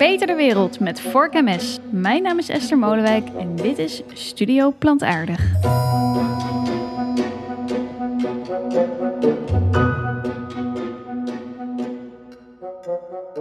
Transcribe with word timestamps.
Verbeter 0.00 0.26
de 0.26 0.34
wereld 0.34 0.80
met 0.80 1.00
Vork 1.00 1.32
MS. 1.32 1.78
Mijn 1.90 2.22
naam 2.22 2.38
is 2.38 2.48
Esther 2.48 2.78
Molenwijk 2.78 3.28
en 3.38 3.56
dit 3.56 3.78
is 3.78 4.02
Studio 4.12 4.74
Plantaardig. 4.78 5.40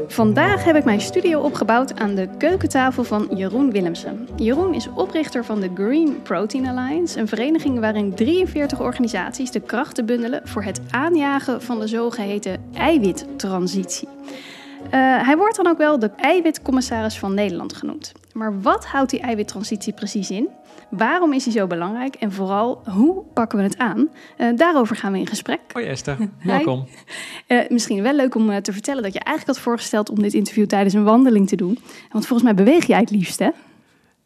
Vandaag 0.08 0.64
heb 0.64 0.76
ik 0.76 0.84
mijn 0.84 1.02
studio 1.02 1.40
opgebouwd 1.40 2.00
aan 2.00 2.16
de 2.16 2.30
keukentafel 2.38 3.04
van 3.04 3.30
Jeroen 3.36 3.72
Willemsen. 3.72 4.28
Jeroen 4.36 4.74
is 4.74 4.90
oprichter 4.96 5.46
van 5.46 5.60
de 5.60 5.70
Green 5.74 6.22
Protein 6.22 6.68
Alliance, 6.68 7.20
een 7.20 7.28
vereniging 7.28 7.80
waarin 7.80 8.16
43 8.16 8.82
organisaties 8.82 9.52
de 9.52 9.62
krachten 9.62 10.06
bundelen 10.06 10.42
voor 10.44 10.64
het 10.64 10.82
aanjagen 10.90 11.62
van 11.62 11.80
de 11.80 11.88
zogeheten 11.88 12.64
eiwittransitie. 12.74 14.08
Uh, 14.86 14.92
hij 15.26 15.38
wordt 15.38 15.56
dan 15.56 15.68
ook 15.68 15.78
wel 15.78 16.00
de 16.00 16.12
eiwitcommissaris 16.16 17.20
van 17.20 17.34
Nederland 17.34 17.74
genoemd. 17.74 18.12
Maar 18.34 18.62
wat 18.62 18.86
houdt 18.86 19.10
die 19.10 19.20
eiwittransitie 19.20 19.94
precies 19.94 20.30
in? 20.32 20.50
Waarom 20.90 21.34
is 21.34 21.44
hij 21.44 21.54
zo 21.54 21.68
belangrijk? 21.68 22.16
En 22.16 22.32
vooral, 22.32 22.82
hoe 22.86 23.24
pakken 23.34 23.58
we 23.58 23.64
het 23.64 23.78
aan? 23.78 24.10
Uh, 24.38 24.48
daarover 24.56 24.96
gaan 24.96 25.12
we 25.12 25.20
in 25.20 25.28
gesprek. 25.28 25.60
Hoi 25.74 25.86
Esther, 25.86 26.18
welkom. 26.44 26.88
Uh, 27.48 27.60
misschien 27.70 28.02
wel 28.02 28.14
leuk 28.14 28.36
om 28.36 28.62
te 28.62 28.74
vertellen 28.74 29.04
dat 29.04 29.14
je 29.14 29.20
eigenlijk 29.20 29.58
had 29.58 29.66
voorgesteld 29.66 30.10
om 30.10 30.22
dit 30.22 30.34
interview 30.34 30.66
tijdens 30.66 30.94
een 30.94 31.04
wandeling 31.04 31.48
te 31.48 31.56
doen. 31.56 31.80
Want 32.12 32.26
volgens 32.28 32.44
mij 32.54 32.64
beweeg 32.64 32.86
jij 32.86 33.00
het 33.00 33.12
liefst, 33.12 33.40
hè? 33.40 33.50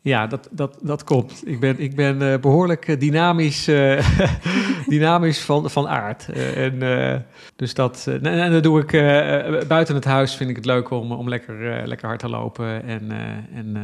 Ja, 0.04 0.28
dat, 0.28 0.48
dat, 0.52 0.78
dat 0.82 1.04
komt. 1.04 1.42
Ik 1.46 1.60
ben, 1.60 1.80
ik 1.80 1.96
ben 1.96 2.22
uh, 2.22 2.38
behoorlijk 2.38 3.00
dynamisch, 3.00 3.68
uh, 3.68 4.08
dynamisch 4.88 5.42
van, 5.42 5.70
van 5.70 5.88
aard. 5.88 6.28
Uh, 6.30 6.66
en, 6.66 7.26
dus 7.56 7.74
dat, 7.74 8.06
en, 8.08 8.26
en 8.26 8.52
dat 8.52 8.64
doe 8.64 8.80
ik 8.82 8.92
buiten 9.68 9.96
het 9.96 10.06
huis. 10.06 10.36
Vind 10.36 10.50
ik 10.50 10.56
het 10.56 10.66
leuk 10.66 10.90
om, 10.90 11.12
om 11.12 11.30
lekker, 11.30 11.88
lekker 11.88 12.08
hard 12.08 12.20
te 12.20 12.30
lopen. 12.30 12.84
En, 12.84 13.12
en, 13.54 13.78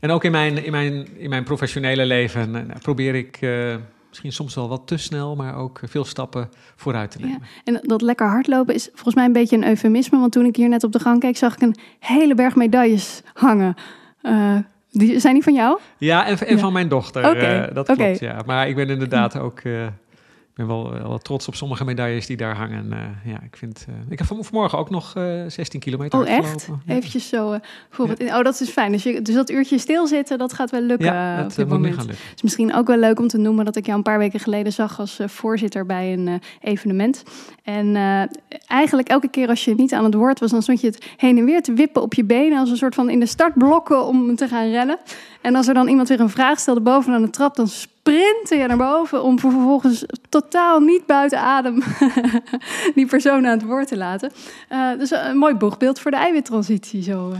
en 0.00 0.10
ook 0.10 0.24
in 0.24 0.30
mijn, 0.30 0.64
in 0.64 0.70
mijn, 0.70 1.08
in 1.16 1.28
mijn 1.28 1.44
professionele 1.44 2.06
leven 2.06 2.72
probeer 2.82 3.14
ik 3.14 3.38
misschien 4.08 4.32
soms 4.32 4.54
wel 4.54 4.68
wat 4.68 4.86
te 4.86 4.96
snel, 4.96 5.36
maar 5.36 5.56
ook 5.56 5.80
veel 5.84 6.04
stappen 6.04 6.48
vooruit 6.76 7.10
te 7.10 7.18
nemen. 7.18 7.40
Ja, 7.40 7.72
en 7.72 7.80
dat 7.82 8.02
lekker 8.02 8.26
hardlopen 8.28 8.74
is 8.74 8.88
volgens 8.92 9.14
mij 9.14 9.24
een 9.24 9.32
beetje 9.32 9.56
een 9.56 9.68
eufemisme. 9.68 10.18
Want 10.18 10.32
toen 10.32 10.44
ik 10.44 10.56
hier 10.56 10.68
net 10.68 10.84
op 10.84 10.92
de 10.92 11.00
gang 11.00 11.20
keek, 11.20 11.36
zag 11.36 11.54
ik 11.54 11.62
een 11.62 11.76
hele 11.98 12.34
berg 12.34 12.54
medailles 12.54 13.22
hangen. 13.32 13.74
Die, 14.98 15.20
zijn 15.20 15.34
die 15.34 15.42
van 15.42 15.54
jou? 15.54 15.78
Ja, 15.98 16.26
en, 16.26 16.38
en 16.38 16.58
van 16.58 16.72
mijn 16.72 16.88
dochter. 16.88 17.30
Okay. 17.30 17.68
Uh, 17.68 17.74
dat 17.74 17.86
klopt, 17.86 18.18
ja. 18.18 18.36
Maar 18.46 18.68
ik 18.68 18.76
ben 18.76 18.88
inderdaad 18.88 19.38
ook... 19.38 19.62
Ben 20.58 20.66
wel, 20.66 20.92
wel, 20.92 21.18
trots 21.18 21.48
op 21.48 21.54
sommige 21.54 21.84
medailles 21.84 22.26
die 22.26 22.36
daar 22.36 22.56
hangen. 22.56 22.86
Uh, 22.92 23.32
ja, 23.32 23.40
ik 23.42 23.56
vind. 23.56 23.86
Uh, 23.88 23.94
ik 24.08 24.18
heb 24.18 24.26
vanmorgen 24.26 24.78
ook 24.78 24.90
nog 24.90 25.14
uh, 25.16 25.42
16 25.46 25.80
kilometer. 25.80 26.20
Oh, 26.20 26.28
echt? 26.28 26.68
Eventjes 26.86 27.28
zo. 27.28 27.52
Ja. 27.52 27.60
Oh, 27.98 28.42
dat 28.42 28.60
is 28.60 28.70
fijn. 28.70 28.92
Dus, 28.92 29.02
je, 29.02 29.22
dus 29.22 29.34
dat 29.34 29.50
uurtje 29.50 29.78
stilzitten, 29.78 30.38
dat 30.38 30.52
gaat 30.52 30.70
wel 30.70 30.80
lukken. 30.80 31.06
Ja, 31.06 31.36
dat 31.36 31.50
op 31.50 31.56
dit 31.56 31.68
moment. 31.68 31.96
Het 31.96 32.18
is 32.34 32.42
misschien 32.42 32.74
ook 32.74 32.86
wel 32.86 32.96
leuk 32.96 33.18
om 33.18 33.28
te 33.28 33.38
noemen 33.38 33.64
dat 33.64 33.76
ik 33.76 33.84
jou 33.84 33.96
een 33.96 34.04
paar 34.04 34.18
weken 34.18 34.40
geleden 34.40 34.72
zag 34.72 34.98
als 34.98 35.18
voorzitter 35.26 35.86
bij 35.86 36.12
een 36.12 36.42
evenement. 36.60 37.22
En 37.62 37.96
eigenlijk 38.66 39.08
elke 39.08 39.28
keer 39.28 39.48
als 39.48 39.64
je 39.64 39.74
niet 39.74 39.92
aan 39.92 40.04
het 40.04 40.14
woord 40.14 40.40
was, 40.40 40.50
dan 40.50 40.62
stond 40.62 40.80
je 40.80 40.86
het 40.86 41.06
heen 41.16 41.38
en 41.38 41.44
weer 41.44 41.62
te 41.62 41.72
wippen 41.72 42.02
op 42.02 42.14
je 42.14 42.24
benen 42.24 42.58
als 42.58 42.70
een 42.70 42.76
soort 42.76 42.94
van 42.94 43.10
in 43.10 43.20
de 43.20 43.26
startblokken 43.26 44.06
om 44.06 44.36
te 44.36 44.48
gaan 44.48 44.70
rennen. 44.70 44.98
En 45.40 45.54
als 45.54 45.68
er 45.68 45.74
dan 45.74 45.88
iemand 45.88 46.08
weer 46.08 46.20
een 46.20 46.30
vraag 46.30 46.58
stelde 46.58 46.80
bovenaan 46.80 47.22
de 47.22 47.30
trap, 47.30 47.56
dan 47.56 47.68
sprintte 48.08 48.56
je 48.56 48.66
naar 48.66 48.76
boven 48.76 49.22
om 49.22 49.38
vervolgens 49.38 50.04
totaal 50.28 50.80
niet 50.80 51.06
buiten 51.06 51.38
adem 51.38 51.82
die 52.94 53.06
persoon 53.06 53.46
aan 53.46 53.58
het 53.58 53.64
woord 53.64 53.88
te 53.88 53.96
laten. 53.96 54.32
Uh, 54.72 54.98
dus 54.98 55.10
een 55.10 55.36
mooi 55.36 55.54
boegbeeld 55.54 56.00
voor 56.00 56.10
de 56.10 56.16
eiwittransitie 56.16 57.02
zo. 57.02 57.32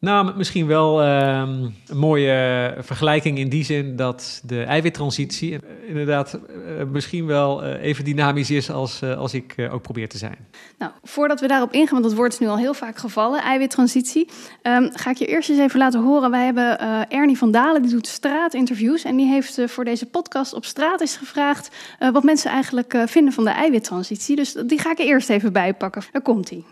Nou, 0.00 0.36
misschien 0.36 0.66
wel 0.66 1.02
uh, 1.02 1.42
een 1.86 1.96
mooie 1.96 2.74
vergelijking 2.78 3.38
in 3.38 3.48
die 3.48 3.64
zin 3.64 3.96
dat 3.96 4.40
de 4.44 4.62
eiwittransitie 4.62 5.58
inderdaad 5.86 6.34
uh, 6.34 6.84
misschien 6.92 7.26
wel 7.26 7.64
uh, 7.64 7.82
even 7.82 8.04
dynamisch 8.04 8.50
is 8.50 8.70
als, 8.70 9.02
als 9.02 9.34
ik 9.34 9.54
ook 9.70 9.82
probeer 9.82 10.08
te 10.08 10.18
zijn. 10.18 10.36
Nou, 10.78 10.92
voordat 11.02 11.40
we 11.40 11.46
daarop 11.46 11.72
ingaan, 11.72 11.92
want 11.92 12.04
dat 12.04 12.14
woord 12.14 12.32
is 12.32 12.38
nu 12.38 12.46
al 12.46 12.58
heel 12.58 12.74
vaak 12.74 12.96
gevallen, 12.96 13.42
eiwittransitie, 13.42 14.28
um, 14.62 14.90
ga 14.92 15.10
ik 15.10 15.16
je 15.16 15.26
eerst 15.26 15.48
eens 15.48 15.58
even 15.58 15.78
laten 15.78 16.02
horen. 16.02 16.30
Wij 16.30 16.44
hebben 16.44 16.78
Ernie 17.10 17.38
van 17.38 17.50
Dalen, 17.50 17.82
die 17.82 17.90
doet 17.90 18.06
straatinterviews 18.06 19.04
en 19.04 19.16
die 19.16 19.26
heeft 19.26 19.60
voor 19.66 19.84
deze 19.84 20.06
podcast 20.06 20.54
op 20.54 20.64
straat 20.64 21.00
eens 21.00 21.16
gevraagd 21.16 21.70
wat 22.12 22.24
mensen 22.24 22.50
eigenlijk 22.50 23.02
vinden 23.06 23.32
van 23.32 23.44
de 23.44 23.50
eiwittransitie. 23.50 24.36
Dus 24.36 24.52
die 24.52 24.78
ga 24.78 24.90
ik 24.90 24.98
er 24.98 25.06
eerst 25.06 25.30
even 25.30 25.52
bijpakken. 25.52 26.02
Daar 26.12 26.22
komt 26.22 26.50
hij. 26.50 26.64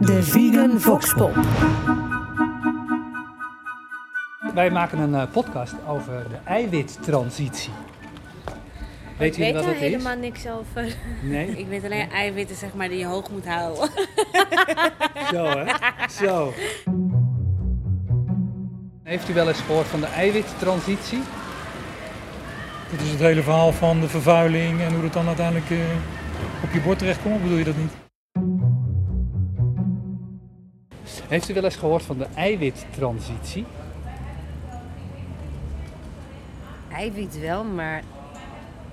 De 0.00 0.22
Vegan 0.22 0.80
Voxpop. 0.80 1.34
Wij 4.54 4.70
maken 4.70 4.98
een 4.98 5.12
uh, 5.12 5.22
podcast 5.32 5.74
over 5.88 6.26
de 6.28 6.36
eiwittransitie. 6.44 7.72
Weet 9.18 9.36
je 9.36 9.52
wat 9.52 9.54
het 9.54 9.64
is? 9.64 9.70
Ik 9.72 9.80
weet 9.80 9.90
helemaal 9.90 10.16
niks 10.16 10.48
over. 10.48 10.94
Nee? 11.22 11.56
ik 11.62 11.66
weet 11.66 11.84
alleen 11.84 12.10
eiwitten 12.10 12.56
zeg 12.56 12.74
maar, 12.74 12.88
die 12.88 12.98
je 12.98 13.04
hoog 13.04 13.30
moet 13.30 13.46
houden. 13.46 13.90
Zo 15.34 15.44
hè? 15.44 15.64
Zo. 16.10 16.52
Heeft 19.02 19.28
u 19.28 19.34
wel 19.34 19.48
eens 19.48 19.60
gehoord 19.60 19.86
van 19.86 20.00
de 20.00 20.06
eiwittransitie? 20.06 21.22
Dat 22.90 23.00
is 23.00 23.10
het 23.10 23.20
hele 23.20 23.42
verhaal 23.42 23.72
van 23.72 24.00
de 24.00 24.08
vervuiling 24.08 24.80
en 24.80 24.94
hoe 24.94 25.04
het 25.04 25.12
dan 25.12 25.26
uiteindelijk 25.26 25.70
uh, 25.70 25.78
op 26.64 26.72
je 26.72 26.80
bord 26.80 26.98
terechtkomt. 26.98 27.42
Bedoel 27.42 27.58
je 27.58 27.64
dat 27.64 27.76
niet? 27.76 28.09
Heeft 31.30 31.48
u 31.48 31.54
wel 31.54 31.64
eens 31.64 31.76
gehoord 31.76 32.02
van 32.02 32.18
de 32.18 32.26
eiwittransitie? 32.34 33.64
Eiwit 36.92 37.40
wel, 37.40 37.64
maar 37.64 38.02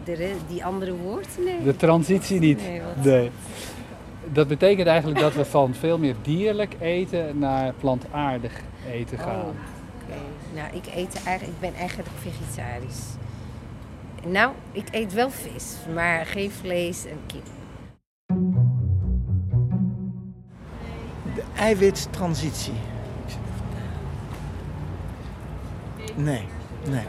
de, 0.04 0.36
die 0.48 0.66
andere 0.66 0.94
woord? 0.96 1.28
Nee. 1.46 1.64
De 1.64 1.76
transitie 1.76 2.40
niet? 2.40 2.62
Nee, 2.62 2.82
nee. 3.04 3.32
Dat 4.32 4.48
betekent 4.48 4.88
eigenlijk 4.88 5.20
dat 5.20 5.34
we 5.34 5.46
van 5.46 5.74
veel 5.74 5.98
meer 5.98 6.16
dierlijk 6.22 6.76
eten 6.80 7.40
naar 7.40 7.74
plantaardig 7.74 8.62
eten 8.92 9.18
gaan. 9.18 9.42
Oh, 9.42 9.48
okay. 10.04 10.18
Nou, 10.54 10.76
ik, 10.76 10.86
eet 10.96 11.24
eigenlijk, 11.24 11.58
ik 11.58 11.60
ben 11.60 11.74
eigenlijk 11.74 12.10
vegetarisch. 12.22 13.04
Nou, 14.26 14.52
ik 14.72 14.88
eet 14.92 15.14
wel 15.14 15.30
vis, 15.30 15.76
maar 15.94 16.26
geen 16.26 16.52
vlees 16.52 17.06
en 17.06 17.20
kip. 17.26 17.46
Eiwittransitie. 21.58 22.74
Nee, 26.16 26.46
nee. 26.90 27.06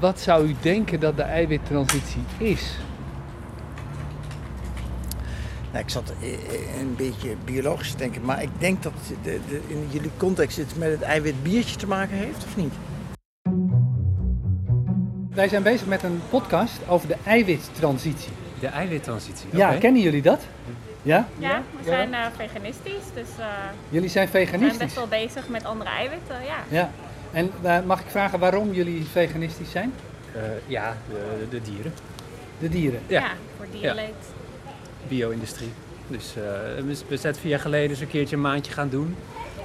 Wat 0.00 0.20
zou 0.20 0.46
u 0.46 0.56
denken 0.60 1.00
dat 1.00 1.16
de 1.16 1.22
eiwittransitie 1.22 2.22
is? 2.38 2.78
Nou, 5.70 5.84
ik 5.84 5.90
zat 5.90 6.12
een 6.78 6.94
beetje 6.96 7.36
biologisch 7.44 7.90
te 7.90 7.96
denken, 7.96 8.24
maar 8.24 8.42
ik 8.42 8.50
denk 8.58 8.82
dat 8.82 8.92
de, 9.22 9.40
de, 9.48 9.60
in 9.66 9.86
jullie 9.90 10.10
context 10.16 10.56
het 10.56 10.78
met 10.78 10.90
het 10.90 11.02
eiwitbiertje 11.02 11.76
te 11.76 11.86
maken 11.86 12.16
heeft, 12.16 12.44
of 12.44 12.56
niet? 12.56 12.72
Wij 15.30 15.48
zijn 15.48 15.62
bezig 15.62 15.86
met 15.86 16.02
een 16.02 16.20
podcast 16.30 16.78
over 16.88 17.08
de 17.08 17.16
eiwittransitie. 17.24 18.32
De 18.60 18.66
eiwittransitie? 18.66 19.48
Ja, 19.52 19.76
kennen 19.78 20.02
jullie 20.02 20.22
dat? 20.22 20.40
Ja? 21.02 21.28
Ja, 21.38 21.62
we 21.78 21.84
zijn 21.84 22.08
uh, 22.08 22.26
veganistisch. 22.36 23.04
Dus, 23.14 23.28
uh, 23.38 23.46
jullie 23.88 24.08
zijn 24.08 24.28
veganistisch? 24.28 24.78
We 24.78 24.88
zijn 24.88 24.88
best 24.88 25.10
wel 25.10 25.20
bezig 25.20 25.48
met 25.48 25.64
andere 25.64 25.90
eiwitten, 25.90 26.36
ja. 26.44 26.58
ja. 26.68 26.90
En 27.32 27.50
uh, 27.64 27.78
mag 27.86 28.00
ik 28.00 28.06
vragen 28.08 28.38
waarom 28.38 28.72
jullie 28.72 29.04
veganistisch 29.04 29.70
zijn? 29.70 29.92
ja, 30.66 30.96
de, 31.08 31.46
de, 31.50 31.62
dieren. 31.62 31.92
De 32.58 32.68
dieren? 32.68 33.00
Ja, 33.06 33.20
ja 33.20 33.30
voor 33.56 33.66
dierenleed. 33.72 34.06
Ja. 34.06 34.70
Bio-industrie. 35.08 35.70
Dus 36.06 36.34
we 37.08 37.16
zijn 37.16 37.34
vier 37.34 37.50
jaar 37.50 37.60
geleden 37.60 37.90
eens 37.90 38.00
een 38.00 38.08
keertje 38.08 38.36
een 38.36 38.42
maandje 38.42 38.72
gaan 38.72 38.88
doen. 38.88 39.16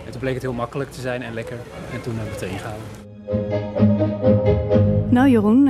En 0.06 0.12
toen 0.12 0.20
bleek 0.20 0.34
het 0.34 0.42
heel 0.42 0.54
makkelijk 0.54 0.92
te 0.92 1.02
zijn 1.02 1.22
en 1.22 1.34
lekker. 1.34 1.58
En 1.94 2.02
toen 2.02 2.16
hebben 2.16 2.40
we 2.40 2.46
het 2.46 2.52
ingehouden. 2.52 2.88
Nou 5.10 5.30
Jeroen, 5.30 5.68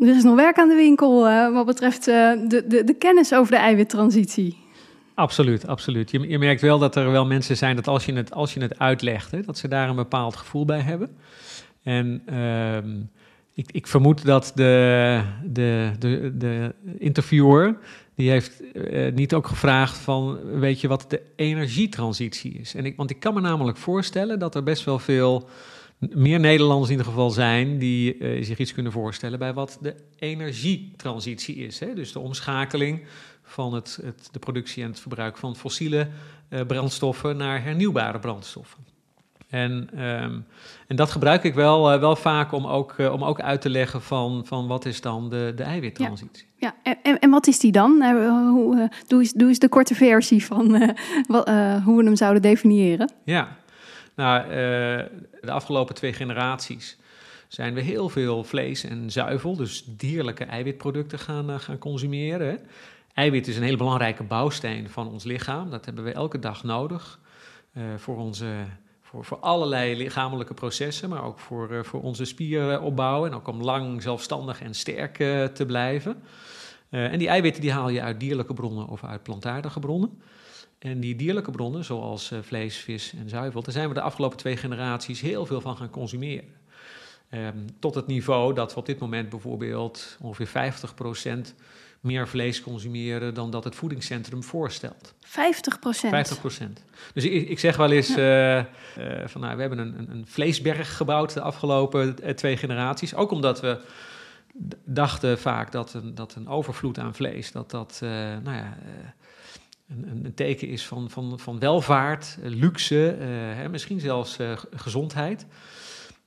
er 0.00 0.16
is 0.16 0.22
nog 0.22 0.34
werk 0.34 0.58
aan 0.58 0.68
de 0.68 0.74
winkel 0.74 1.22
wat 1.52 1.66
betreft 1.66 2.04
de, 2.04 2.64
de, 2.68 2.84
de 2.84 2.94
kennis 2.94 3.34
over 3.34 3.52
de 3.52 3.58
eiwittransitie. 3.58 4.56
Absoluut, 5.20 5.66
absoluut. 5.66 6.10
Je, 6.10 6.38
merkt 6.38 6.60
wel 6.60 6.78
dat 6.78 6.96
er 6.96 7.10
wel 7.10 7.26
mensen 7.26 7.56
zijn 7.56 7.76
dat 7.76 7.88
als 7.88 8.04
je 8.04 8.12
het, 8.12 8.32
als 8.32 8.54
je 8.54 8.60
het 8.60 8.78
uitlegt, 8.78 9.30
hè, 9.30 9.42
dat 9.42 9.58
ze 9.58 9.68
daar 9.68 9.88
een 9.88 9.96
bepaald 9.96 10.36
gevoel 10.36 10.64
bij 10.64 10.80
hebben. 10.80 11.16
En 11.82 12.22
uh, 12.30 12.76
ik, 13.54 13.72
ik, 13.72 13.86
vermoed 13.86 14.24
dat 14.24 14.52
de, 14.54 15.22
de, 15.44 15.90
de, 15.98 16.32
de 16.38 16.74
interviewer, 16.98 17.76
die 18.14 18.30
heeft 18.30 18.62
uh, 18.74 19.12
niet 19.12 19.34
ook 19.34 19.46
gevraagd 19.46 19.96
van, 19.96 20.38
weet 20.60 20.80
je 20.80 20.88
wat 20.88 21.04
de 21.08 21.22
energietransitie 21.36 22.52
is? 22.52 22.74
En 22.74 22.84
ik, 22.84 22.96
want 22.96 23.10
ik 23.10 23.20
kan 23.20 23.34
me 23.34 23.40
namelijk 23.40 23.76
voorstellen 23.76 24.38
dat 24.38 24.54
er 24.54 24.62
best 24.62 24.84
wel 24.84 24.98
veel 24.98 25.48
meer 25.98 26.40
Nederlanders 26.40 26.90
in 26.90 26.96
ieder 26.96 27.12
geval 27.12 27.30
zijn 27.30 27.78
die 27.78 28.18
uh, 28.18 28.44
zich 28.44 28.58
iets 28.58 28.74
kunnen 28.74 28.92
voorstellen 28.92 29.38
bij 29.38 29.52
wat 29.52 29.78
de 29.80 29.94
energietransitie 30.18 31.56
is. 31.56 31.78
Hè? 31.78 31.94
Dus 31.94 32.12
de 32.12 32.18
omschakeling 32.18 33.02
van 33.50 33.74
het, 33.74 33.98
het, 34.02 34.28
de 34.32 34.38
productie 34.38 34.82
en 34.82 34.90
het 34.90 35.00
verbruik 35.00 35.36
van 35.36 35.56
fossiele 35.56 36.08
eh, 36.48 36.60
brandstoffen 36.66 37.36
naar 37.36 37.62
hernieuwbare 37.62 38.18
brandstoffen. 38.18 38.78
En, 39.48 39.90
ehm, 39.94 40.38
en 40.86 40.96
dat 40.96 41.10
gebruik 41.10 41.44
ik 41.44 41.54
wel, 41.54 41.92
eh, 41.92 42.00
wel 42.00 42.16
vaak 42.16 42.52
om 42.52 42.66
ook, 42.66 42.94
eh, 42.96 43.12
om 43.12 43.24
ook 43.24 43.40
uit 43.40 43.60
te 43.60 43.70
leggen 43.70 44.02
van, 44.02 44.46
van 44.46 44.66
wat 44.66 44.84
is 44.84 45.00
dan 45.00 45.30
de, 45.30 45.52
de 45.56 45.62
eiwittransitie. 45.62 46.46
Ja, 46.56 46.74
en, 46.82 46.98
en, 47.02 47.18
en 47.18 47.30
wat 47.30 47.46
is 47.46 47.58
die 47.58 47.72
dan? 47.72 48.02
Hoe, 48.48 48.90
doe, 49.06 49.20
eens, 49.20 49.32
doe 49.32 49.48
eens 49.48 49.58
de 49.58 49.68
korte 49.68 49.94
versie 49.94 50.44
van 50.44 50.94
wat, 51.26 51.48
hoe 51.84 51.96
we 51.96 52.04
hem 52.04 52.16
zouden 52.16 52.42
definiëren. 52.42 53.12
Ja, 53.24 53.56
nou, 54.14 54.48
de 55.40 55.50
afgelopen 55.50 55.94
twee 55.94 56.12
generaties 56.12 56.98
zijn 57.48 57.74
we 57.74 57.80
heel 57.80 58.08
veel 58.08 58.44
vlees 58.44 58.84
en 58.84 59.10
zuivel, 59.10 59.56
dus 59.56 59.84
dierlijke 59.86 60.44
eiwitproducten 60.44 61.18
gaan, 61.18 61.60
gaan 61.60 61.78
consumeren. 61.78 62.60
Eiwit 63.14 63.48
is 63.48 63.56
een 63.56 63.62
hele 63.62 63.76
belangrijke 63.76 64.22
bouwsteen 64.22 64.90
van 64.90 65.08
ons 65.08 65.24
lichaam. 65.24 65.70
Dat 65.70 65.84
hebben 65.84 66.04
we 66.04 66.12
elke 66.12 66.38
dag 66.38 66.64
nodig 66.64 67.20
eh, 67.72 67.82
voor, 67.96 68.16
onze, 68.16 68.54
voor, 69.00 69.24
voor 69.24 69.38
allerlei 69.38 69.96
lichamelijke 69.96 70.54
processen, 70.54 71.08
maar 71.08 71.24
ook 71.24 71.38
voor, 71.38 71.72
eh, 71.72 71.82
voor 71.82 72.02
onze 72.02 72.24
spieropbouw 72.24 73.26
en 73.26 73.34
ook 73.34 73.48
om 73.48 73.62
lang 73.62 74.02
zelfstandig 74.02 74.62
en 74.62 74.74
sterk 74.74 75.18
eh, 75.18 75.44
te 75.44 75.66
blijven. 75.66 76.22
En 76.90 77.18
die 77.18 77.28
eiwitten 77.28 77.62
die 77.62 77.72
haal 77.72 77.88
je 77.88 78.02
uit 78.02 78.20
dierlijke 78.20 78.54
bronnen 78.54 78.88
of 78.88 79.04
uit 79.04 79.22
plantaardige 79.22 79.80
bronnen. 79.80 80.22
En 80.78 81.00
die 81.00 81.16
dierlijke 81.16 81.50
bronnen, 81.50 81.84
zoals 81.84 82.32
vlees, 82.40 82.76
vis 82.76 83.12
en 83.12 83.28
zuivel, 83.28 83.62
daar 83.62 83.72
zijn 83.72 83.88
we 83.88 83.94
de 83.94 84.00
afgelopen 84.00 84.38
twee 84.38 84.56
generaties 84.56 85.20
heel 85.20 85.46
veel 85.46 85.60
van 85.60 85.76
gaan 85.76 85.90
consumeren. 85.90 86.48
Ehm, 87.28 87.58
tot 87.78 87.94
het 87.94 88.06
niveau 88.06 88.54
dat 88.54 88.74
we 88.74 88.80
op 88.80 88.86
dit 88.86 88.98
moment 88.98 89.28
bijvoorbeeld 89.28 90.18
ongeveer 90.20 90.46
50% 90.46 91.54
meer 92.00 92.28
vlees 92.28 92.60
consumeren 92.60 93.34
dan 93.34 93.50
dat 93.50 93.64
het 93.64 93.74
voedingscentrum 93.74 94.42
voorstelt. 94.42 95.14
50 95.20 95.78
procent. 95.78 96.12
50 96.12 96.40
procent. 96.40 96.84
Dus 97.14 97.24
ik, 97.24 97.48
ik 97.48 97.58
zeg 97.58 97.76
wel 97.76 97.90
eens 97.90 98.16
eh, 98.16 98.58
eh, 98.58 98.64
van 99.24 99.40
nou, 99.40 99.54
we 99.54 99.60
hebben 99.60 99.78
een, 99.78 100.10
een, 100.10 100.26
vleesberg 100.26 100.96
gebouwd 100.96 101.34
de 101.34 101.40
afgelopen 101.40 102.22
eh, 102.22 102.34
twee 102.34 102.56
generaties. 102.56 103.14
Ook 103.14 103.30
omdat 103.30 103.60
we 103.60 103.78
dachten 104.84 105.38
vaak 105.38 105.72
dat 105.72 105.94
een, 105.94 106.14
dat 106.14 106.34
een 106.34 106.48
overvloed 106.48 106.98
aan 106.98 107.14
vlees, 107.14 107.52
dat 107.52 107.70
dat 107.70 107.98
nou 108.42 108.56
ja, 108.56 108.78
een, 109.88 110.24
een- 110.24 110.34
teken 110.34 110.68
is 110.68 110.86
van, 110.86 111.10
van, 111.10 111.38
van 111.38 111.58
welvaart, 111.58 112.36
luxe, 112.42 113.16
hè, 113.54 113.68
misschien 113.68 114.00
zelfs 114.00 114.36
gezondheid. 114.74 115.46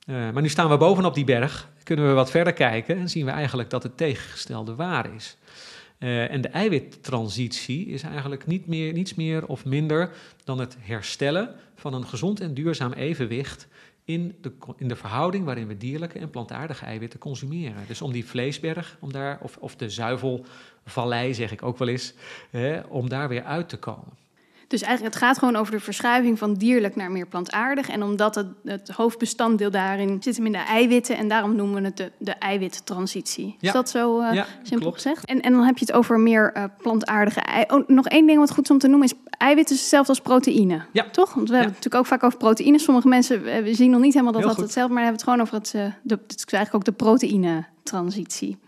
Maar 0.06 0.42
nu 0.42 0.48
staan 0.48 0.68
we 0.68 0.76
bovenop 0.76 1.14
die 1.14 1.24
berg, 1.24 1.68
kunnen 1.82 2.08
we 2.08 2.12
wat 2.12 2.30
verder 2.30 2.52
kijken 2.52 2.96
en 2.96 3.08
zien 3.08 3.24
we 3.24 3.30
eigenlijk 3.30 3.70
dat 3.70 3.82
het 3.82 3.96
tegengestelde 3.96 4.74
waar 4.74 5.14
is. 5.14 5.36
Eh, 6.04 6.30
en 6.30 6.40
de 6.40 6.48
eiwittransitie 6.48 7.86
is 7.86 8.02
eigenlijk 8.02 8.46
niet 8.46 8.66
meer, 8.66 8.92
niets 8.92 9.14
meer 9.14 9.46
of 9.46 9.64
minder 9.64 10.10
dan 10.44 10.58
het 10.58 10.76
herstellen 10.80 11.54
van 11.74 11.94
een 11.94 12.06
gezond 12.06 12.40
en 12.40 12.54
duurzaam 12.54 12.92
evenwicht 12.92 13.68
in 14.04 14.34
de, 14.40 14.52
in 14.76 14.88
de 14.88 14.96
verhouding 14.96 15.44
waarin 15.44 15.66
we 15.66 15.76
dierlijke 15.76 16.18
en 16.18 16.30
plantaardige 16.30 16.84
eiwitten 16.84 17.18
consumeren. 17.18 17.86
Dus 17.86 18.02
om 18.02 18.12
die 18.12 18.24
vleesberg, 18.24 18.96
om 19.00 19.12
daar, 19.12 19.38
of, 19.42 19.56
of 19.56 19.76
de 19.76 19.90
zuivelvallei 19.90 21.34
zeg 21.34 21.52
ik 21.52 21.62
ook 21.62 21.78
wel 21.78 21.88
eens, 21.88 22.14
hè, 22.50 22.80
om 22.80 23.08
daar 23.08 23.28
weer 23.28 23.44
uit 23.44 23.68
te 23.68 23.76
komen. 23.76 24.23
Dus 24.74 24.82
eigenlijk 24.82 25.14
het 25.14 25.24
gaat 25.24 25.38
gewoon 25.38 25.56
over 25.56 25.72
de 25.72 25.80
verschuiving 25.80 26.38
van 26.38 26.54
dierlijk 26.54 26.96
naar 26.96 27.10
meer 27.10 27.26
plantaardig. 27.26 27.88
En 27.88 28.02
omdat 28.02 28.34
het, 28.34 28.46
het 28.64 28.88
hoofdbestanddeel 28.88 29.70
daarin 29.70 30.22
zit 30.22 30.36
hem 30.36 30.46
in 30.46 30.52
de 30.52 30.58
eiwitten. 30.58 31.16
En 31.16 31.28
daarom 31.28 31.56
noemen 31.56 31.80
we 31.82 31.86
het 31.86 31.96
de, 31.96 32.12
de 32.18 32.32
eiwittransitie. 32.32 33.56
Is 33.60 33.72
dat 33.72 33.90
zo 33.90 34.20
eh, 34.20 34.34
Ja, 34.34 34.46
simpel 34.62 34.92
gezegd? 34.92 35.24
En, 35.24 35.40
en 35.40 35.52
dan 35.52 35.62
heb 35.62 35.78
je 35.78 35.84
het 35.84 35.94
over 35.94 36.20
meer 36.20 36.52
eh, 36.52 36.64
plantaardige 36.78 37.40
ei. 37.40 37.64
Oh, 37.68 37.88
nog 37.88 38.06
één 38.06 38.26
ding 38.26 38.38
wat 38.38 38.50
goed 38.50 38.64
is 38.64 38.70
om 38.70 38.78
te 38.78 38.88
noemen 38.88 39.06
is... 39.08 39.14
eiwit 39.30 39.70
is 39.70 39.78
hetzelfde 39.78 40.08
als 40.08 40.20
proteïne. 40.20 40.82
Ja. 40.92 41.10
Toch? 41.10 41.34
Want 41.34 41.48
we 41.48 41.54
hebben 41.54 41.74
het 41.74 41.84
natuurlijk 41.84 41.94
ook 41.94 42.06
vaak 42.06 42.22
over 42.22 42.38
proteïne. 42.38 42.78
Sommige 42.78 43.08
mensen 43.08 43.46
eh, 43.46 43.62
we 43.62 43.74
zien 43.74 43.90
nog 43.90 44.00
niet 44.00 44.12
helemaal 44.12 44.32
dat 44.32 44.40
Heel 44.40 44.50
dat 44.50 44.58
goed. 44.58 44.66
hetzelfde 44.66 44.94
maar 44.94 45.02
dan 45.02 45.12
hebben 45.12 45.26
we 45.26 45.40
het 45.40 45.50
gewoon 45.52 45.62
over 45.64 45.82
het... 45.82 46.00
de, 46.02 46.18
het 46.26 46.44
is 46.46 46.52
eigenlijk 46.52 46.74
ook 46.74 46.84
de 46.84 47.04
proteïne-transitie. 47.04 48.58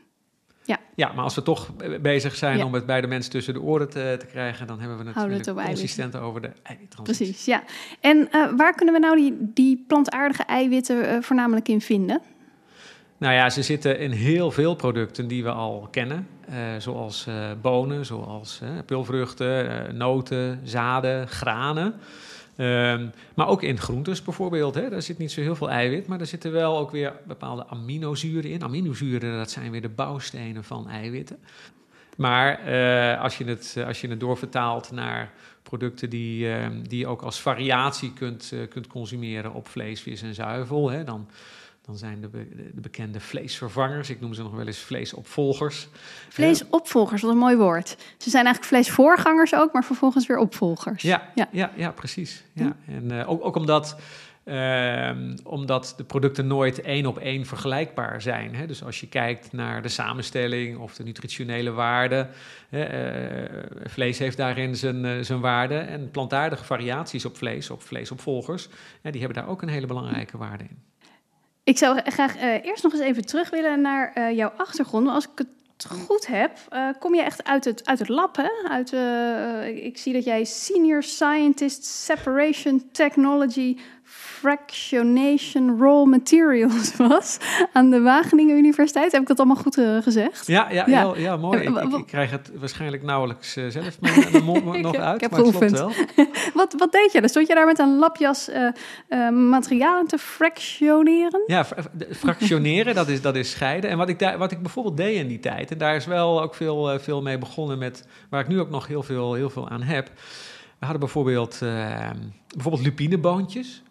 Ja, 0.94 1.12
maar 1.14 1.24
als 1.24 1.34
we 1.34 1.42
toch 1.42 1.76
be- 1.76 1.98
bezig 2.02 2.36
zijn 2.36 2.58
Ja. 2.58 2.64
om 2.64 2.74
het 2.74 2.86
bij 2.86 3.00
de 3.00 3.06
mensen 3.06 3.30
tussen 3.30 3.54
de 3.54 3.60
oren 3.60 3.88
te, 3.88 4.16
te 4.18 4.26
krijgen, 4.26 4.66
dan 4.66 4.80
hebben 4.80 4.98
we 4.98 5.04
het 5.04 5.14
het 5.14 5.24
natuurlijk 5.26 5.58
eiwitten. 5.58 5.64
consistent 5.64 6.16
over 6.16 6.40
de 6.40 6.50
eiwittransitie. 6.62 7.24
Precies, 7.26 7.44
ja. 7.44 7.62
En 8.00 8.28
eh, 8.32 8.46
waar 8.56 8.74
kunnen 8.74 8.94
we 8.94 9.00
nou 9.00 9.16
die, 9.16 9.36
die 9.40 9.84
plantaardige 9.88 10.42
eiwitten 10.42 11.08
eh, 11.08 11.22
voornamelijk 11.22 11.68
in 11.68 11.80
vinden? 11.80 12.20
Nou 13.18 13.34
ja, 13.34 13.50
ze 13.50 13.62
zitten 13.62 13.98
in 13.98 14.10
heel 14.10 14.50
veel 14.50 14.74
producten 14.74 15.28
die 15.28 15.42
we 15.42 15.50
al 15.50 15.88
kennen. 15.90 16.26
eh, 16.48 16.54
zoals 16.78 17.26
bonen, 17.62 18.04
zoals 18.06 18.60
pulvruchten, 18.86 19.96
noten, 19.96 20.60
zaden, 20.64 21.28
granen. 21.28 21.94
Ehm, 22.56 23.06
maar 23.34 23.48
ook 23.48 23.62
in 23.62 23.78
groentes 23.78 24.22
bijvoorbeeld. 24.22 24.74
Hè, 24.74 24.88
daar 24.88 25.02
zit 25.02 25.18
niet 25.18 25.32
zo 25.32 25.40
heel 25.40 25.56
veel 25.56 25.70
eiwit, 25.70 26.06
maar 26.06 26.20
er 26.20 26.26
zitten 26.26 26.52
wel 26.52 26.78
ook 26.78 26.90
weer 26.90 27.12
bepaalde 27.26 27.66
aminozuren 27.66 28.50
in. 28.50 28.62
Aminozuren, 28.62 29.38
dat 29.38 29.50
zijn 29.50 29.70
weer 29.70 29.82
de 29.82 29.88
bouwstenen 29.88 30.64
van 30.64 30.88
eiwitten. 30.88 31.38
Maar 32.16 32.58
eh, 32.58 33.22
als, 33.22 33.38
je 33.38 33.44
het, 33.44 33.74
eh, 33.76 33.86
als 33.86 34.00
je 34.00 34.08
het 34.08 34.20
doorvertaalt 34.20 34.90
naar 34.90 35.32
producten 35.68 36.10
die, 36.10 36.52
eh, 36.52 36.66
die 36.82 36.98
je 36.98 37.06
ook 37.06 37.22
als 37.22 37.40
variatie 37.40 38.12
kunt, 38.12 38.50
eh, 38.52 38.68
kunt 38.68 38.86
consumeren 38.86 39.52
op 39.52 39.68
vlees, 39.68 40.00
vis 40.00 40.22
en 40.22 40.34
zuivel, 40.34 40.90
hè, 40.90 41.04
dan, 41.04 41.28
dan 41.86 41.96
zijn 41.96 42.20
de, 42.20 42.28
be- 42.28 42.48
de 42.74 42.80
bekende 42.80 43.20
vleesvervangers, 43.20 44.10
ik 44.10 44.20
noem 44.20 44.34
ze 44.34 44.42
nog 44.42 44.52
wel 44.54 44.66
eens 44.66 44.78
vleesopvolgers. 44.78 45.88
Vleesopvolgers, 46.28 47.22
wat 47.22 47.30
een 47.30 47.36
mooi 47.38 47.56
woord. 47.56 47.88
Ze 48.18 48.30
zijn 48.30 48.44
eigenlijk 48.44 48.74
vleesvoorgangers 48.74 49.54
ook, 49.54 49.72
maar 49.72 49.84
vervolgens 49.84 50.26
weer 50.26 50.38
opvolgers. 50.38 51.02
Ja, 51.02 51.30
Ja. 51.34 51.48
ja. 51.52 51.70
ja, 51.76 51.90
precies. 51.90 52.44
Ja. 52.52 52.76
En 52.86 53.10
eh, 53.20 53.28
ook, 53.30 53.44
ook 53.44 53.56
omdat, 53.56 53.96
ehm, 54.44 55.36
omdat 55.44 55.94
de 55.96 56.04
producten 56.04 56.46
nooit 56.46 56.80
één 56.80 57.06
op 57.06 57.18
één 57.18 57.46
vergelijkbaar 57.46 58.22
zijn. 58.22 58.54
Hè? 58.54 58.66
Dus 58.66 58.84
als 58.84 59.00
je 59.00 59.08
kijkt 59.08 59.52
naar 59.52 59.82
de 59.82 59.88
samenstelling 59.88 60.78
of 60.78 60.94
de 60.94 61.02
nutritionele 61.04 61.70
waarde, 61.70 62.28
hè, 62.68 62.82
eh, 62.82 63.64
vlees 63.84 64.18
heeft 64.18 64.36
daarin 64.36 64.76
zijn, 64.76 65.04
eh, 65.04 65.12
zijn 65.20 65.40
waarde. 65.40 65.78
En 65.78 66.10
plantaardige 66.10 66.64
variaties 66.64 67.24
op 67.24 67.36
vlees, 67.36 67.70
op 67.70 67.82
vleesopvolgers, 67.82 68.68
ja, 69.02 69.10
die 69.10 69.20
hebben 69.22 69.42
daar 69.42 69.50
ook 69.50 69.62
een 69.62 69.68
hele 69.68 69.86
belangrijke 69.86 70.38
waarde 70.38 70.64
in. 70.64 70.78
Ik 71.66 71.78
zou 71.78 72.00
graag 72.04 72.36
eh, 72.36 72.64
eerst 72.64 72.82
nog 72.82 72.92
eens 72.92 73.02
even 73.02 73.24
terug 73.26 73.50
willen 73.50 73.80
naar 73.80 74.12
eh, 74.14 74.36
jouw 74.36 74.52
achtergrond. 74.56 75.08
Als 75.08 75.24
ik 75.24 75.30
het 75.38 75.86
goed 75.90 76.26
heb, 76.26 76.58
eh, 76.68 76.88
kom 76.98 77.14
je 77.14 77.22
echt 77.22 77.44
uit 77.44 77.64
het, 77.64 77.86
uit 77.86 77.98
het 77.98 78.08
lab, 78.08 78.38
ik 79.64 79.98
zie 79.98 80.12
dat 80.12 80.24
jij 80.24 80.44
Senior 80.44 81.02
Scientist 81.02 81.84
Separation 81.84 82.88
Technology 82.92 83.76
Fractionation 84.18 85.78
Raw 85.80 86.06
Materials 86.06 86.96
was 87.08 87.38
aan 87.72 87.90
de 87.90 88.00
Wageningen 88.00 88.56
Universiteit. 88.56 89.12
Heb 89.12 89.20
ik 89.20 89.26
dat 89.26 89.38
allemaal 89.38 89.56
goed 89.56 89.78
eh, 89.78 89.96
gezegd? 90.02 90.46
Ja, 90.46 90.70
ja, 90.70 90.84
Ja. 90.86 90.98
Heel, 90.98 91.18
ja 91.18 91.36
mooi. 91.36 91.64
Eh, 91.64 91.98
Ik, 91.98 92.06
krijg 92.06 92.30
het 92.30 92.50
waarschijnlijk 92.58 93.02
nauwelijks 93.02 93.56
eh, 93.56 93.64
zelf 93.68 94.00
mijn, 94.00 94.44
mond 94.44 94.80
nog 94.80 94.96
uit, 94.96 95.14
ik 95.14 95.20
heb 95.20 95.30
maar 95.30 95.40
het 95.40 95.70
wel. 95.70 95.92
Wat, 96.54 96.74
wat 96.78 96.92
deed 96.92 97.12
je? 97.12 97.20
Dan 97.20 97.28
stond 97.28 97.46
je 97.46 97.54
daar 97.54 97.66
met 97.66 97.78
een 97.78 97.96
lapjas 97.98 98.48
eh, 98.48 99.28
materialen 99.30 100.06
te 100.06 100.18
fractioneren? 100.18 101.42
Ja, 101.46 101.64
fra- 101.64 101.82
fractioneren, 102.10 102.94
dat 102.94 103.08
is, 103.08 103.22
dat 103.22 103.36
is 103.36 103.50
scheiden. 103.50 103.90
En 103.90 103.98
wat 103.98 104.08
ik, 104.08 104.18
daar, 104.18 104.38
wat 104.38 104.52
ik 104.52 104.62
bijvoorbeeld 104.62 104.96
deed 104.96 105.16
in 105.16 105.28
die 105.28 105.40
tijd, 105.40 105.70
en 105.70 105.78
daar 105.78 105.96
is 105.96 106.06
wel 106.06 106.42
ook 106.42 106.54
veel, 106.54 106.98
veel 106.98 107.22
mee 107.22 107.38
begonnen 107.38 107.78
met, 107.78 108.06
waar 108.30 108.40
ik 108.40 108.48
nu 108.48 108.60
ook 108.60 108.70
nog 108.70 108.86
heel 108.86 109.02
veel, 109.02 109.34
heel 109.34 109.50
veel 109.50 109.68
aan 109.68 109.82
heb. 109.82 110.10
We 110.78 110.84
hadden 110.84 111.00
bijvoorbeeld, 111.00 111.58
eh, 111.62 112.10
bijvoorbeeld 112.54 112.84
lupineboontjes. 112.84 113.82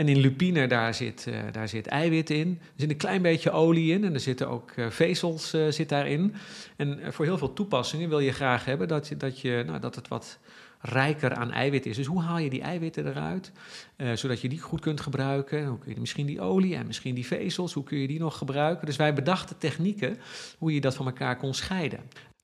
En 0.00 0.08
in 0.08 0.18
lupine, 0.18 0.66
daar 0.66 0.94
zit, 0.94 1.26
eh, 1.26 1.38
daar 1.52 1.68
zit 1.68 1.86
eiwit 1.86 2.30
in. 2.30 2.58
Er 2.60 2.80
zit 2.80 2.90
een 2.90 2.96
klein 2.96 3.22
beetje 3.22 3.50
olie 3.50 3.92
in 3.92 4.04
en 4.04 4.14
er 4.14 4.20
zitten 4.20 4.48
ook 4.48 4.70
eh, 4.70 4.90
vezels 4.90 5.52
eh, 5.52 5.66
zit 5.68 5.88
daarin. 5.88 6.34
En 6.76 7.00
voor 7.12 7.24
heel 7.24 7.38
veel 7.38 7.52
toepassingen 7.52 8.08
wil 8.08 8.18
je 8.18 8.32
graag 8.32 8.64
hebben 8.64 8.88
dat, 8.88 9.08
je, 9.08 9.16
dat, 9.16 9.40
je, 9.40 9.62
nou, 9.66 9.80
dat 9.80 9.94
het 9.94 10.08
wat 10.08 10.38
rijker 10.80 11.34
aan 11.34 11.52
eiwit 11.52 11.86
is. 11.86 11.96
Dus 11.96 12.06
hoe 12.06 12.22
haal 12.22 12.38
je 12.38 12.50
die 12.50 12.60
eiwitten 12.60 13.06
eruit, 13.06 13.52
zodat 14.14 14.40
je 14.40 14.48
die 14.48 14.60
goed 14.60 14.80
kunt 14.80 15.00
gebruiken? 15.00 15.66
Hoe 15.66 15.78
kun 15.78 15.94
je 15.94 16.00
misschien 16.00 16.26
die 16.26 16.40
olie 16.40 16.76
en 16.76 16.86
misschien 16.86 17.14
die 17.14 17.26
vezels, 17.26 17.72
hoe 17.72 17.84
kun 17.84 17.98
je 17.98 18.06
die 18.06 18.18
nog 18.18 18.38
gebruiken? 18.38 18.86
Dus 18.86 18.96
wij 18.96 19.14
bedachten 19.14 19.58
technieken 19.58 20.18
hoe 20.58 20.74
je 20.74 20.80
dat 20.80 20.94
van 20.94 21.06
elkaar 21.06 21.36
kon 21.36 21.54
scheiden. 21.54 22.00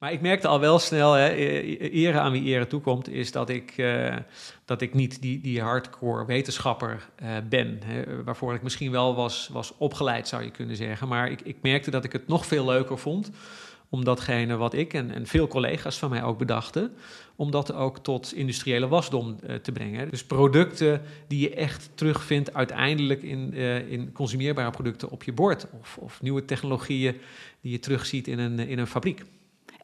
Maar 0.06 0.14
ik 0.14 0.20
merkte 0.20 0.48
al 0.48 0.60
wel 0.60 0.78
snel, 0.78 1.12
hè, 1.12 1.28
e- 1.28 1.76
ere 1.76 2.18
aan 2.18 2.32
wie 2.32 2.42
ere 2.42 2.66
toekomt, 2.66 3.08
is 3.08 3.32
dat 3.32 3.48
ik, 3.48 3.72
eh, 3.76 4.16
dat 4.64 4.80
ik 4.80 4.94
niet 4.94 5.22
die, 5.22 5.40
die 5.40 5.60
hardcore 5.60 6.26
wetenschapper 6.26 7.08
eh, 7.16 7.28
ben. 7.48 7.80
Hè, 7.84 8.24
waarvoor 8.24 8.54
ik 8.54 8.62
misschien 8.62 8.90
wel 8.90 9.14
was, 9.14 9.48
was 9.52 9.72
opgeleid, 9.78 10.28
zou 10.28 10.42
je 10.42 10.50
kunnen 10.50 10.76
zeggen. 10.76 11.08
Maar 11.08 11.30
ik, 11.30 11.40
ik 11.40 11.56
merkte 11.62 11.90
dat 11.90 12.04
ik 12.04 12.12
het 12.12 12.28
nog 12.28 12.46
veel 12.46 12.64
leuker 12.64 12.98
vond 12.98 13.30
om 13.88 14.04
datgene 14.04 14.56
wat 14.56 14.74
ik 14.74 14.94
en, 14.94 15.10
en 15.10 15.26
veel 15.26 15.48
collega's 15.48 15.98
van 15.98 16.10
mij 16.10 16.22
ook 16.22 16.38
bedachten, 16.38 16.92
om 17.36 17.50
dat 17.50 17.72
ook 17.72 17.98
tot 17.98 18.34
industriële 18.34 18.88
wasdom 18.88 19.36
eh, 19.42 19.54
te 19.54 19.72
brengen. 19.72 20.10
Dus 20.10 20.24
producten 20.24 21.02
die 21.28 21.40
je 21.40 21.54
echt 21.54 21.90
terugvindt 21.94 22.54
uiteindelijk 22.54 23.22
in, 23.22 23.54
in 23.88 24.12
consumeerbare 24.12 24.70
producten 24.70 25.10
op 25.10 25.22
je 25.22 25.32
bord. 25.32 25.66
Of, 25.80 25.98
of 26.00 26.22
nieuwe 26.22 26.44
technologieën 26.44 27.16
die 27.60 27.72
je 27.72 27.78
terugziet 27.78 28.28
in 28.28 28.38
een, 28.38 28.58
in 28.58 28.78
een 28.78 28.86
fabriek. 28.86 29.22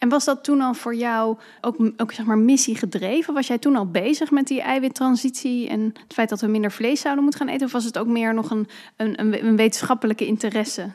En 0.02 0.08
was 0.08 0.24
dat 0.24 0.44
toen 0.44 0.60
al 0.60 0.74
voor 0.74 0.94
jou 0.94 1.38
ook, 1.60 1.76
ook 1.96 2.12
zeg 2.12 2.26
maar 2.26 2.38
missie 2.38 2.76
gedreven? 2.76 3.34
Was 3.34 3.46
jij 3.46 3.58
toen 3.58 3.76
al 3.76 3.86
bezig 3.86 4.30
met 4.30 4.46
die 4.46 4.60
eiwittransitie 4.60 5.68
en 5.68 5.80
het 5.80 6.12
feit 6.12 6.28
dat 6.28 6.40
we 6.40 6.46
minder 6.46 6.72
vlees 6.72 7.00
zouden 7.00 7.24
moeten 7.24 7.40
gaan 7.40 7.54
eten? 7.54 7.66
Of 7.66 7.72
was 7.72 7.84
het 7.84 7.98
ook 7.98 8.06
meer 8.06 8.34
nog 8.34 8.50
een, 8.50 8.68
een, 8.96 9.46
een, 9.46 9.56
wetenschappelijke 9.56 10.26
interesse? 10.26 10.90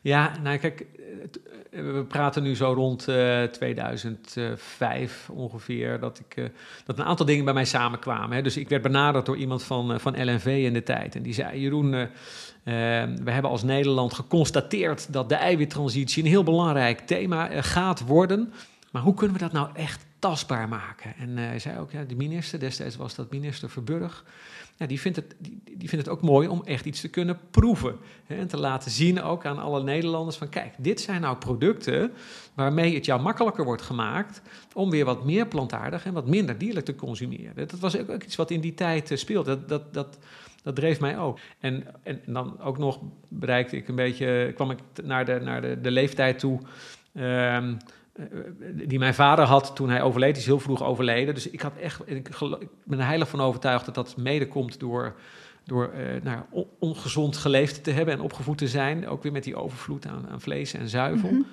Ja, 0.00 0.32
nou 0.42 0.58
kijk, 0.58 0.86
we 1.70 2.04
praten 2.08 2.42
nu 2.42 2.56
zo 2.56 2.72
rond 2.72 3.08
uh, 3.08 3.42
2005 3.42 5.28
ongeveer, 5.32 6.00
dat, 6.00 6.18
ik, 6.18 6.36
uh, 6.36 6.44
dat 6.84 6.98
een 6.98 7.04
aantal 7.04 7.26
dingen 7.26 7.44
bij 7.44 7.54
mij 7.54 7.64
samenkwamen. 7.64 8.36
Hè. 8.36 8.42
Dus 8.42 8.56
ik 8.56 8.68
werd 8.68 8.82
benaderd 8.82 9.26
door 9.26 9.36
iemand 9.36 9.62
van, 9.62 10.00
van 10.00 10.24
LNV 10.24 10.46
in 10.46 10.72
de 10.72 10.82
tijd. 10.82 11.14
En 11.14 11.22
die 11.22 11.34
zei, 11.34 11.60
Jeroen, 11.60 12.08
we 12.64 13.30
hebben 13.30 13.50
als 13.50 13.62
Nederland 13.62 14.14
geconstateerd 14.14 15.12
dat 15.12 15.28
de 15.28 15.34
eiwittransitie 15.34 16.22
een 16.22 16.28
heel 16.28 16.42
belangrijk 16.42 17.00
thema 17.00 17.62
gaat 17.62 18.00
worden. 18.00 18.52
Maar 18.90 19.02
hoe 19.02 19.14
kunnen 19.14 19.36
we 19.36 19.42
dat 19.42 19.52
nou 19.52 19.68
echt 19.74 20.06
tastbaar 20.18 20.68
maken? 20.68 21.14
En 21.18 21.36
hij 21.36 21.58
zei 21.58 21.78
ook, 21.78 21.90
ja, 21.90 22.04
de 22.04 22.16
minister, 22.16 22.58
destijds 22.58 22.96
was 22.96 23.14
dat 23.14 23.30
minister 23.30 23.70
Verburg 23.70 24.24
ja, 24.82 24.88
die, 24.88 25.00
vindt 25.00 25.16
het, 25.16 25.34
die, 25.38 25.88
vindt 25.88 26.06
het 26.06 26.08
ook 26.08 26.22
mooi 26.22 26.48
om 26.48 26.62
echt 26.64 26.84
iets 26.84 27.00
te 27.00 27.08
kunnen 27.08 27.38
proeven. 27.50 27.96
Hè, 28.26 28.36
en 28.36 28.48
te 28.48 28.56
laten 28.56 28.90
zien 28.90 29.22
ook 29.22 29.46
aan 29.46 29.58
alle 29.58 29.82
Nederlanders 29.82 30.36
van 30.36 30.48
kijk, 30.48 30.74
dit 30.78 31.00
zijn 31.00 31.20
nou 31.20 31.36
producten 31.36 32.12
waarmee 32.54 32.94
het 32.94 33.04
jou 33.04 33.20
makkelijker 33.20 33.64
wordt 33.64 33.82
gemaakt 33.82 34.42
om 34.74 34.90
weer 34.90 35.04
wat 35.04 35.24
meer 35.24 35.46
plantaardig 35.46 36.04
en 36.04 36.12
wat 36.12 36.26
minder 36.26 36.58
dierlijk 36.58 36.86
te 36.86 36.94
consumeren. 36.94 37.54
Dat 37.54 37.80
was 37.80 37.98
ook, 37.98 38.10
ook 38.10 38.22
iets 38.22 38.36
wat 38.36 38.50
in 38.50 38.60
die 38.60 38.74
tijd 38.74 39.10
uh, 39.10 39.18
speelde. 39.18 39.64
Dat, 39.64 39.94
dat, 39.94 40.18
dat 40.62 40.76
dreef 40.76 41.00
mij 41.00 41.18
ook. 41.18 41.38
En, 41.60 41.84
en 42.02 42.20
dan 42.26 42.60
ook 42.60 42.78
nog 42.78 42.98
bereikte 43.28 43.76
ik 43.76 43.88
een 43.88 43.94
beetje, 43.94 44.52
kwam 44.54 44.70
ik 44.70 44.78
naar 45.02 45.24
de, 45.24 45.40
naar 45.42 45.60
de, 45.60 45.80
de 45.80 45.90
leeftijd 45.90 46.38
toe. 46.38 46.60
Um, 47.14 47.76
eh, 48.12 48.26
die 48.86 48.98
mijn 48.98 49.14
vader 49.14 49.44
had 49.44 49.76
toen 49.76 49.90
hij 49.90 50.02
overleed, 50.02 50.36
is 50.36 50.46
heel 50.46 50.60
vroeg 50.60 50.82
overleden. 50.82 51.34
Dus 51.34 51.50
ik, 51.50 51.60
had 51.60 51.76
echt, 51.76 52.00
ik, 52.04 52.28
ik 52.60 52.68
ben 52.84 52.98
er 52.98 53.06
heilig 53.06 53.28
van 53.28 53.40
overtuigd 53.40 53.84
dat 53.84 53.94
dat 53.94 54.16
mede 54.16 54.48
komt 54.48 54.80
door, 54.80 55.14
door 55.64 55.92
uh, 55.94 56.22
nou, 56.22 56.66
ongezond 56.78 57.36
geleefd 57.36 57.84
te 57.84 57.90
hebben 57.90 58.14
en 58.14 58.20
opgevoed 58.20 58.58
te 58.58 58.68
zijn. 58.68 59.08
Ook 59.08 59.22
weer 59.22 59.32
met 59.32 59.44
die 59.44 59.56
overvloed 59.56 60.06
aan, 60.06 60.28
aan 60.30 60.40
vlees 60.40 60.74
en 60.74 60.88
zuivel. 60.88 61.28
Mm 61.28 61.34
-hmm. 61.34 61.46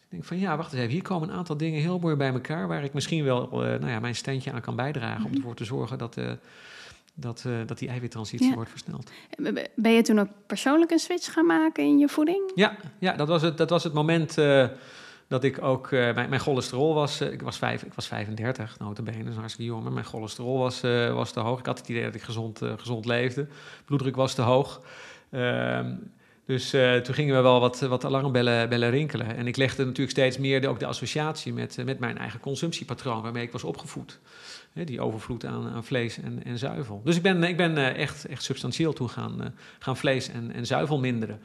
Ik 0.00 0.14
denk 0.14 0.24
van 0.24 0.38
ja, 0.38 0.56
wacht 0.56 0.72
eens 0.72 0.80
even, 0.80 0.92
hier 0.92 1.02
komen 1.02 1.28
een 1.28 1.34
aantal 1.34 1.56
dingen 1.56 1.80
heel 1.80 1.98
mooi 1.98 2.14
bij 2.14 2.32
elkaar... 2.32 2.68
waar 2.68 2.84
ik 2.84 2.92
misschien 2.92 3.24
wel 3.24 3.44
uh, 3.44 3.58
nou 3.78 3.88
ja, 3.88 4.00
mijn 4.00 4.14
steentje 4.14 4.52
aan 4.52 4.60
kan 4.60 4.76
bijdragen... 4.76 5.18
Mm 5.18 5.22
-hmm. 5.22 5.30
om 5.30 5.36
ervoor 5.36 5.54
te 5.54 5.64
zorgen 5.64 5.98
dat, 5.98 6.16
dat, 7.20 7.44
dat 7.66 7.78
die 7.78 7.88
eiwittransitie 7.88 8.48
ja. 8.48 8.54
wordt 8.54 8.70
versneld. 8.70 9.10
Ben 9.74 9.92
je 9.92 10.02
toen 10.02 10.18
ook 10.18 10.28
persoonlijk 10.46 10.90
een 10.90 10.98
switch 10.98 11.32
gaan 11.32 11.46
maken 11.46 11.84
in 11.84 11.98
je 11.98 12.08
voeding? 12.08 12.52
Ja, 12.54 12.76
ja 12.98 13.12
dat, 13.12 13.28
was 13.28 13.42
het, 13.42 13.56
dat 13.56 13.70
was 13.70 13.84
het 13.84 13.92
moment 13.92 14.36
dat 15.28 15.44
ik 15.44 15.62
ook, 15.62 15.90
uh, 15.90 16.14
mijn, 16.14 16.28
mijn, 16.28 16.40
cholesterol 16.40 16.94
was, 16.94 17.20
ik, 17.20 17.42
was 17.42 17.58
vijf, 17.58 17.82
ik 17.82 17.94
was 17.94 18.06
35, 18.06 18.78
notabene, 18.78 19.30
is 19.30 19.36
hartstikke 19.36 19.70
jong, 19.70 19.82
maar 19.82 19.92
mijn 19.92 20.04
cholesterol 20.04 20.58
was, 20.58 20.80
was 21.12 21.32
te 21.32 21.40
hoog. 21.40 21.58
Ik 21.58 21.66
had 21.66 21.78
het 21.78 21.88
idee 21.88 22.04
dat 22.04 22.14
ik 22.14 22.22
gezond, 22.22 22.60
gezond 22.76 23.04
leefde. 23.04 23.46
Bloeddruk 23.84 24.16
was 24.16 24.34
te 24.34 24.42
hoog. 24.42 24.80
Ehm, 25.30 25.94
dus 26.46 26.70
toen 27.02 27.14
gingen 27.14 27.36
we 27.36 27.42
wel 27.42 27.60
wat, 27.60 27.80
wat 27.80 28.04
alarmbellen 28.04 28.68
bellen 28.68 28.90
rinkelen. 28.90 29.36
En 29.36 29.46
ik 29.46 29.56
legde 29.56 29.84
natuurlijk 29.84 30.10
steeds 30.10 30.38
meer 30.38 30.60
de, 30.60 30.68
ook 30.68 30.78
de 30.78 30.86
associatie 30.86 31.52
met, 31.52 31.84
met 31.84 31.98
mijn 31.98 32.18
eigen 32.18 32.40
consumptiepatroon, 32.40 33.22
waarmee 33.22 33.42
ik 33.42 33.52
was 33.52 33.64
opgevoed. 33.64 34.18
Die 34.86 35.00
overvloed 35.00 35.44
aan, 35.44 35.68
aan 35.68 35.84
vlees 35.84 36.20
en, 36.20 36.44
en, 36.44 36.58
zuivel. 36.58 37.00
Dus 37.04 37.16
ik 37.16 37.22
ben, 37.22 37.42
ik 37.42 37.56
ben 37.56 37.94
echt, 37.96 38.24
echt 38.24 38.42
substantieel 38.42 38.92
toe 38.92 39.08
gaan, 39.08 39.54
gaan 39.78 39.96
vlees 39.96 40.28
en, 40.28 40.52
en 40.52 40.66
zuivel 40.66 40.98
minderen. 40.98 41.40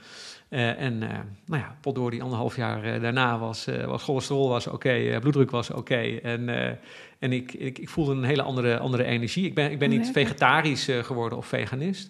Uh, 0.49 0.81
en 0.81 0.93
uh, 0.93 1.09
nou 1.45 1.61
ja, 1.61 1.77
potdoor 1.81 2.11
die 2.11 2.21
anderhalf 2.21 2.55
jaar 2.55 2.95
uh, 2.95 3.01
daarna 3.01 3.39
was, 3.39 3.67
was 3.85 4.03
cholesterol 4.03 4.49
was 4.49 4.67
oké, 4.67 4.75
okay, 4.75 5.19
bloeddruk 5.19 5.51
was 5.51 5.69
oké. 5.69 5.79
Okay, 5.79 6.17
en 6.17 6.49
en 7.19 7.31
ik, 7.31 7.53
ik, 7.53 7.77
ik, 7.77 7.89
voelde 7.89 8.11
een 8.11 8.23
hele 8.23 8.41
andere, 8.41 8.77
andere 8.77 9.03
energie. 9.03 9.45
Ik 9.45 9.53
ben, 9.53 9.71
ik 9.71 9.79
ben 9.79 9.89
niet 9.89 10.09
vegetarisch 10.13 10.89
geworden 11.01 11.37
of 11.37 11.45
veganist. 11.45 12.09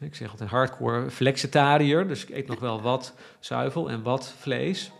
Ik 0.00 0.14
zeg 0.14 0.30
altijd 0.30 0.50
hardcore 0.50 1.10
flexitariër, 1.10 2.08
dus 2.08 2.22
ik 2.26 2.36
eet 2.36 2.46
nog 2.46 2.60
wel 2.60 2.80
wat 2.80 3.14
zuivel 3.40 3.90
en 3.90 4.02
wat 4.02 4.34
vlees. 4.38 4.92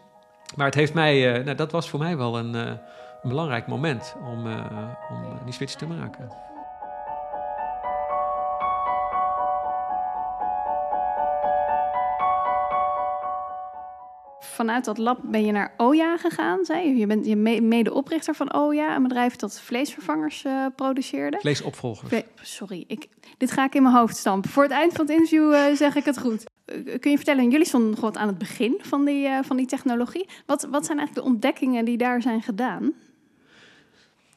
Maar 0.57 0.67
het 0.67 0.75
heeft 0.75 0.95
mij, 0.95 1.43
nou, 1.43 1.57
dat 1.57 1.73
was 1.73 1.89
voor 1.89 1.99
mij 1.99 2.17
wel 2.17 2.39
een, 2.39 2.79
een 3.23 3.29
belangrijk 3.29 3.67
moment 3.67 4.17
om, 4.21 4.47
om 5.11 5.45
die 5.45 5.55
switch 5.55 5.75
te 5.75 5.87
maken. 5.87 6.29
vanuit 14.63 14.85
dat 14.85 14.99
lab 14.99 15.19
ben 15.23 15.45
je 15.45 15.53
naar 15.53 15.75
Oja 15.77 16.17
gegaan, 16.17 16.65
zei 16.65 16.89
je. 16.89 16.97
Je 16.97 17.07
bent 17.07 17.27
je 17.27 17.37
medeoprichter 17.63 18.35
van 18.35 18.55
Oja, 18.55 18.97
een 18.97 19.03
bedrijf 19.03 19.37
dat 19.37 19.61
vleesvervangers 19.61 20.45
uh, 20.45 20.67
produceerde. 20.77 21.39
Vleesopvolgers. 21.41 22.09
Vle 22.09 22.25
Sorry, 22.35 22.85
ik, 22.87 23.09
dit 23.39 23.51
ga 23.51 23.65
ik 23.65 23.75
in 23.75 23.83
mijn 23.83 23.95
hoofd 23.95 24.17
stampen. 24.17 24.51
Voor 24.51 24.63
het 24.63 24.73
eind 24.73 24.93
van 24.93 25.07
het 25.07 25.15
interview 25.15 25.53
uh, 25.53 25.75
zeg 25.75 25.95
ik 25.95 26.05
het 26.05 26.19
goed. 26.19 26.45
Uh, 26.67 26.99
kun 26.99 27.11
je 27.11 27.17
vertellen, 27.17 27.51
jullie 27.51 27.67
stonden 27.67 27.91
nog 27.91 28.01
wat 28.01 28.17
aan 28.17 28.27
het 28.27 28.39
begin 28.39 28.75
van 28.81 29.05
die, 29.05 29.29
van 29.43 29.57
die 29.57 29.67
technologie. 29.67 30.29
Wat, 30.47 30.63
wat 30.71 30.87
zijn 30.87 30.99
eigenlijk 30.99 31.27
de 31.27 31.33
ontdekkingen 31.33 31.85
die 31.85 31.97
daar 31.97 32.23
zijn 32.23 32.43
gedaan? 32.43 32.93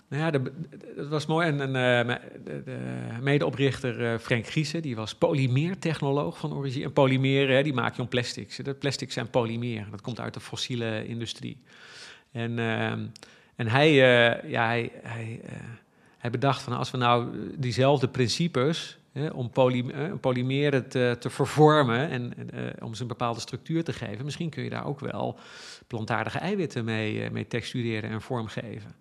Nou 0.09 0.23
ja, 0.23 0.31
dat 0.95 1.07
was 1.07 1.25
mooi. 1.25 1.47
En, 1.47 1.59
uh, 1.59 2.15
de, 2.43 2.63
de 2.63 2.77
medeoprichter 3.21 4.01
uh, 4.01 4.19
Frank 4.19 4.47
Giesen, 4.47 4.81
die 4.81 4.95
was 4.95 5.15
polymeertechnoloog 5.15 6.37
van 6.37 6.53
origine. 6.53 6.85
En 6.85 6.93
polymeren, 6.93 7.63
die 7.63 7.73
maak 7.73 7.95
je 7.95 8.01
om 8.01 8.07
plastics. 8.07 8.57
De 8.57 8.73
plastics 8.73 9.13
zijn 9.13 9.29
polymeren. 9.29 9.91
Dat 9.91 10.01
komt 10.01 10.19
uit 10.19 10.33
de 10.33 10.39
fossiele 10.39 11.07
industrie. 11.07 11.57
En, 12.31 12.51
uh, 12.51 12.91
en 13.55 13.67
hij, 13.67 13.93
ja, 14.47 14.65
hij, 14.65 14.91
hij, 15.03 15.41
hij 16.17 16.29
bedacht 16.29 16.61
van 16.61 16.73
als 16.73 16.91
we 16.91 16.97
nou 16.97 17.29
diezelfde 17.57 18.07
principes 18.07 18.97
om 19.33 19.49
poly, 19.49 19.83
polymeren 20.21 20.87
te, 20.87 21.15
te 21.19 21.29
vervormen 21.29 22.09
en 22.09 22.33
om 22.81 22.93
ze 22.93 23.01
een 23.01 23.07
bepaalde 23.07 23.39
structuur 23.39 23.83
te 23.83 23.93
geven, 23.93 24.25
misschien 24.25 24.49
kun 24.49 24.63
je 24.63 24.69
daar 24.69 24.85
ook 24.85 24.99
wel 24.99 25.39
plantaardige 25.87 26.39
eiwitten 26.39 26.85
mee, 26.85 27.31
mee 27.31 27.47
textureren 27.47 28.09
en 28.09 28.21
vormgeven. 28.21 28.95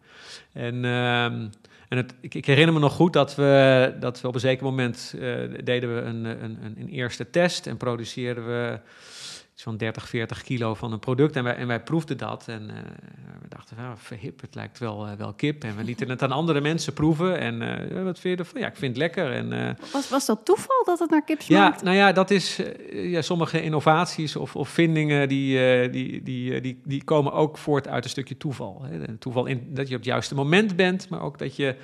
En, 0.53 0.85
uh, 0.85 1.25
en 1.25 1.53
het, 1.89 2.15
ik, 2.21 2.45
herinner 2.45 2.75
me 2.75 2.81
nog 2.81 2.93
goed 2.93 3.13
dat 3.13 3.35
we, 3.35 3.95
dat 4.01 4.21
we 4.21 4.29
op 4.29 4.35
een 4.35 4.41
zeker 4.41 4.65
moment 4.65 5.15
uh, 5.17 5.23
deden 5.65 5.95
we 5.95 6.01
een, 6.01 6.25
een, 6.25 6.59
een, 6.65 6.89
eerste 6.89 7.31
test 7.31 7.67
en 7.67 7.77
produceerden 7.77 8.47
we 8.47 8.79
zo'n 9.55 9.77
30, 9.77 10.09
40 10.09 10.43
kilo 10.43 10.75
van 10.75 10.93
een 10.93 10.99
product. 10.99 11.37
En 11.37 11.45
wij, 11.45 11.55
en 11.55 11.67
wij 11.67 11.83
proefden 11.83 12.19
dat 12.19 12.49
en 12.49 12.63
uh, 12.63 12.77
we 13.43 13.49
dachten, 13.49 13.77
ah, 13.77 13.91
verhip, 13.97 14.41
het 14.41 14.55
lijkt 14.55 14.79
wel, 14.79 15.07
uh, 15.07 15.13
wel 15.13 15.33
kip. 15.33 15.65
En 15.65 15.77
we 15.77 15.85
lieten 15.91 16.09
het 16.09 16.23
aan 16.23 16.33
andere 16.33 16.61
mensen 16.61 16.93
proeven. 16.93 17.39
En 17.39 17.63
uh, 17.63 18.03
wat 18.05 18.19
vind 18.19 18.39
je 18.39 18.45
ervan? 18.45 18.61
Ja, 18.61 18.67
ik 18.67 18.77
vind 18.77 18.91
het 18.91 18.97
lekker. 18.97 19.33
En, 19.33 19.77
was, 19.93 20.09
was 20.09 20.27
dat 20.27 20.45
toeval 20.45 20.85
dat 20.85 20.99
het 20.99 21.11
naar 21.11 21.25
kip 21.25 21.41
smaakt? 21.41 21.79
Ja, 21.81 21.85
nou 21.85 21.97
ja, 21.97 22.13
dat 22.13 22.31
is... 22.31 22.61
ja, 22.93 23.23
sommige 23.23 23.63
innovaties 23.63 24.37
of, 24.37 24.57
of 24.57 24.69
vindingen, 24.69 25.29
die, 25.29 25.91
die, 25.91 26.23
die, 26.23 26.61
die, 26.61 26.81
die 26.85 27.05
komen 27.05 27.33
ook 27.33 27.59
voort 27.59 27.89
uit 27.89 28.05
een 28.05 28.11
stukje 28.11 28.37
toeval. 28.37 28.83
Hè. 28.83 29.17
Toeval 29.19 29.47
in, 29.47 29.67
dat 29.75 29.89
je 29.89 29.95
op 29.95 30.01
het 30.01 30.11
juiste 30.11 30.35
moment 30.35 30.77
bent, 30.77 31.09
maar 31.09 31.21
ook 31.21 31.39
dat 31.39 31.57
je 31.57 31.77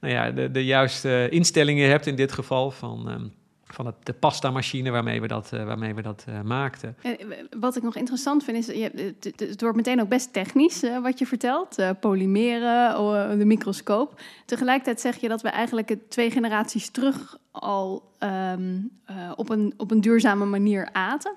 nou 0.00 0.14
ja, 0.14 0.30
de, 0.30 0.50
de 0.50 0.64
juiste 0.64 1.28
instellingen 1.30 1.88
hebt 1.88 2.06
in 2.06 2.16
dit 2.16 2.32
geval 2.32 2.70
van... 2.70 3.10
Um, 3.10 3.32
van 3.74 3.86
het, 3.86 3.94
de 4.02 4.12
pasta-machine 4.12 4.90
waarmee 4.90 5.20
we 5.20 5.26
dat, 5.26 5.50
uh, 5.54 5.64
waarmee 5.64 5.94
we 5.94 6.02
dat 6.02 6.24
uh, 6.28 6.40
maakten. 6.40 6.96
Wat 7.58 7.76
ik 7.76 7.82
nog 7.82 7.96
interessant 7.96 8.44
vind, 8.44 8.56
is 8.56 8.66
je, 8.66 9.14
het, 9.20 9.60
wordt 9.60 9.76
meteen 9.76 10.00
ook 10.00 10.08
best 10.08 10.32
technisch 10.32 10.82
wat 11.02 11.18
je 11.18 11.26
vertelt. 11.26 11.76
polymeren, 12.00 13.38
de 13.38 13.44
microscoop. 13.44 14.20
Tegelijkertijd 14.44 15.00
zeg 15.00 15.16
je 15.16 15.28
dat 15.28 15.42
we 15.42 15.48
eigenlijk 15.48 15.96
twee 16.08 16.30
generaties 16.30 16.90
terug 16.90 17.38
al 17.50 18.02
um, 18.18 18.90
op, 19.34 19.48
een, 19.48 19.74
op 19.76 19.90
een 19.90 20.00
duurzame 20.00 20.44
manier 20.44 20.88
aten. 20.92 21.32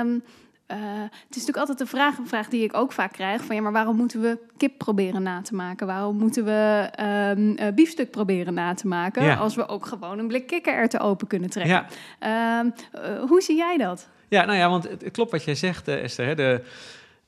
Um, 0.00 0.22
uh, 0.72 1.00
het 1.02 1.36
is 1.36 1.46
natuurlijk 1.46 1.58
altijd 1.58 1.78
de 1.78 1.86
vraag, 1.86 2.18
een 2.18 2.26
vraag 2.26 2.48
die 2.48 2.62
ik 2.64 2.76
ook 2.76 2.92
vaak 2.92 3.12
krijg: 3.12 3.44
van 3.44 3.56
ja, 3.56 3.62
maar 3.62 3.72
waarom 3.72 3.96
moeten 3.96 4.20
we 4.20 4.38
kip 4.56 4.78
proberen 4.78 5.22
na 5.22 5.42
te 5.42 5.54
maken? 5.54 5.86
Waarom 5.86 6.16
moeten 6.16 6.44
we 6.44 6.90
um, 7.36 7.58
uh, 7.58 7.74
biefstuk 7.74 8.10
proberen 8.10 8.54
na 8.54 8.74
te 8.74 8.86
maken? 8.86 9.24
Ja. 9.24 9.34
Als 9.34 9.54
we 9.54 9.68
ook 9.68 9.86
gewoon 9.86 10.18
een 10.18 10.26
blik 10.26 10.46
kikkererwten 10.46 11.00
open 11.00 11.26
kunnen 11.26 11.50
trekken. 11.50 11.86
Ja. 12.20 12.60
Um, 12.60 12.72
uh, 12.94 13.28
hoe 13.28 13.40
zie 13.40 13.56
jij 13.56 13.76
dat? 13.76 14.08
Ja, 14.28 14.44
nou 14.44 14.58
ja, 14.58 14.70
want 14.70 14.88
het, 14.88 15.10
klopt 15.10 15.30
wat 15.30 15.44
jij 15.44 15.54
zegt, 15.54 15.88
Esther. 15.88 16.26
Hè? 16.26 16.34
De, 16.34 16.62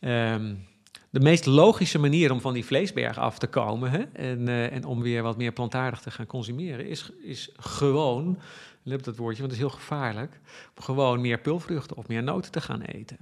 um, 0.00 0.66
de 1.10 1.20
meest 1.20 1.46
logische 1.46 1.98
manier 1.98 2.32
om 2.32 2.40
van 2.40 2.52
die 2.52 2.64
vleesberg 2.64 3.18
af 3.18 3.38
te 3.38 3.46
komen 3.46 3.90
hè? 3.90 4.02
En, 4.12 4.48
en 4.48 4.84
om 4.84 5.02
weer 5.02 5.22
wat 5.22 5.36
meer 5.36 5.52
plantaardig 5.52 6.00
te 6.00 6.10
gaan 6.10 6.26
consumeren, 6.26 6.86
is, 6.86 7.10
is 7.22 7.50
gewoon 7.56 8.38
let 8.84 9.04
dat 9.04 9.16
woordje, 9.16 9.40
want 9.40 9.52
het 9.52 9.60
is 9.60 9.66
heel 9.68 9.78
gevaarlijk, 9.78 10.40
om 10.76 10.82
gewoon 10.82 11.20
meer 11.20 11.38
pulvruchten 11.38 11.96
of 11.96 12.08
meer 12.08 12.22
noten 12.22 12.52
te 12.52 12.60
gaan 12.60 12.80
eten. 12.80 13.18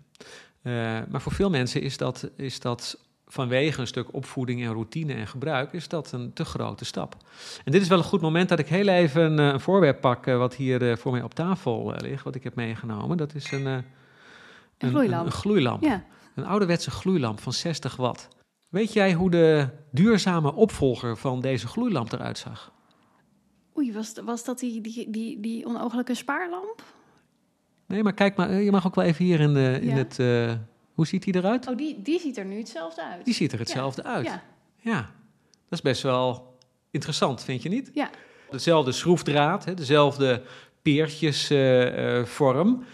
Uh, 0.62 0.72
maar 1.08 1.20
voor 1.20 1.32
veel 1.32 1.50
mensen 1.50 1.82
is 1.82 1.96
dat, 1.96 2.30
is 2.36 2.60
dat 2.60 2.98
vanwege 3.26 3.80
een 3.80 3.86
stuk 3.86 4.14
opvoeding 4.14 4.62
en 4.62 4.72
routine 4.72 5.14
en 5.14 5.26
gebruik, 5.26 5.72
is 5.72 5.88
dat 5.88 6.12
een 6.12 6.32
te 6.32 6.44
grote 6.44 6.84
stap. 6.84 7.16
En 7.64 7.72
dit 7.72 7.82
is 7.82 7.88
wel 7.88 7.98
een 7.98 8.04
goed 8.04 8.20
moment 8.20 8.48
dat 8.48 8.58
ik 8.58 8.68
heel 8.68 8.88
even 8.88 9.22
een, 9.22 9.38
een 9.38 9.60
voorwerp 9.60 10.00
pak 10.00 10.26
uh, 10.26 10.38
wat 10.38 10.54
hier 10.54 10.98
voor 10.98 11.12
mij 11.12 11.22
op 11.22 11.34
tafel 11.34 11.94
ligt, 11.96 12.24
wat 12.24 12.34
ik 12.34 12.44
heb 12.44 12.54
meegenomen. 12.54 13.16
Dat 13.16 13.34
is 13.34 13.50
een, 13.50 13.66
een, 13.66 13.84
gloeilamp. 14.78 15.20
Een, 15.20 15.26
een 15.26 15.38
gloeilamp. 15.38 15.82
Ja. 15.82 16.04
Een 16.34 16.46
ouderwetse 16.46 16.90
gloeilamp 16.90 17.40
van 17.40 17.52
60 17.52 17.96
watt. 17.96 18.28
Weet 18.68 18.92
jij 18.92 19.12
hoe 19.12 19.30
de 19.30 19.68
duurzame 19.90 20.52
opvolger 20.54 21.16
van 21.16 21.40
deze 21.40 21.66
gloeilamp 21.66 22.12
eruit 22.12 22.38
zag? 22.38 22.71
Oei, 23.78 23.92
was, 23.92 24.12
was 24.24 24.44
dat 24.44 24.58
die, 24.58 24.80
die, 24.80 25.10
die, 25.10 25.40
die 25.40 25.66
onogelijke 25.66 26.14
spaarlamp? 26.14 26.82
Nee, 27.86 28.02
maar 28.02 28.14
kijk 28.14 28.36
maar, 28.36 28.52
je 28.62 28.70
mag 28.70 28.86
ook 28.86 28.94
wel 28.94 29.04
even 29.04 29.24
hier 29.24 29.40
in, 29.40 29.54
de, 29.54 29.78
in 29.80 29.88
Ja. 29.88 29.94
het... 29.94 30.18
eh, 30.18 30.52
hoe 30.94 31.06
ziet 31.06 31.22
die 31.22 31.34
eruit? 31.36 31.68
Oh, 31.68 31.76
die, 31.76 32.02
die 32.02 32.20
ziet 32.20 32.36
er 32.38 32.44
nu 32.44 32.58
hetzelfde 32.58 33.02
uit. 33.04 33.24
Die 33.24 33.34
ziet 33.34 33.52
er 33.52 33.58
hetzelfde 33.58 34.02
uit. 34.04 34.26
Ja. 34.26 34.42
Ja, 34.76 34.96
dat 35.68 35.78
is 35.78 35.80
best 35.80 36.02
wel 36.02 36.56
interessant, 36.90 37.42
vind 37.44 37.62
je 37.62 37.68
niet? 37.68 37.90
Ja. 37.94 38.10
Dezelfde 38.50 38.92
schroefdraad, 38.92 39.64
hè, 39.64 39.74
dezelfde 39.74 40.42
peertjesvorm. 40.82 42.84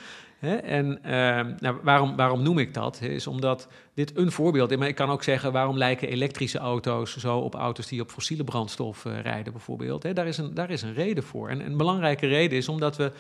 En 0.41 1.03
eh, 1.03 1.47
nou, 1.59 1.77
waarom, 1.83 2.17
waarom 2.17 2.43
noem 2.43 2.59
ik 2.59 2.75
dat? 2.75 3.01
Is 3.01 3.27
omdat 3.27 3.69
dit 3.95 4.17
een 4.17 4.33
voorbeeld 4.33 4.71
is. 4.71 4.77
Maar 4.77 4.89
ik 4.89 4.95
kan 4.95 5.11
ook 5.11 5.23
zeggen, 5.23 5.53
waarom 5.53 5.77
lijken 5.77 6.09
elektrische 6.09 6.59
auto's 6.59 7.17
zo 7.17 7.39
op 7.39 7.55
auto's 7.55 7.87
die 7.87 8.01
op 8.01 8.11
fossiele 8.11 8.45
brandstof 8.45 9.05
eh, 9.05 9.21
rijden, 9.21 9.53
bijvoorbeeld? 9.53 10.15
Daar, 10.15 10.27
is 10.27 10.39
een, 10.39 10.55
daar 10.55 10.71
is 10.71 10.83
een 10.83 10.95
reden 10.95 11.23
voor. 11.23 11.49
En 11.49 11.67
een 11.67 11.77
belangrijke 11.77 12.27
reden 12.27 12.59
is 12.59 12.69
omdat 12.69 12.97
we 12.97 13.13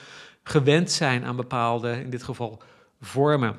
gewend 0.42 0.90
zijn 0.90 1.24
aan 1.24 1.36
bepaalde, 1.36 1.90
in 1.90 2.10
dit 2.10 2.22
geval 2.22 2.62
vormen. 3.00 3.56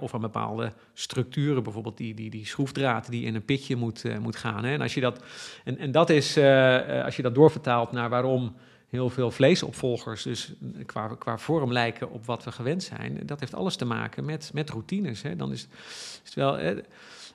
of 0.00 0.14
aan 0.14 0.20
bepaalde 0.20 0.72
structuren, 0.92 1.62
bijvoorbeeld 1.62 1.96
die, 1.96 2.14
die, 2.14 2.30
die 2.30 2.46
schroefdraad 2.46 3.10
die 3.10 3.24
in 3.24 3.34
een 3.34 3.44
pitje 3.44 3.76
moet, 3.76 4.04
eh, 4.04 4.18
moet 4.18 4.36
gaan. 4.36 4.64
En, 4.64 4.80
als 4.80 4.94
je 4.94 5.00
dat, 5.00 5.24
en, 5.64 5.78
en 5.78 5.92
dat 5.92 6.10
is, 6.10 6.36
eh, 6.36 7.04
als 7.04 7.16
je 7.16 7.22
dat 7.22 7.34
doorvertaalt 7.34 7.92
naar 7.92 8.08
waarom 8.08 8.54
heel 8.92 9.10
veel 9.10 9.30
vleesopvolgers 9.30 10.22
dus 10.22 10.52
qua, 10.86 11.08
qua 11.18 11.38
vorm 11.38 11.72
lijken 11.72 12.10
op 12.10 12.26
wat 12.26 12.44
we 12.44 12.52
gewend 12.52 12.82
zijn, 12.82 13.20
dat 13.22 13.40
heeft 13.40 13.54
alles 13.54 13.76
te 13.76 13.84
maken 13.84 14.24
met, 14.24 14.50
met 14.54 14.70
routines. 14.70 15.22
Hè. 15.22 15.36
Dan 15.36 15.52
is, 15.52 15.60
is 15.62 16.20
het 16.24 16.34
wel 16.34 16.58
eh, 16.58 16.76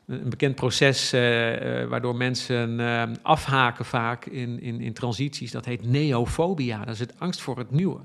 een 0.07 0.29
bekend 0.29 0.55
proces 0.55 1.13
eh, 1.13 1.81
eh, 1.81 1.89
waardoor 1.89 2.15
mensen 2.15 2.79
eh, 2.79 3.03
afhaken 3.21 3.85
vaak 3.85 4.25
in, 4.25 4.61
in, 4.61 4.81
in 4.81 4.93
transities. 4.93 5.51
Dat 5.51 5.65
heet 5.65 5.85
neofobia, 5.85 6.85
dat 6.85 6.93
is 6.93 6.99
het 6.99 7.13
angst 7.17 7.41
voor 7.41 7.57
het 7.57 7.71
nieuwe. 7.71 7.99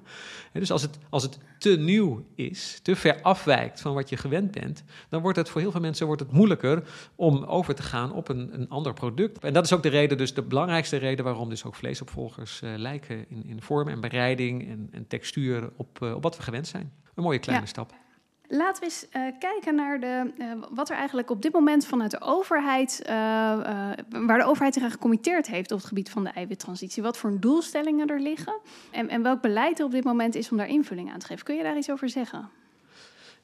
Dus 0.53 0.71
als 0.71 0.83
het, 0.83 0.99
als 1.11 1.23
het 1.23 1.39
te 1.59 1.77
nieuw 1.79 2.25
is, 2.35 2.79
te 2.83 2.97
ver 2.97 3.23
afwijkt 3.23 3.81
van 3.81 3.95
wat 3.95 4.09
je 4.09 4.17
gewend 4.17 4.51
bent, 4.51 4.85
dan 5.09 5.23
wordt 5.23 5.39
het 5.39 5.49
voor 5.49 5.61
heel 5.61 5.71
veel 5.71 5.81
mensen 5.81 6.07
wordt 6.07 6.21
het 6.23 6.33
moeilijker 6.33 6.83
om 7.15 7.45
over 7.45 7.75
te 7.75 7.83
gaan 7.83 8.13
op 8.13 8.29
een, 8.29 8.55
een 8.55 8.69
ander 8.69 8.93
product. 8.93 9.39
En 9.39 9.53
dat 9.53 9.65
is 9.65 9.73
ook 9.73 9.83
de 9.83 9.89
reden, 9.89 10.19
dus 10.19 10.35
de 10.35 10.43
belangrijkste 10.43 10.97
reden 10.97 11.25
waarom 11.25 11.49
dus 11.49 11.65
ook 11.65 11.75
vleesopvolgers 11.75 12.61
lijken 12.77 13.25
in, 13.29 13.45
in 13.47 13.63
vorm 13.63 13.89
en 13.89 14.01
bereiding 14.01 14.69
en, 14.69 14.89
en 14.93 15.07
textuur 15.07 15.71
op, 15.77 16.03
op 16.03 16.23
wat 16.23 16.37
we 16.37 16.43
gewend 16.43 16.67
zijn. 16.67 16.93
Een 17.15 17.23
mooie 17.23 17.39
kleine 17.39 17.65
Ja. 17.65 17.71
stap. 17.71 18.02
Laten 18.55 18.81
we 18.81 18.85
eens 18.85 19.07
eh, 19.11 19.23
kijken 19.39 19.75
naar 19.75 20.01
de, 20.01 20.31
eh, 20.39 20.47
wat 20.71 20.91
er 20.91 20.97
eigenlijk 20.97 21.31
op 21.31 21.43
dit 21.43 21.53
moment 21.53 21.87
vanuit 21.87 22.11
de 22.11 22.21
overheid, 22.21 23.03
eh, 23.03 23.15
waar 24.09 24.39
de 24.39 24.45
overheid 24.45 24.75
zich 24.75 24.83
aan 24.83 24.91
gecommitteerd 24.91 25.47
heeft 25.47 25.73
op 25.73 25.79
het 25.79 25.87
gebied 25.87 26.11
van 26.11 26.25
de 26.25 26.31
eiwittransitie. 26.31 27.03
Wat 27.03 27.19
voor 27.19 27.41
doelstellingen 27.41 28.07
er 28.07 28.21
liggen 28.21 28.61
en, 28.91 29.09
en 29.09 29.23
welk 29.23 29.41
beleid 29.41 29.79
er 29.79 29.85
op 29.85 29.91
dit 29.91 30.05
moment 30.05 30.35
is 30.35 30.51
om 30.51 30.57
daar 30.57 30.69
invulling 30.69 31.13
aan 31.13 31.19
te 31.19 31.27
geven. 31.27 31.45
Kun 31.45 31.57
je 31.57 31.63
daar 31.63 31.77
iets 31.77 31.91
over 31.91 32.09
zeggen? 32.09 32.49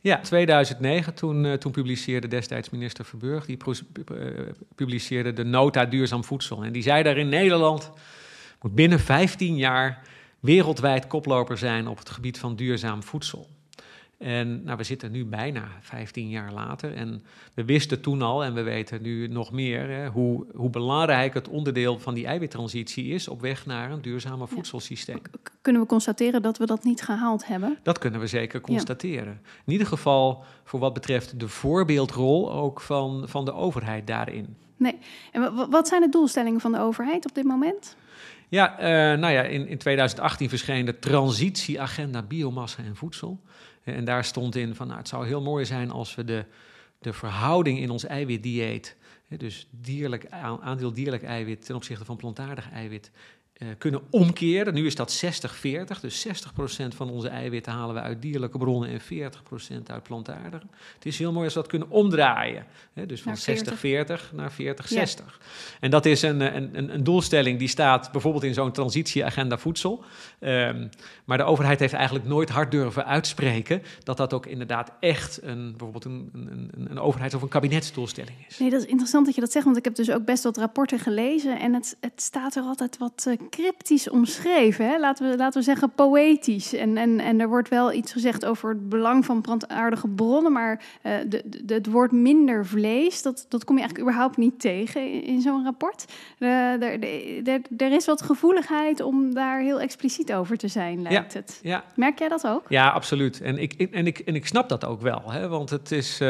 Ja, 0.00 0.20
2009, 0.20 1.14
toen, 1.14 1.58
toen 1.58 1.72
publiceerde 1.72 2.28
destijds 2.28 2.70
minister 2.70 3.04
Verburg, 3.04 3.46
die 3.46 3.58
publiceerde 4.74 5.32
de 5.32 5.44
Nota 5.44 5.84
Duurzaam 5.84 6.24
Voedsel. 6.24 6.64
En 6.64 6.72
die 6.72 6.82
zei 6.82 7.02
daar 7.02 7.16
in 7.16 7.28
Nederland 7.28 7.90
moet 8.62 8.74
binnen 8.74 9.00
15 9.00 9.56
jaar 9.56 10.02
wereldwijd 10.40 11.06
koploper 11.06 11.58
zijn 11.58 11.86
op 11.86 11.98
het 11.98 12.10
gebied 12.10 12.38
van 12.38 12.56
duurzaam 12.56 13.02
voedsel. 13.02 13.48
En 14.18 14.62
nou, 14.64 14.76
we 14.76 14.82
zitten 14.84 15.10
nu 15.12 15.24
bijna 15.24 15.68
15 15.80 16.28
jaar 16.28 16.52
later 16.52 16.94
en 16.94 17.22
we 17.54 17.64
wisten 17.64 18.00
toen 18.00 18.22
al 18.22 18.44
en 18.44 18.54
we 18.54 18.62
weten 18.62 19.02
nu 19.02 19.28
nog 19.28 19.52
meer 19.52 19.88
hè, 19.90 20.08
hoe, 20.08 20.46
hoe 20.54 20.70
belangrijk 20.70 21.34
het 21.34 21.48
onderdeel 21.48 21.98
van 21.98 22.14
die 22.14 22.26
eiwittransitie 22.26 23.06
is 23.06 23.28
op 23.28 23.40
weg 23.40 23.66
naar 23.66 23.90
een 23.90 24.02
duurzame 24.02 24.46
voedselsysteem. 24.46 25.18
Kunnen 25.62 25.82
we 25.82 25.88
constateren 25.88 26.42
dat 26.42 26.58
we 26.58 26.66
dat 26.66 26.84
niet 26.84 27.02
gehaald 27.02 27.46
hebben? 27.46 27.78
Dat 27.82 27.98
kunnen 27.98 28.20
we 28.20 28.26
zeker 28.26 28.60
constateren. 28.60 29.40
In 29.66 29.72
ieder 29.72 29.86
geval 29.86 30.44
voor 30.64 30.80
wat 30.80 30.92
betreft 30.94 31.40
de 31.40 31.48
voorbeeldrol 31.48 32.52
ook 32.52 32.80
van, 32.80 33.22
van 33.28 33.44
de 33.44 33.52
overheid 33.52 34.06
daarin. 34.06 34.56
Nee. 34.76 34.98
En 35.32 35.40
wa- 35.40 35.52
wa- 35.54 35.68
wat 35.68 35.88
zijn 35.88 36.02
de 36.02 36.08
doelstellingen 36.08 36.60
van 36.60 36.72
de 36.72 36.78
overheid 36.80 37.26
op 37.26 37.34
dit 37.34 37.44
moment? 37.44 37.96
Ja, 38.50 38.78
eh, 38.78 39.18
nou 39.18 39.32
ja, 39.32 39.42
in, 39.42 39.68
in 39.68 39.78
2018 39.78 40.48
verscheen 40.48 40.84
de 40.84 40.98
transitieagenda 40.98 42.22
biomassa 42.22 42.82
en 42.82 42.96
voedsel. 42.96 43.40
En 43.94 44.04
daar 44.04 44.24
stond 44.24 44.56
in 44.56 44.74
van, 44.74 44.86
nou, 44.86 44.98
het 44.98 45.08
zou 45.08 45.26
heel 45.26 45.42
mooi 45.42 45.64
zijn 45.64 45.90
als 45.90 46.14
we 46.14 46.24
de, 46.24 46.44
de 46.98 47.12
verhouding 47.12 47.78
in 47.78 47.90
ons 47.90 48.04
eiwitdieet, 48.04 48.96
dus 49.28 49.68
dierlijk, 49.70 50.26
aandeel 50.60 50.92
dierlijk 50.92 51.22
eiwit 51.22 51.64
ten 51.64 51.74
opzichte 51.74 52.04
van 52.04 52.16
plantaardig 52.16 52.70
eiwit, 52.70 53.10
eh, 53.58 53.68
kunnen 53.78 54.02
omkeren. 54.10 54.74
Nu 54.74 54.86
is 54.86 54.94
dat 54.94 55.12
60-40, 55.12 56.00
dus 56.00 56.20
60% 56.20 56.94
van 56.94 57.10
onze 57.10 57.28
eiwitten 57.28 57.72
halen 57.72 57.94
we 57.94 58.00
uit 58.00 58.22
dierlijke 58.22 58.58
bronnen 58.58 58.90
en 58.90 59.00
40% 59.00 59.90
uit 59.90 60.02
plantaardige. 60.02 60.66
Het 60.94 61.06
is 61.06 61.18
heel 61.18 61.32
mooi 61.32 61.44
als 61.44 61.54
we 61.54 61.60
dat 61.60 61.68
kunnen 61.68 61.90
omdraaien. 61.90 62.66
Hè, 62.92 63.06
dus 63.06 63.22
van 63.22 63.32
Naar 63.32 63.40
40. 63.40 64.30
60-40 64.30 64.34
naar 64.34 64.52
40-60. 64.52 65.38
En 65.80 65.90
dat 65.90 66.06
is 66.06 66.22
een, 66.22 66.56
een, 66.56 66.94
een 66.94 67.04
doelstelling 67.04 67.58
die 67.58 67.68
staat 67.68 68.12
bijvoorbeeld 68.12 68.44
in 68.44 68.54
zo'n 68.54 68.72
transitieagenda 68.72 69.58
voedsel. 69.58 70.04
Ehm, 70.40 70.86
maar 71.24 71.36
de 71.36 71.44
overheid 71.44 71.80
heeft 71.80 71.92
eigenlijk 71.92 72.24
nooit 72.24 72.48
hard 72.48 72.70
durven 72.70 73.06
uitspreken 73.06 73.82
dat 74.02 74.16
dat 74.16 74.32
ook 74.32 74.46
inderdaad 74.46 74.92
echt 75.00 75.42
een, 75.42 75.70
bijvoorbeeld 75.70 76.04
een, 76.04 76.30
een, 76.32 76.70
een, 76.90 76.98
overheids- 76.98 77.34
of 77.34 77.42
een 77.42 77.48
kabinetsdoelstelling 77.48 78.36
is. 78.48 78.58
Nee, 78.58 78.70
dat 78.70 78.80
is 78.80 78.86
interessant 78.86 79.26
dat 79.26 79.34
je 79.34 79.40
dat 79.40 79.52
zegt, 79.52 79.64
want 79.64 79.76
ik 79.76 79.84
heb 79.84 79.94
dus 79.94 80.10
ook 80.10 80.24
best 80.24 80.44
wat 80.44 80.56
rapporten 80.56 80.98
gelezen 80.98 81.58
en 81.58 81.74
het, 81.74 81.96
het 82.00 82.22
staat 82.22 82.54
er 82.54 82.62
altijd 82.62 82.98
wat 82.98 83.24
eh, 83.28 83.36
cryptisch 83.50 84.10
omschreven. 84.10 84.88
Hè? 84.88 84.98
Laten, 84.98 85.30
we, 85.30 85.36
laten 85.36 85.58
we 85.58 85.64
zeggen 85.64 85.92
poëtisch. 85.94 86.74
En, 86.74 86.96
en, 86.96 87.20
en 87.20 87.40
er 87.40 87.48
wordt 87.48 87.68
wel 87.68 87.92
iets 87.92 88.12
gezegd 88.12 88.44
over 88.44 88.68
het 88.68 88.88
belang 88.88 89.24
van 89.24 89.40
plantaardige 89.40 90.08
bronnen, 90.08 90.52
maar 90.52 90.82
eh, 91.02 91.12
de, 91.28 91.44
het 91.66 91.86
woord 91.86 92.12
minder 92.12 92.66
vlees, 92.66 93.22
dat, 93.22 93.46
dat 93.48 93.64
kom 93.64 93.74
je 93.76 93.80
eigenlijk 93.80 94.10
überhaupt 94.10 94.36
niet 94.36 94.60
tegen 94.60 95.22
in, 95.22 95.40
zo'n 95.40 95.64
rapport. 95.64 96.04
Eh, 96.38 96.82
er, 96.82 97.02
er, 97.48 97.60
er 97.76 97.92
is 97.92 98.06
wat 98.06 98.22
gevoeligheid 98.22 99.00
om 99.00 99.34
daar 99.34 99.60
heel 99.60 99.80
expliciet 99.80 100.27
over 100.32 100.56
te 100.56 100.68
zijn, 100.68 101.02
lijkt 101.02 101.34
het. 101.34 101.60
Ja, 101.62 101.84
Merk 101.96 102.18
jij 102.18 102.28
dat 102.28 102.46
ook? 102.46 102.64
Ja, 102.68 102.88
absoluut. 102.90 103.40
En 103.40 103.58
ik, 103.58 103.72
en 103.72 104.06
ik, 104.06 104.18
en 104.18 104.34
ik 104.34 104.46
snap 104.46 104.68
dat 104.68 104.84
ook 104.84 105.00
wel. 105.00 105.32
Hè? 105.32 105.48
Want 105.48 105.70
het 105.70 105.92
is. 105.92 106.12
eh, 106.12 106.28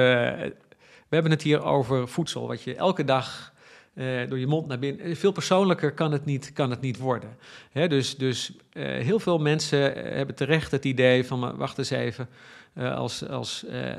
we 1.08 1.14
hebben 1.14 1.30
het 1.32 1.42
hier 1.42 1.62
over 1.62 2.08
voedsel, 2.08 2.46
wat 2.46 2.62
je 2.62 2.74
elke 2.74 3.04
dag. 3.04 3.52
eh, 3.94 4.06
door 4.28 4.38
je 4.38 4.46
mond 4.46 4.66
naar 4.66 4.78
binnen. 4.78 5.16
Veel 5.16 5.32
persoonlijker 5.32 5.92
kan 5.92 6.12
het 6.12 6.24
niet, 6.24 6.52
kan 6.52 6.70
het 6.70 6.80
niet 6.80 6.98
worden. 6.98 7.36
Hè, 7.72 7.88
dus 7.88 8.16
dus 8.16 8.52
eh, 8.72 8.84
heel 8.84 9.18
veel 9.18 9.38
mensen 9.38 9.96
eh, 10.04 10.14
hebben 10.16 10.34
terecht 10.34 10.70
het 10.70 10.84
idee 10.84 11.24
van. 11.26 11.56
wacht 11.56 11.78
eens 11.78 11.90
even. 11.90 12.28
eh, 12.74 12.94
als. 12.96 13.28
als 13.28 13.64
eh, 13.66 13.90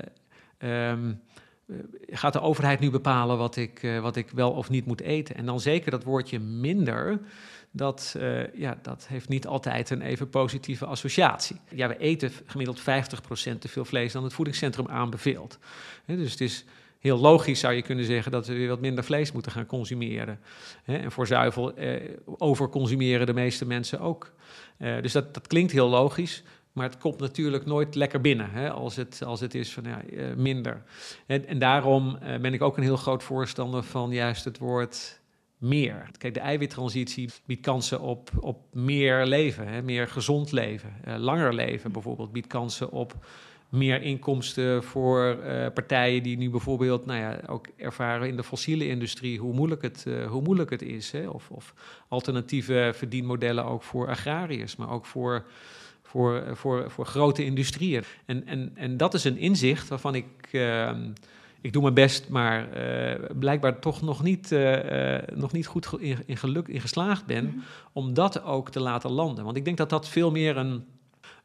ehm, 0.57 1.11
eh, 1.67 1.75
gaat 2.09 2.33
de 2.33 2.41
overheid 2.41 2.79
nu 2.79 2.89
bepalen 2.89 3.37
wat 3.37 3.55
ik, 3.55 3.83
eh, 3.83 3.99
wat 3.99 4.15
ik 4.15 4.29
wel 4.29 4.51
of 4.51 4.69
niet 4.69 4.85
moet 4.85 5.01
eten? 5.01 5.35
En 5.35 5.45
dan 5.45 5.59
zeker 5.59 5.91
dat 5.91 6.03
woordje 6.03 6.39
minder 6.39 7.19
dat, 7.71 8.15
eh, 8.17 8.53
ja, 8.53 8.79
dat 8.81 9.07
heeft 9.07 9.29
niet 9.29 9.47
altijd 9.47 9.89
een 9.89 10.01
even 10.01 10.29
positieve 10.29 10.85
associatie. 10.85 11.55
Ja, 11.69 11.87
we 11.87 11.97
eten 11.97 12.31
gemiddeld 12.45 12.79
50% 12.79 13.61
te 13.61 13.67
veel 13.67 13.85
vlees 13.85 14.13
dan 14.13 14.23
het 14.23 14.33
voedingscentrum 14.33 14.87
aanbeveelt. 14.87 15.57
Dus 16.05 16.31
het 16.31 16.41
is 16.41 16.65
heel 16.99 17.17
logisch, 17.17 17.59
zou 17.59 17.73
je 17.73 17.81
kunnen 17.81 18.05
zeggen, 18.05 18.31
dat 18.31 18.47
we 18.47 18.53
weer 18.53 18.67
wat 18.67 18.81
minder 18.81 19.03
vlees 19.03 19.31
moeten 19.31 19.51
gaan 19.51 19.65
consumeren. 19.65 20.39
En 20.85 21.11
voor 21.11 21.27
zuivel 21.27 21.75
eh, 21.75 22.01
overconsumeren 22.25 23.25
de 23.25 23.33
meeste 23.33 23.65
mensen 23.65 23.99
ook. 23.99 24.31
Eh, 24.77 25.01
dus 25.01 25.11
dat, 25.11 25.33
dat 25.33 25.47
klinkt 25.47 25.71
heel 25.71 25.89
logisch. 25.89 26.43
Maar 26.71 26.89
het 26.89 26.97
komt 26.97 27.19
natuurlijk 27.19 27.65
nooit 27.65 27.95
lekker 27.95 28.21
binnen 28.21 28.73
als, 28.73 28.95
het, 28.95 29.21
als 29.25 29.39
het 29.39 29.55
is 29.55 29.73
van 29.73 29.83
ja, 29.83 30.01
minder. 30.35 30.83
En, 31.25 31.59
daarom 31.59 32.19
ben 32.41 32.53
ik 32.53 32.61
ook 32.61 32.77
een 32.77 32.83
heel 32.83 32.97
groot 32.97 33.23
voorstander 33.23 33.83
van 33.83 34.11
juist 34.11 34.45
het 34.45 34.57
woord 34.57 35.18
meer. 35.59 36.09
Kijk, 36.17 36.33
de 36.33 36.39
eiwittransitie 36.39 37.29
biedt 37.45 37.61
kansen 37.61 38.01
op, 38.01 38.29
op 38.39 38.59
meer 38.73 39.25
leven, 39.25 39.67
hè, 39.67 39.81
meer 39.81 40.07
gezond 40.07 40.51
leven. 40.51 40.93
Eh, 41.03 41.15
langer 41.17 41.53
leven 41.53 41.91
bijvoorbeeld 41.91 42.31
biedt 42.31 42.47
kansen 42.47 42.91
op 42.91 43.15
meer 43.69 44.01
inkomsten 44.01 44.83
voor 44.83 45.25
eh, 45.25 45.67
partijen 45.73 46.23
die 46.23 46.37
nu 46.37 46.49
bijvoorbeeld 46.49 47.05
nou 47.05 47.19
ja, 47.19 47.39
ook 47.47 47.67
ervaren 47.77 48.27
in 48.27 48.35
de 48.35 48.43
fossiele 48.43 48.87
industrie 48.87 49.39
hoe 49.39 49.53
moeilijk 49.53 49.81
het, 49.81 50.05
eh, 50.07 50.25
hoe 50.25 50.41
moeilijk 50.41 50.69
het 50.69 50.81
is. 50.81 51.11
Hè? 51.11 51.27
Of, 51.27 51.49
of 51.49 51.73
alternatieve 52.07 52.91
verdienmodellen 52.95 53.65
ook 53.65 53.83
voor 53.83 54.07
agrariërs, 54.07 54.75
maar 54.75 54.89
ook 54.89 55.05
voor, 55.05 55.45
voor, 56.03 56.43
voor, 56.53 56.91
voor 56.91 57.05
grote 57.05 57.45
industrieën. 57.45 58.03
En, 58.25 58.47
en, 58.47 58.71
en 58.75 58.97
dat 58.97 59.13
is 59.13 59.23
een 59.23 59.37
inzicht 59.37 59.87
waarvan 59.87 60.15
ik. 60.15 60.25
Ik 61.61 61.73
doe 61.73 61.81
mijn 61.81 61.93
best, 61.93 62.29
maar 62.29 62.71
eh, 62.71 63.35
blijkbaar 63.39 63.79
toch 63.79 64.01
nog 64.01 64.23
niet, 64.23 64.51
eh, 64.51 65.15
eh, 65.15 65.37
nog 65.37 65.51
niet 65.51 65.67
goed 65.67 65.89
in, 65.99 66.17
in 66.25 66.37
geluk 66.37 66.67
in 66.67 66.81
geslaagd 66.81 67.25
ben 67.25 67.63
om 67.93 68.13
dat 68.13 68.43
ook 68.43 68.71
te 68.71 68.79
laten 68.79 69.11
landen. 69.11 69.43
Want 69.43 69.57
ik 69.57 69.65
denk 69.65 69.77
dat 69.77 69.89
dat 69.89 70.07
veel 70.07 70.31
meer 70.31 70.57
een, 70.57 70.83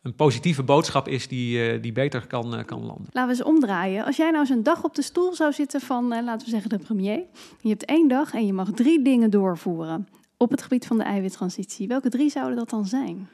een 0.03 0.15
positieve 0.15 0.63
boodschap 0.63 1.09
is 1.09 1.29
die, 1.29 1.81
die 1.81 1.93
beter 1.93 2.27
kan, 2.27 2.65
kan 2.65 2.85
landen. 2.85 3.07
Laten 3.11 3.31
we 3.31 3.37
eens 3.37 3.55
omdraaien. 3.55 4.05
Als 4.05 4.17
jij 4.17 4.31
nou 4.31 4.41
eens 4.41 4.51
een 4.51 4.63
dag 4.63 4.85
op 4.85 4.95
de 4.95 5.03
stoel 5.03 5.35
zou 5.35 5.53
zitten 5.53 5.81
van, 5.81 6.09
laten 6.09 6.45
we 6.45 6.53
zeggen, 6.53 6.71
de 6.71 6.79
premier. 6.79 7.23
Je 7.61 7.69
hebt 7.69 7.85
één 7.85 8.09
dag 8.09 8.35
en 8.35 8.47
je 8.47 8.53
mag 8.53 8.71
drie 8.71 9.03
dingen 9.03 9.31
doorvoeren 9.31 10.09
op 10.37 10.51
het 10.51 10.63
gebied 10.63 10.87
van 10.87 10.99
de 10.99 11.05
eiwittransitie. 11.05 11.89
Welke 11.89 12.09
drie 12.09 12.31
zouden 12.31 12.57
dat 12.57 12.71
dan 12.71 12.87
zijn? 12.87 13.29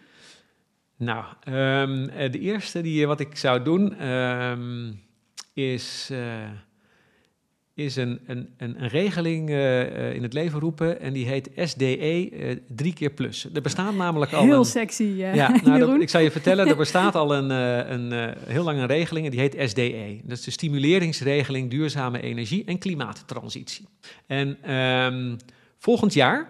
Nou, 0.97 1.25
ehm, 1.41 2.09
eh, 2.09 2.33
de 2.33 2.39
eerste 2.39 2.81
die, 2.81 3.07
wat 3.07 3.21
ik 3.21 3.37
zou 3.37 3.63
doen 3.63 3.95
ehm, 3.95 4.93
is, 5.53 6.13
is 7.85 7.97
een, 7.97 8.21
een, 8.27 8.49
een, 8.57 8.83
een 8.83 8.89
regeling 8.89 9.49
eh, 9.51 9.81
eh, 9.81 10.15
in 10.15 10.23
het 10.23 10.33
leven 10.33 10.61
roepen 10.61 11.01
en 11.01 11.13
die 11.13 11.27
heet 11.27 11.51
SDE 11.57 11.87
eh, 12.31 12.57
drie 12.69 12.93
keer 12.93 13.11
plus. 13.11 13.49
Er 13.55 13.63
bestaat 13.63 13.95
namelijk 13.95 14.33
al 14.33 14.45
Heel 14.45 14.59
een, 14.59 14.65
sexy, 14.65 15.03
eh, 15.03 15.35
Ja, 15.35 15.61
nou, 15.65 15.79
dat- 15.79 16.01
ik 16.01 16.09
zal 16.09 16.21
je 16.21 16.31
vertellen, 16.31 16.67
er 16.67 16.77
bestaat 16.77 17.15
al 17.23 17.35
een, 17.35 17.51
een 17.51 18.35
heel 18.47 18.65
lange 18.65 18.87
regeling 18.87 19.25
en 19.27 19.31
die 19.31 19.41
heet 19.41 19.71
SDE. 19.71 20.21
Dat 20.25 20.39
is 20.39 20.45
de 20.45 20.51
Stimuleringsregeling 20.51 21.71
Duurzame 21.71 22.21
Energie 22.21 22.65
en 22.65 22.79
Klimaattransitie. 22.79 23.89
En 24.27 24.57
ehm, 24.63 25.37
volgend 25.79 26.13
jaar 26.15 26.49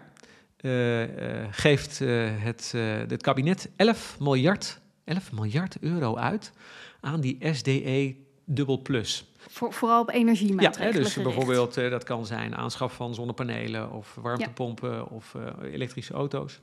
geeft 1.50 1.98
het, 2.38 2.74
het 3.08 3.22
kabinet 3.22 3.70
11 3.76 4.16
miljard, 4.20 4.80
11 5.04 5.32
miljard 5.32 5.76
euro 5.80 6.16
uit 6.16 6.52
aan 7.00 7.20
die 7.20 7.38
SDE 7.52 8.14
dubbel 8.44 8.82
plus. 8.82 9.24
Voor, 9.52 9.72
vooral 9.72 10.00
op 10.00 10.10
Ja, 10.10 10.16
energiemaatregelen 10.16 10.92
hè, 10.92 11.02
dus 11.02 11.12
gericht. 11.12 11.34
bijvoorbeeld 11.34 11.76
eh, 11.76 11.90
dat 11.90 12.04
kan 12.04 12.26
zijn 12.26 12.56
aanschaf 12.56 12.94
van 12.94 13.14
zonnepanelen 13.14 13.92
of 13.92 14.16
warmtepompen 14.20 15.10
of 15.10 15.34
eh, 15.34 15.72
elektrische 15.72 16.12
auto's. 16.12 16.60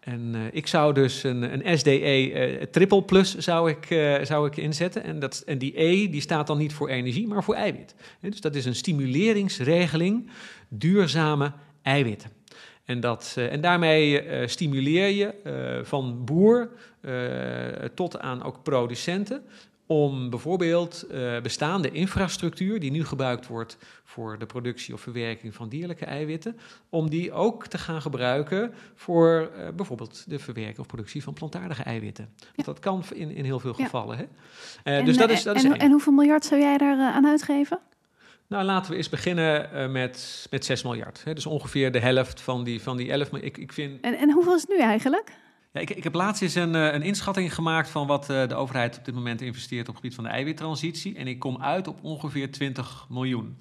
En 0.00 0.34
eh, 0.34 0.40
ik 0.52 0.66
zou 0.66 0.94
dus 0.94 1.22
een, 1.22 1.66
een 1.66 1.78
SDE 1.78 2.68
triple 2.70 3.02
plus 3.02 3.36
zou 3.36 3.70
ik, 3.70 3.86
zou 4.26 4.46
ik 4.46 4.56
inzetten. 4.56 5.04
En, 5.04 5.18
dat, 5.18 5.42
en 5.46 5.58
die 5.58 5.80
E 5.82 6.08
die 6.08 6.20
staat 6.20 6.46
dan 6.46 6.58
niet 6.58 6.72
voor 6.72 6.88
energie, 6.88 7.26
maar 7.26 7.44
voor 7.44 7.54
eiwit. 7.54 7.94
Dus 8.20 8.40
dat 8.40 8.54
is 8.54 8.64
een 8.64 8.74
stimuleringsregeling 8.74 10.30
duurzame 10.68 11.52
eiwitten. 11.82 12.30
En, 12.84 13.00
dat, 13.00 13.36
en 13.36 13.60
daarmee 13.60 14.22
stimuleer 14.48 15.08
je 15.08 15.34
van 15.84 16.24
boer 16.24 16.70
tot 17.94 18.18
aan 18.18 18.42
ook 18.42 18.62
producenten 18.62 19.42
om 19.90 20.30
bijvoorbeeld 20.30 21.02
eh, 21.02 21.40
bestaande 21.40 21.90
infrastructuur 21.90 22.80
die 22.80 22.90
nu 22.90 23.04
gebruikt 23.04 23.46
wordt 23.46 23.76
voor 24.04 24.38
de 24.38 24.46
productie 24.46 24.94
of 24.94 25.00
verwerking 25.00 25.54
van 25.54 25.68
dierlijke 25.68 26.04
eiwitten, 26.04 26.58
om 26.88 27.10
die 27.10 27.32
ook 27.32 27.66
te 27.66 27.78
gaan 27.78 28.02
gebruiken 28.02 28.74
voor 28.94 29.50
eh, 29.56 29.68
bijvoorbeeld 29.76 30.24
de 30.28 30.38
verwerking 30.38 30.78
of 30.78 30.86
productie 30.86 31.22
van 31.22 31.32
plantaardige 31.32 31.82
eiwitten. 31.82 32.34
Dat 32.64 32.78
kan 32.78 33.04
in, 33.14 33.30
in 33.30 33.44
heel 33.44 33.60
veel 33.60 33.74
Ja. 33.76 33.84
gevallen. 33.84 34.16
Hè? 34.16 34.24
Eh, 34.84 34.98
En, 34.98 35.04
dus 35.04 35.16
dat 35.16 35.30
is, 35.30 35.42
dat 35.42 35.56
is 35.56 35.64
en, 35.64 35.90
hoeveel 35.90 36.12
miljard 36.12 36.44
zou 36.44 36.60
jij 36.60 36.78
daar 36.78 36.98
aan 36.98 37.26
uitgeven? 37.26 37.78
Nou, 38.46 38.64
laten 38.64 38.90
we 38.90 38.96
eens 38.96 39.08
beginnen 39.08 39.92
met, 39.92 40.46
met 40.50 40.64
6 40.64 40.82
miljard. 40.82 41.24
Hè? 41.24 41.34
Dus 41.34 41.46
ongeveer 41.46 41.92
de 41.92 42.00
helft 42.00 42.40
van 42.40 42.64
die, 42.64 42.82
van 42.82 42.96
die 42.96 43.10
11. 43.10 43.30
Maar 43.30 43.42
ik, 43.42 43.58
ik 43.58 43.72
vind 43.72 44.00
En, 44.00 44.18
en 44.18 44.32
hoeveel 44.32 44.54
is 44.54 44.60
het 44.60 44.70
nu 44.70 44.78
eigenlijk? 44.78 45.32
Ja, 45.72 45.80
ik, 45.80 45.90
ik 45.90 46.04
heb 46.04 46.14
laatst 46.14 46.42
eens 46.42 46.54
een, 46.54 46.74
eh, 46.74 46.92
een 46.92 47.02
inschatting 47.02 47.54
gemaakt 47.54 47.88
van 47.88 48.06
wat 48.06 48.30
eh, 48.30 48.48
de 48.48 48.54
overheid 48.54 48.98
op 48.98 49.04
dit 49.04 49.14
moment 49.14 49.40
investeert 49.40 49.88
op 49.88 49.94
het 49.94 49.96
gebied 49.96 50.14
van 50.14 50.24
de 50.24 50.30
eiwittransitie. 50.30 51.16
En 51.16 51.26
ik 51.26 51.38
kom 51.38 51.62
uit 51.62 51.88
op 51.88 51.98
ongeveer 52.02 52.50
20 52.50 53.06
miljoen. 53.08 53.58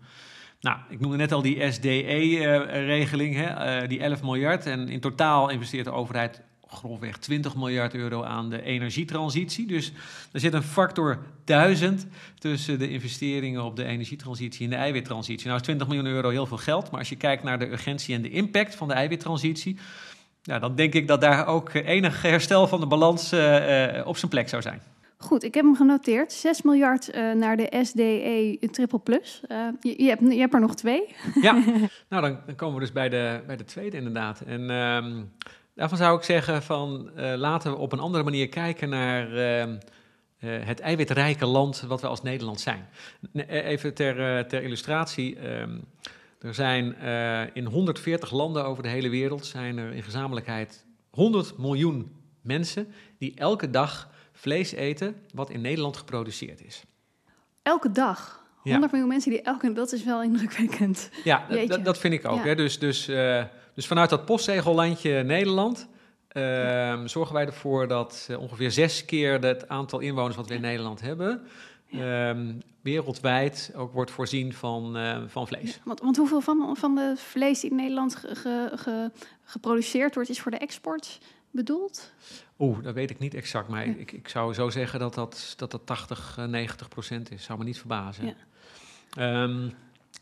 Nou, 0.61 0.79
ik 0.89 0.99
noemde 0.99 1.17
net 1.17 1.31
al 1.31 1.41
die 1.41 1.71
SDE-regeling, 1.71 3.35
die 3.87 3.99
11 3.99 4.21
miljard. 4.21 4.65
En 4.65 4.89
in 4.89 4.99
totaal 4.99 5.49
investeert 5.49 5.85
de 5.85 5.91
overheid 5.91 6.41
grofweg 6.69 7.17
20 7.17 7.55
miljard 7.55 7.93
euro 7.93 8.23
aan 8.23 8.49
de 8.49 8.61
energietransitie. 8.61 9.67
Dus 9.67 9.91
er 10.31 10.39
zit 10.39 10.53
een 10.53 10.63
factor 10.63 11.19
1000 11.43 12.07
tussen 12.39 12.79
de 12.79 12.89
investeringen 12.89 13.63
op 13.63 13.75
de 13.75 13.83
energietransitie 13.83 14.63
en 14.63 14.69
de 14.69 14.75
eiwittransitie. 14.75 15.45
Nou 15.45 15.57
is 15.57 15.63
20 15.63 15.87
miljoen 15.87 16.05
euro 16.05 16.29
heel 16.29 16.45
veel 16.45 16.57
geld, 16.57 16.91
maar 16.91 16.99
als 16.99 17.09
je 17.09 17.15
kijkt 17.15 17.43
naar 17.43 17.59
de 17.59 17.71
urgentie 17.71 18.15
en 18.15 18.21
de 18.21 18.29
impact 18.29 18.75
van 18.75 18.87
de 18.87 18.93
eiwittransitie, 18.93 19.77
nou, 20.43 20.59
dan 20.59 20.75
denk 20.75 20.93
ik 20.93 21.07
dat 21.07 21.21
daar 21.21 21.47
ook 21.47 21.69
eh, 21.69 21.87
enig 21.87 22.21
herstel 22.21 22.67
van 22.67 22.79
de 22.79 22.87
balans 22.87 23.31
eh, 23.31 23.97
eh, 23.97 24.07
op 24.07 24.17
zijn 24.17 24.31
plek 24.31 24.49
zou 24.49 24.61
zijn. 24.61 24.81
Goed, 25.17 25.43
ik 25.43 25.53
heb 25.53 25.63
hem 25.63 25.75
genoteerd. 25.75 26.33
6 26.33 26.61
miljard 26.61 27.13
naar 27.35 27.57
de 27.57 27.79
SDE 27.81 28.57
triple 28.71 28.99
plus. 28.99 29.41
Je, 29.81 30.03
je, 30.03 30.09
hebt, 30.09 30.21
je 30.21 30.39
hebt 30.39 30.53
er 30.53 30.59
nog 30.59 30.75
twee. 30.75 31.15
Ja, 31.41 31.53
nou 32.09 32.21
dan, 32.21 32.39
dan 32.45 32.55
komen 32.55 32.75
we 32.75 32.81
dus 32.81 32.91
bij 32.91 33.09
de, 33.09 33.41
bij 33.47 33.57
de 33.57 33.65
tweede 33.65 33.97
inderdaad. 33.97 34.41
En 34.41 34.69
ehm, 34.69 35.23
daarvan 35.75 35.97
zou 35.97 36.17
ik 36.17 36.23
zeggen 36.23 36.63
van 36.63 37.09
laten 37.15 37.71
we 37.71 37.77
op 37.77 37.91
een 37.91 37.99
andere 37.99 38.23
manier 38.23 38.49
kijken 38.49 38.89
naar 38.89 39.35
ehm, 39.35 39.75
eh, 40.39 40.49
het 40.65 40.79
eiwitrijke 40.79 41.45
land 41.45 41.81
wat 41.87 42.01
we 42.01 42.07
als 42.07 42.21
Nederland 42.21 42.59
zijn. 42.59 42.87
Even 43.47 43.93
ter, 43.93 44.47
ter 44.47 44.63
illustratie. 44.63 45.35
ehm, 45.39 45.77
er 46.39 46.53
zijn 46.53 46.95
eh, 46.95 47.41
in 47.55 47.65
140 47.65 48.31
landen 48.31 48.65
over 48.65 48.83
de 48.83 48.89
hele 48.89 49.09
wereld 49.09 49.45
zijn 49.45 49.77
er 49.77 49.91
in 49.93 50.03
gezamenlijkheid 50.03 50.85
100 51.09 51.57
miljoen 51.57 52.11
mensen 52.41 52.93
die 53.17 53.35
elke 53.35 53.69
dag 53.69 54.09
vlees 54.33 54.71
eten 54.71 55.15
wat 55.33 55.49
in 55.49 55.61
Nederland 55.61 55.97
geproduceerd 55.97 56.65
is. 56.65 56.83
Elke 57.61 57.91
dag. 57.91 58.43
Ja. 58.63 58.71
100 58.71 58.91
miljoen 58.91 59.09
mensen 59.09 59.31
die 59.31 59.41
elke... 59.41 59.73
Dat 59.73 59.91
is 59.91 60.03
wel 60.03 60.23
indrukwekkend. 60.23 61.09
Ja, 61.23 61.45
dat- 61.83 61.97
vind 61.97 62.13
ik 62.13 62.27
ook. 62.27 62.37
Ja. 62.37 62.43
Hè. 62.43 62.55
Dus, 62.55 62.79
dus, 62.79 63.07
eh, 63.07 63.43
dus 63.73 63.87
vanuit 63.87 64.09
dat 64.09 64.25
postzegellandje 64.25 65.23
Nederland 65.23 65.87
ehm, 66.27 67.07
zorgen 67.07 67.33
wij 67.35 67.45
ervoor 67.45 67.87
dat 67.87 68.27
eh, 68.29 68.39
ongeveer 68.39 68.71
zes 68.71 69.05
keer 69.05 69.41
het 69.41 69.67
aantal 69.67 69.99
inwoners 69.99 70.35
wat 70.35 70.47
we 70.47 70.53
in 70.53 70.61
Nederland 70.61 71.01
hebben, 71.01 71.41
ehm, 71.91 72.53
wereldwijd 72.81 73.71
ook 73.75 73.93
wordt 73.93 74.11
voorzien 74.11 74.53
van, 74.53 74.97
eh, 74.97 75.17
van 75.27 75.47
vlees. 75.47 75.79
Want, 75.83 75.99
want 75.99 76.17
hoeveel 76.17 76.41
van, 76.41 76.77
van 76.77 76.95
de 76.95 77.13
vlees 77.17 77.59
die 77.59 77.69
in 77.69 77.75
Nederland 77.75 78.15
ge- 78.15 78.35
ge- 78.35 78.71
ge- 78.75 79.11
geproduceerd 79.43 80.15
wordt... 80.15 80.29
is 80.29 80.39
voor 80.39 80.51
de 80.51 80.57
export 80.57 81.19
bedoeld? 81.51 82.11
Oeh, 82.59 82.83
dat 82.83 82.93
weet 82.93 83.09
ik 83.09 83.19
niet 83.19 83.33
exact, 83.33 83.67
maar 83.67 83.85
ik, 83.85 84.11
ik 84.11 84.27
zou 84.27 84.53
zo 84.53 84.69
zeggen 84.69 84.99
dat 84.99 85.13
dat, 85.13 85.53
dat, 85.57 85.71
dat 85.71 85.85
80, 85.85 86.35
eh, 86.37 86.45
90 86.45 86.87
procent 86.87 87.31
is. 87.31 87.43
Zou 87.43 87.59
me 87.59 87.65
niet 87.65 87.77
verbazen. 87.79 88.25
Ja. 88.25 88.33
Ehm, 89.09 89.59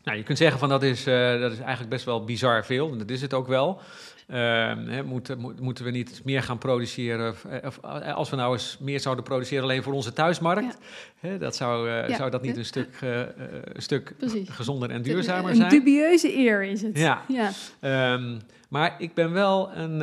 nou, 0.04 0.16
je 0.16 0.22
kunt 0.22 0.38
zeggen 0.38 0.58
van 0.58 0.68
dat 0.68 0.82
is, 0.82 1.06
eh, 1.06 1.40
dat 1.40 1.52
is 1.52 1.58
eigenlijk 1.58 1.90
best 1.90 2.04
wel 2.04 2.24
bizar 2.24 2.64
veel, 2.64 2.92
en 2.92 2.98
dat 2.98 3.10
is 3.10 3.20
het 3.20 3.34
ook 3.34 3.46
wel. 3.46 3.80
Ehm, 4.28 4.86
hè, 4.88 5.02
moeten, 5.02 5.38
moet- 5.38 5.60
moeten 5.60 5.84
we 5.84 5.90
niet 5.90 6.20
meer 6.24 6.42
gaan 6.42 6.58
produceren? 6.58 7.30
Of, 7.30 7.44
eh, 7.44 7.64
eh, 8.08 8.14
als 8.14 8.30
we 8.30 8.36
nou 8.36 8.52
eens 8.52 8.76
meer 8.80 9.00
zouden 9.00 9.24
produceren 9.24 9.62
alleen 9.64 9.82
voor 9.82 9.92
onze 9.92 10.12
thuismarkt, 10.12 10.78
hè, 11.20 11.38
dat 11.38 11.56
zou, 11.56 11.88
eh, 11.90 12.08
Ja. 12.08 12.16
zou 12.16 12.30
dat 12.30 12.42
niet 12.42 12.56
een 12.56 12.64
stuk, 12.64 12.88
een 13.00 13.82
stuk 13.82 14.14
Precies. 14.18 14.48
gezonder 14.48 14.90
en 14.90 15.02
duurzamer 15.02 15.50
een 15.50 15.56
zijn? 15.56 15.68
dubieuze 15.70 16.36
eer 16.36 16.62
is 16.62 16.82
het. 16.82 16.98
Ja. 16.98 17.22
ja. 17.28 17.50
Ehm, 17.80 18.38
maar 18.68 18.94
ik 18.98 19.14
ben 19.14 19.32
wel 19.32 19.70
een. 19.76 20.00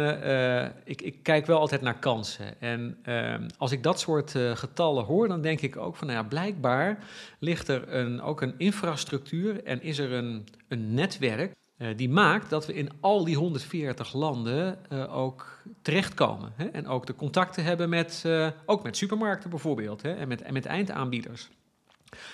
ik, 0.83 1.01
ik 1.01 1.15
kijk 1.23 1.45
wel 1.45 1.59
altijd 1.59 1.81
naar 1.81 1.99
kansen. 1.99 2.61
En 2.61 2.97
ehm, 3.03 3.47
als 3.57 3.71
ik 3.71 3.83
dat 3.83 3.99
soort 3.99 4.33
getallen 4.53 5.03
hoor, 5.03 5.27
dan 5.27 5.41
denk 5.41 5.61
ik 5.61 5.77
ook 5.77 5.95
van 5.95 6.07
nou 6.07 6.19
ja, 6.19 6.25
blijkbaar 6.27 6.97
ligt 7.39 7.67
er 7.67 7.93
een, 7.93 8.21
ook 8.21 8.41
een 8.41 8.53
infrastructuur 8.57 9.63
en 9.63 9.81
is 9.81 9.97
er 9.97 10.11
een, 10.11 10.47
een 10.67 10.93
netwerk. 10.93 11.51
Eh, 11.77 11.87
die 11.95 12.09
maakt 12.09 12.49
dat 12.49 12.65
we 12.65 12.73
in 12.73 12.89
al 12.99 13.23
die 13.23 13.35
140 13.35 14.13
landen 14.13 14.89
eh, 14.89 15.17
ook 15.17 15.61
terechtkomen. 15.81 16.53
Hè? 16.55 16.65
En 16.65 16.87
ook 16.87 17.05
de 17.05 17.15
contacten 17.15 17.63
hebben 17.63 17.89
met, 17.89 18.21
eh, 18.25 18.47
ook 18.65 18.83
met 18.83 18.97
supermarkten 18.97 19.49
bijvoorbeeld. 19.49 20.01
Hè? 20.01 20.13
En, 20.13 20.27
met, 20.27 20.41
en 20.41 20.53
met 20.53 20.65
eindaanbieders. 20.65 21.49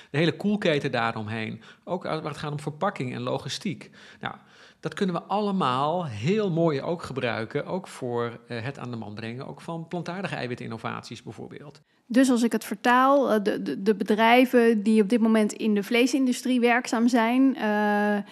De 0.09 0.17
hele 0.17 0.35
koelketen 0.35 0.91
daaromheen. 0.91 1.61
Ook 1.83 2.03
waar 2.03 2.23
het 2.23 2.37
gaat 2.37 2.51
om 2.51 2.59
verpakking 2.59 3.13
en 3.13 3.21
logistiek. 3.21 3.89
Nou, 4.19 4.35
dat 4.79 4.93
kunnen 4.93 5.15
we 5.15 5.21
allemaal 5.21 6.05
heel 6.05 6.51
mooi 6.51 6.81
ook 6.81 7.03
gebruiken. 7.03 7.65
Ook 7.65 7.87
voor 7.87 8.39
het 8.47 8.79
aan 8.79 8.91
de 8.91 8.97
man 8.97 9.13
brengen. 9.13 9.47
Ook 9.47 9.61
van 9.61 9.87
plantaardige 9.87 10.35
eiwitinnovaties 10.35 11.23
bijvoorbeeld. 11.23 11.81
Dus 12.11 12.29
als 12.29 12.43
ik 12.43 12.51
het 12.51 12.63
vertaal, 12.63 13.31
eh, 13.31 13.43
de, 13.43 13.61
de, 13.61 13.81
de 13.81 13.95
bedrijven 13.95 14.83
die 14.83 15.01
op 15.01 15.09
dit 15.09 15.19
moment 15.19 15.53
in 15.53 15.75
de 15.75 15.83
vleesindustrie 15.83 16.59
werkzaam 16.59 17.07
zijn, 17.07 17.55
eh, 17.55 17.63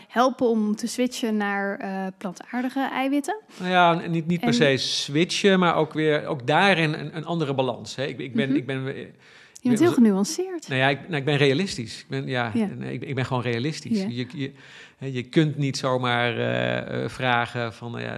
helpen 0.07 0.47
om 0.47 0.75
te 0.75 0.87
switchen 0.87 1.37
naar 1.37 1.77
eh, 1.77 2.05
plantaardige 2.17 2.89
eiwitten. 2.91 3.39
Nou 3.59 3.71
ja, 3.71 4.07
niet, 4.07 4.27
niet 4.27 4.39
per 4.39 4.53
se 4.53 4.77
switchen, 4.77 5.59
maar 5.59 5.75
ook 5.75 5.93
weer 5.93 6.25
ook 6.25 6.47
daarin 6.47 6.93
een, 6.93 7.15
een 7.17 7.25
andere 7.25 7.53
balans. 7.53 7.95
Hè. 7.95 8.05
Ik, 8.05 8.19
ik 8.19 8.33
ben, 8.33 8.47
Mhm. 8.47 8.57
ik 8.57 8.65
ben, 8.65 8.83
Je 8.85 9.11
bent 9.61 9.79
heel 9.79 9.91
genuanceerd. 9.93 10.67
Nou 10.67 10.79
ja, 10.79 10.87
ik, 10.87 10.99
nou, 11.07 11.15
ik 11.15 11.25
ben 11.25 11.37
realistisch. 11.37 11.99
Ik 11.99 12.07
ben, 12.07 12.27
ja, 12.27 12.51
Ja. 12.53 12.67
nee, 12.77 12.93
ik, 12.93 13.03
ik 13.03 13.15
ben 13.15 13.25
gewoon 13.25 13.43
realistisch. 13.43 14.01
Ja. 14.01 14.07
Je, 14.09 14.25
je, 14.33 14.51
je 14.99 15.23
kunt 15.23 15.57
niet 15.57 15.77
zomaar 15.77 16.37
eh, 16.37 17.03
eh, 17.03 17.09
vragen 17.09 17.73
van, 17.73 17.99
eh, 17.99 18.11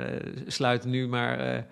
sluit 0.48 0.86
nu 0.86 1.08
maar 1.08 1.66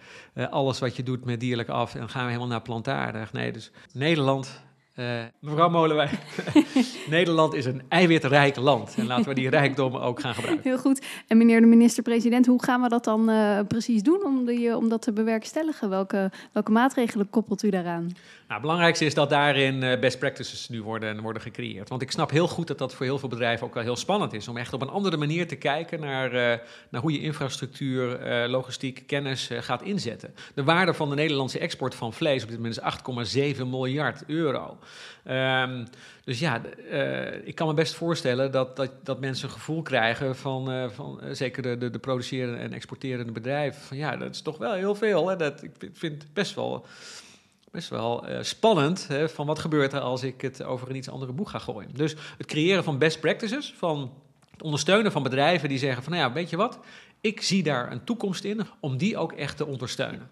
alles 0.49 0.79
wat 0.79 0.95
je 0.95 1.03
doet 1.03 1.25
met 1.25 1.39
dierlijk 1.39 1.69
af 1.69 1.95
en 1.95 2.09
gaan 2.09 2.21
we 2.21 2.27
helemaal 2.27 2.47
naar 2.49 2.61
plantaardig. 2.61 3.33
Nee, 3.33 3.51
dus 3.51 3.71
Nederland 3.93 4.63
Eh, 4.99 5.05
mevrouw 5.39 5.69
Molenwijk, 5.69 6.11
Nederland 7.09 7.53
is 7.53 7.65
een 7.65 7.81
eiwitrijk 7.89 8.55
land. 8.55 8.95
En 8.97 9.05
laten 9.05 9.27
we 9.27 9.33
die 9.33 9.49
rijkdommen 9.59 10.01
ook 10.01 10.19
gaan 10.19 10.33
gebruiken. 10.33 10.69
Heel 10.69 10.79
goed. 10.79 11.05
En 11.27 11.37
meneer 11.37 11.59
de 11.59 11.65
minister-president, 11.65 12.45
hoe 12.45 12.63
gaan 12.63 12.81
we 12.81 12.89
dat 12.89 13.03
dan 13.03 13.29
eh, 13.29 13.59
precies 13.67 14.03
doen 14.03 14.23
om, 14.25 14.45
die, 14.45 14.77
om 14.77 14.89
dat 14.89 15.01
te 15.01 15.11
bewerkstelligen? 15.11 15.89
Welke, 15.89 16.31
welke 16.51 16.71
maatregelen 16.71 17.29
koppelt 17.29 17.63
u 17.63 17.69
daaraan? 17.69 18.03
Nou, 18.49 18.61
het 18.61 18.69
belangrijkste 18.69 19.05
is 19.05 19.13
dat 19.13 19.29
daarin 19.29 19.83
eh, 19.83 19.99
best 19.99 20.19
practices 20.19 20.69
nu 20.69 20.81
worden, 20.81 21.21
worden 21.21 21.41
gecreëerd. 21.41 21.89
Want 21.89 22.01
ik 22.01 22.11
snap 22.11 22.29
heel 22.29 22.47
goed 22.47 22.67
dat 22.67 22.77
dat 22.77 22.93
voor 22.93 23.05
heel 23.05 23.19
veel 23.19 23.29
bedrijven 23.29 23.67
ook 23.67 23.73
wel 23.73 23.83
heel 23.83 23.95
spannend 23.95 24.33
is. 24.33 24.47
Om 24.47 24.57
echt 24.57 24.73
op 24.73 24.81
een 24.81 24.89
andere 24.89 25.17
manier 25.17 25.47
te 25.47 25.55
kijken 25.55 25.99
naar, 25.99 26.33
eh, 26.33 26.59
naar 26.89 27.01
hoe 27.01 27.11
je 27.11 27.19
infrastructuur, 27.19 28.19
eh, 28.19 28.49
logistiek, 28.49 29.03
kennis 29.07 29.49
eh, 29.49 29.61
gaat 29.61 29.81
inzetten. 29.81 30.33
De 30.53 30.63
waarde 30.63 30.93
van 30.93 31.09
de 31.09 31.15
Nederlandse 31.15 31.59
export 31.59 31.95
van 31.95 32.13
vlees 32.13 32.43
op 32.43 32.49
dit 32.49 32.57
moment 32.57 32.77
is 32.77 32.83
8,7 32.83 33.69
miljard 33.69 34.23
euro. 34.27 34.77
Ehm, 35.23 35.85
dus 36.23 36.39
ja, 36.39 36.61
eh, 36.89 37.47
ik 37.47 37.55
kan 37.55 37.67
me 37.67 37.73
best 37.73 37.93
voorstellen 37.93 38.51
dat, 38.51 38.75
dat, 38.75 38.91
dat 39.03 39.19
mensen 39.19 39.47
een 39.47 39.53
gevoel 39.53 39.81
krijgen 39.81 40.35
van, 40.35 40.71
eh, 40.71 40.89
van 40.89 41.21
eh, 41.21 41.29
zeker 41.33 41.61
de, 41.61 41.77
de, 41.77 41.89
de 41.89 41.99
producerende 41.99 42.57
en 42.57 42.73
exporterende 42.73 43.31
bedrijven, 43.31 43.81
van 43.81 43.97
ja, 43.97 44.17
dat 44.17 44.29
is 44.35 44.41
toch 44.41 44.57
wel 44.57 44.73
heel 44.73 44.95
veel. 44.95 45.27
Hè? 45.27 45.35
Dat, 45.35 45.63
ik 45.63 45.71
vind- 45.93 46.21
het 46.23 46.33
best 46.33 46.55
wel, 46.55 46.85
best 47.71 47.89
wel 47.89 48.25
spannend 48.41 49.07
hè, 49.07 49.29
van 49.29 49.45
wat 49.45 49.59
gebeurt 49.59 49.93
er 49.93 49.99
als 49.99 50.23
ik 50.23 50.41
het 50.41 50.63
over 50.63 50.89
een 50.89 50.95
iets 50.95 51.09
andere 51.09 51.31
boeg 51.31 51.51
ga 51.51 51.59
gooien. 51.59 51.89
Dus 51.93 52.15
het 52.37 52.47
creëren 52.47 52.83
van 52.83 52.97
best 52.97 53.19
practices, 53.19 53.73
van 53.77 54.11
het 54.51 54.63
ondersteunen 54.63 55.11
van 55.11 55.23
bedrijven 55.23 55.69
die 55.69 55.77
zeggen 55.77 56.03
van 56.03 56.11
nou 56.11 56.27
ja, 56.27 56.33
weet 56.33 56.49
je 56.49 56.57
wat, 56.57 56.79
ik 57.21 57.41
zie 57.41 57.63
daar 57.63 57.91
een 57.91 58.03
toekomst 58.03 58.43
in 58.43 58.61
om 58.79 58.97
die 58.97 59.17
ook 59.17 59.31
echt 59.31 59.57
te 59.57 59.65
ondersteunen. 59.65 60.29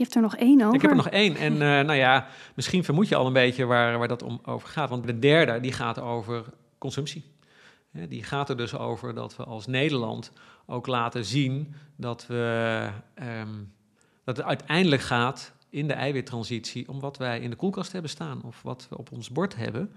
Je 0.00 0.06
hebt 0.06 0.18
er 0.18 0.22
nog 0.22 0.36
één 0.36 0.60
over. 0.62 0.74
Ik 0.74 0.80
heb 0.82 0.90
er 0.90 0.96
nog 0.96 1.08
één. 1.08 1.36
En 1.36 1.52
eh, 1.52 1.58
nou 1.58 1.94
ja, 1.94 2.26
misschien 2.54 2.84
vermoed 2.84 3.08
je 3.08 3.14
al 3.16 3.26
een 3.26 3.32
beetje 3.32 3.64
waar, 3.64 3.98
waar 3.98 4.08
dat 4.08 4.22
om 4.22 4.40
over 4.44 4.68
gaat. 4.68 4.88
Want 4.88 5.06
de 5.06 5.18
derde, 5.18 5.60
die 5.60 5.72
gaat 5.72 6.00
over 6.00 6.44
consumptie. 6.78 7.24
Die 7.90 8.22
gaat 8.22 8.48
er 8.48 8.56
dus 8.56 8.76
over 8.76 9.14
dat 9.14 9.36
we 9.36 9.44
als 9.44 9.66
Nederland 9.66 10.32
ook 10.66 10.86
laten 10.86 11.24
zien 11.24 11.74
dat, 11.96 12.26
we, 12.26 12.88
ehm, 13.14 13.48
dat 14.24 14.36
het 14.36 14.46
uiteindelijk 14.46 15.02
gaat 15.02 15.52
in 15.70 15.86
de 15.86 15.94
eiwittransitie 15.94 16.88
om 16.88 17.00
wat 17.00 17.16
wij 17.16 17.40
in 17.40 17.50
de 17.50 17.56
koelkast 17.56 17.92
hebben 17.92 18.10
staan 18.10 18.42
of 18.42 18.62
wat 18.62 18.86
we 18.90 18.98
op 18.98 19.12
ons 19.12 19.30
bord 19.30 19.56
hebben. 19.56 19.92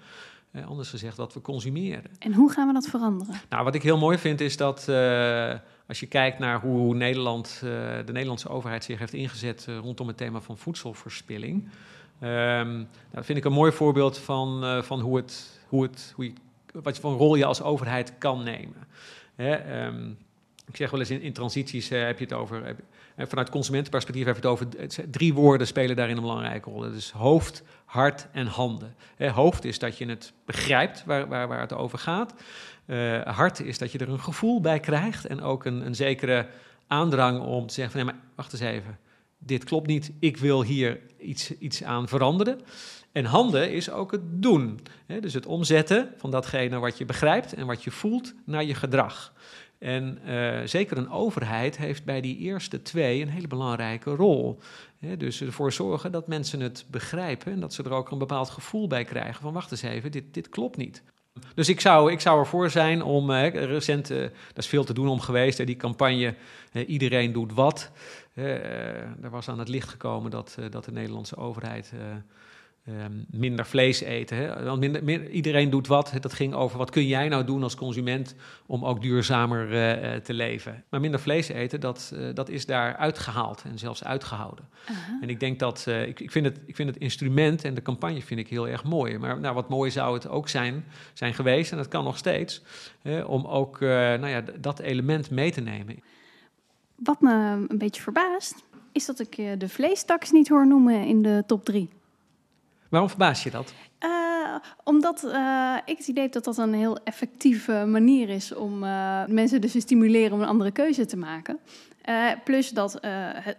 Eh, 0.51 0.67
anders 0.67 0.89
gezegd, 0.89 1.17
wat 1.17 1.33
we 1.33 1.41
consumeren. 1.41 2.11
En 2.19 2.33
hoe 2.33 2.51
gaan 2.51 2.67
we 2.67 2.73
dat 2.73 2.87
veranderen? 2.87 3.35
Nou, 3.49 3.63
wat 3.63 3.75
ik 3.75 3.83
heel 3.83 3.97
mooi 3.97 4.17
vind 4.17 4.41
is 4.41 4.57
dat 4.57 4.87
eh, 4.87 5.53
als 5.87 5.99
je 5.99 6.05
kijkt 6.05 6.39
naar 6.39 6.59
hoe 6.59 6.95
Nederland, 6.95 7.53
eh, 7.55 7.61
de 8.05 8.11
Nederlandse 8.11 8.49
overheid 8.49 8.83
zich 8.83 8.99
heeft 8.99 9.13
ingezet 9.13 9.65
eh, 9.69 9.77
rondom 9.77 10.07
het 10.07 10.17
thema 10.17 10.41
van 10.41 10.57
voedselverspilling. 10.57 11.69
Ehm 12.19 12.73
nou, 12.73 12.85
dat 13.11 13.25
vind 13.25 13.37
ik 13.37 13.45
een 13.45 13.51
mooi 13.51 13.71
voorbeeld 13.71 14.17
van, 14.17 14.63
eh, 14.63 14.81
van 14.81 14.99
hoe 14.99 15.17
het, 15.17 15.59
hoe 15.67 15.83
het, 15.83 16.13
hoe 16.15 16.25
je, 16.25 16.33
wat 16.71 16.99
voor 16.99 17.13
rol 17.13 17.35
je 17.35 17.45
als 17.45 17.61
overheid 17.61 18.17
kan 18.17 18.43
nemen. 18.43 18.87
Hè, 19.35 19.53
ehm, 19.53 20.09
ik 20.67 20.75
zeg 20.75 20.89
wel 20.89 20.99
eens 20.99 21.09
in, 21.09 21.33
transities 21.33 21.89
heb 21.89 22.17
je 22.17 22.23
het 22.23 22.33
over, 22.33 22.65
heb- 22.65 22.79
vanuit 23.17 23.49
consumentenperspectief 23.49 24.25
heb 24.25 24.35
je 24.35 24.41
het 24.41 24.51
over, 24.51 24.67
drie 25.11 25.33
woorden 25.33 25.67
spelen 25.67 25.95
daarin 25.95 26.15
een 26.15 26.21
belangrijke 26.21 26.69
rol. 26.69 26.79
Dat 26.79 26.93
is 26.93 27.11
hoofd, 27.11 27.63
hart 27.85 28.27
en 28.31 28.47
handen. 28.47 28.95
Hè, 29.15 29.29
hoofd 29.29 29.65
is 29.65 29.79
dat 29.79 29.97
je 29.97 30.05
het 30.05 30.33
begrijpt 30.45 31.03
waar, 31.05 31.27
waar, 31.27 31.47
waar 31.47 31.59
het 31.59 31.73
over 31.73 31.97
gaat. 31.97 32.33
Eh, 32.85 33.21
hart 33.21 33.59
is 33.59 33.77
dat 33.77 33.91
je 33.91 33.97
er 33.97 34.09
een 34.09 34.19
gevoel 34.19 34.61
bij 34.61 34.79
krijgt 34.79 35.25
en 35.25 35.41
ook 35.41 35.65
een, 35.65 35.85
een 35.85 35.95
zekere 35.95 36.47
aandrang 36.87 37.39
om 37.39 37.67
te 37.67 37.73
zeggen 37.73 37.93
van 37.93 38.05
nee, 38.05 38.13
maar 38.13 38.23
wacht 38.35 38.53
eens 38.53 38.61
even, 38.61 38.99
dit 39.37 39.63
klopt 39.63 39.87
niet, 39.87 40.11
ik 40.19 40.37
wil 40.37 40.63
hier 40.63 40.99
iets, 41.19 41.57
iets 41.57 41.83
aan 41.83 42.07
veranderen. 42.07 42.59
En 43.11 43.25
handen 43.25 43.71
is 43.71 43.89
ook 43.89 44.11
het 44.11 44.21
doen. 44.41 44.79
Hè? 45.05 45.19
Dus 45.19 45.33
het 45.33 45.45
omzetten 45.45 46.13
van 46.17 46.31
datgene 46.31 46.79
wat 46.79 46.97
je 46.97 47.05
begrijpt 47.05 47.53
en 47.53 47.65
wat 47.65 47.83
je 47.83 47.91
voelt 47.91 48.33
naar 48.45 48.63
je 48.63 48.75
gedrag. 48.75 49.33
En 49.77 50.19
eh, 50.25 50.61
zeker 50.65 50.97
een 50.97 51.09
overheid 51.09 51.77
heeft 51.77 52.03
bij 52.03 52.21
die 52.21 52.37
eerste 52.37 52.81
twee 52.81 53.21
een 53.21 53.29
hele 53.29 53.47
belangrijke 53.47 54.15
rol. 54.15 54.59
Dus 55.17 55.41
ervoor 55.41 55.71
zorgen 55.71 56.11
dat 56.11 56.27
mensen 56.27 56.59
het 56.59 56.85
begrijpen 56.89 57.51
en 57.51 57.59
dat 57.59 57.73
ze 57.73 57.83
er 57.83 57.91
ook 57.91 58.11
een 58.11 58.17
bepaald 58.17 58.49
gevoel 58.49 58.87
bij 58.87 59.03
krijgen 59.03 59.41
van 59.41 59.53
wacht 59.53 59.71
eens 59.71 59.81
even, 59.81 60.11
dit, 60.11 60.33
dit 60.33 60.49
klopt 60.49 60.77
niet. 60.77 61.03
Dus 61.55 61.69
ik 61.69 61.79
zou, 61.79 62.11
ik 62.11 62.19
zou 62.19 62.39
ervoor 62.39 62.69
zijn 62.69 63.03
om, 63.03 63.31
eh, 63.31 63.65
recent, 63.65 64.11
eh, 64.11 64.17
daar 64.17 64.31
is 64.55 64.67
veel 64.67 64.83
te 64.83 64.93
doen 64.93 65.07
om 65.07 65.19
geweest, 65.19 65.65
die 65.65 65.75
campagne 65.75 66.35
Iedereen 66.87 67.31
doet 67.31 67.53
wat. 67.53 67.91
Eh, 68.33 69.23
er 69.23 69.29
was 69.29 69.49
aan 69.49 69.59
het 69.59 69.67
licht 69.67 69.89
gekomen 69.89 70.31
dat, 70.31 70.55
eh, 70.59 70.65
dat 70.69 70.85
de 70.85 70.91
Nederlandse 70.91 71.37
overheid 71.37 71.93
eh, 72.83 73.03
ehm, 73.03 73.11
minder 73.29 73.65
vlees 73.65 74.01
eten. 74.01 74.37
Hè. 74.37 74.63
Want 74.63 74.79
minder, 74.79 75.03
min- 75.03 75.29
iedereen 75.29 75.69
doet 75.69 75.87
wat. 75.87 76.13
Dat 76.19 76.33
ging 76.33 76.53
over 76.53 76.77
wat 76.77 76.89
kun 76.89 77.07
jij 77.07 77.27
nou 77.29 77.45
doen 77.45 77.63
als 77.63 77.75
consument 77.75 78.35
om 78.65 78.85
ook 78.85 79.01
duurzamer 79.01 79.71
eh, 79.71 80.15
eh, 80.15 80.21
te 80.21 80.33
leven. 80.33 80.83
Maar 80.89 80.99
minder 80.99 81.19
vlees 81.19 81.47
eten, 81.47 81.79
dat, 81.79 82.13
eh, 82.15 82.27
dat 82.33 82.49
is 82.49 82.65
daar 82.65 82.95
uitgehaald 82.95 83.63
en 83.63 83.79
zelfs 83.79 84.03
uitgehouden. 84.03 84.65
En 85.21 85.29
ik 85.29 85.39
denk 85.39 85.59
dat, 85.59 85.85
ik, 86.07 86.19
ik, 86.19 86.31
vind 86.31 86.45
het, 86.45 86.59
ik 86.65 86.75
vind 86.75 86.89
het 86.89 86.97
instrument 86.97 87.63
en 87.63 87.73
de 87.73 87.81
campagne 87.81 88.21
vind 88.21 88.39
ik 88.39 88.47
heel 88.47 88.67
erg 88.67 88.83
mooi. 88.83 89.17
Maar 89.17 89.39
nou, 89.39 89.55
wat 89.55 89.69
mooi 89.69 89.91
zou 89.91 90.13
het 90.13 90.27
ook 90.27 90.49
zijn, 90.49 90.85
zijn 91.13 91.33
geweest, 91.33 91.71
en 91.71 91.77
dat 91.77 91.87
kan 91.87 92.03
nog 92.03 92.17
steeds, 92.17 92.61
om 93.25 93.45
ook 93.45 93.79
nou 93.79 94.27
ja, 94.27 94.43
dat 94.59 94.79
element 94.79 95.29
mee 95.29 95.51
te 95.51 95.61
nemen. 95.61 95.99
Wat 96.95 97.21
me 97.21 97.31
een 97.67 97.77
beetje 97.77 98.01
verbaast, 98.01 98.63
is 98.91 99.05
dat 99.05 99.19
ik 99.19 99.59
de 99.59 99.69
vleestaks 99.69 100.31
niet 100.31 100.49
hoor 100.49 100.67
noemen 100.67 101.05
in 101.05 101.21
de 101.21 101.43
top 101.47 101.65
drie. 101.65 101.89
Waarom 102.93 103.11
verbaas 103.11 103.43
je 103.43 103.51
dat? 103.51 103.73
Eh, 103.99 104.55
omdat 104.83 105.23
eh, 105.23 105.77
ik 105.85 105.97
het 105.97 106.07
idee 106.07 106.23
heb 106.23 106.31
dat 106.31 106.43
dat 106.43 106.57
een 106.57 106.73
heel 106.73 106.97
effectieve 107.03 107.85
manier 107.87 108.29
is 108.29 108.53
om 108.53 108.83
eh, 108.83 109.25
mensen 109.25 109.61
dus 109.61 109.71
te 109.71 109.79
stimuleren 109.79 110.31
om 110.31 110.41
een 110.41 110.47
andere 110.47 110.71
keuze 110.71 111.05
te 111.05 111.17
maken. 111.17 111.59
Plus 112.43 112.69
dat 112.69 112.97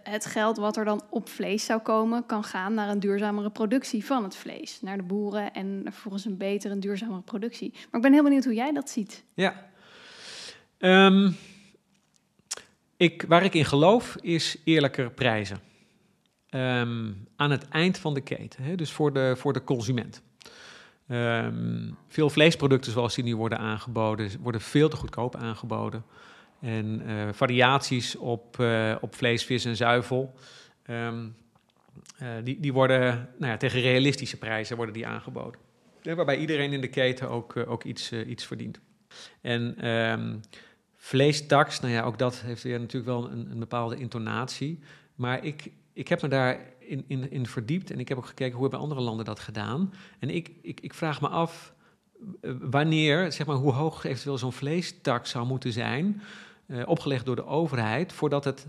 het, 0.03 0.25
geld 0.25 0.57
wat 0.57 0.77
er 0.77 0.85
dan 0.85 1.01
op 1.09 1.29
vlees 1.29 1.65
zou 1.65 1.81
komen, 1.81 2.25
kan 2.25 2.43
gaan 2.43 2.73
naar 2.73 2.89
een 2.89 2.99
duurzamere 2.99 3.49
productie 3.49 4.05
van 4.05 4.23
het 4.23 4.35
vlees. 4.35 4.81
Naar 4.81 4.97
de 4.97 5.03
boeren 5.03 5.53
en 5.53 5.81
vervolgens 5.83 6.25
een 6.25 6.37
betere 6.37 6.73
en 6.73 6.79
duurzamere 6.79 7.21
productie. 7.21 7.71
Maar 7.71 7.91
ik 7.91 8.01
ben 8.01 8.13
heel 8.13 8.23
benieuwd 8.23 8.43
hoe 8.43 8.53
jij 8.53 8.71
dat 8.71 8.89
ziet. 8.89 9.23
Ja. 9.33 9.69
Ehm, 10.77 11.31
ik, 12.97 13.25
waar 13.27 13.43
ik 13.43 13.53
in 13.53 13.65
geloof 13.65 14.15
is 14.21 14.57
eerlijker 14.63 15.11
prijzen. 15.11 15.74
Ehm, 16.55 17.11
aan 17.35 17.51
het 17.51 17.67
eind 17.67 17.97
van 17.97 18.13
de 18.13 18.21
keten, 18.21 18.63
hè, 18.63 18.75
dus 18.75 18.91
voor 18.91 19.13
de, 19.13 19.33
voor 19.37 19.53
de 19.53 19.63
consument. 19.63 20.21
Ehm, 21.07 21.91
veel 22.07 22.29
vleesproducten 22.29 22.91
zoals 22.91 23.15
die 23.15 23.23
nu 23.23 23.35
worden 23.35 23.57
aangeboden, 23.57 24.29
worden 24.41 24.61
veel 24.61 24.89
te 24.89 24.95
goedkoop 24.95 25.35
aangeboden. 25.35 26.05
En 26.59 27.01
eh, 27.05 27.27
variaties 27.31 28.15
op, 28.15 28.59
eh, 28.59 28.95
op 29.01 29.15
vlees, 29.15 29.43
vis 29.43 29.65
en 29.65 29.75
zuivel, 29.75 30.33
ehm, 30.83 31.27
eh, 32.17 32.27
die, 32.43 32.59
die 32.59 32.73
worden 32.73 33.29
nou 33.37 33.51
ja, 33.51 33.57
tegen 33.57 33.81
realistische 33.81 34.37
prijzen 34.37 34.75
worden 34.75 34.93
die 34.93 35.07
aangeboden. 35.07 35.59
Waarbij 36.03 36.37
iedereen 36.37 36.73
in 36.73 36.81
de 36.81 36.89
keten 36.89 37.29
ook, 37.29 37.57
ook 37.67 37.83
iets, 37.83 38.11
iets 38.11 38.45
verdient. 38.45 38.79
En 39.41 39.75
ehm 39.77 40.37
vleestaks, 40.95 41.79
nou 41.79 41.93
ja, 41.93 42.03
ook 42.03 42.19
dat 42.19 42.41
heeft 42.41 42.63
weer 42.63 42.79
natuurlijk 42.79 43.11
wel 43.11 43.31
een, 43.31 43.51
een 43.51 43.59
bepaalde 43.59 43.95
intonatie. 43.95 44.79
Maar 45.15 45.43
ik, 45.43 45.71
ik 45.95 46.07
heb 46.07 46.21
me 46.21 46.27
daar 46.27 46.59
in, 46.79 47.29
in, 47.29 47.47
verdiept 47.47 47.91
en 47.91 47.99
ik 47.99 48.07
heb 48.07 48.17
ook 48.17 48.25
gekeken 48.25 48.53
hoe 48.53 48.61
hebben 48.61 48.79
andere 48.79 49.01
landen 49.01 49.25
dat 49.25 49.39
gedaan. 49.39 49.93
En 50.19 50.29
ik, 50.29 50.51
ik, 50.61 50.79
ik 50.81 50.93
vraag 50.93 51.21
me 51.21 51.27
af 51.27 51.73
eh, 52.41 52.51
wanneer, 52.61 53.31
zeg 53.31 53.47
maar, 53.47 53.55
hoe 53.55 53.71
hoog 53.71 54.03
eventueel 54.03 54.37
zo'n 54.37 54.53
vleestaks 54.53 55.29
zou 55.29 55.45
moeten 55.45 55.71
zijn, 55.71 56.21
eh, 56.65 56.81
opgelegd 56.85 57.25
door 57.25 57.35
de 57.35 57.45
overheid, 57.45 58.13
voordat 58.13 58.43
het 58.43 58.67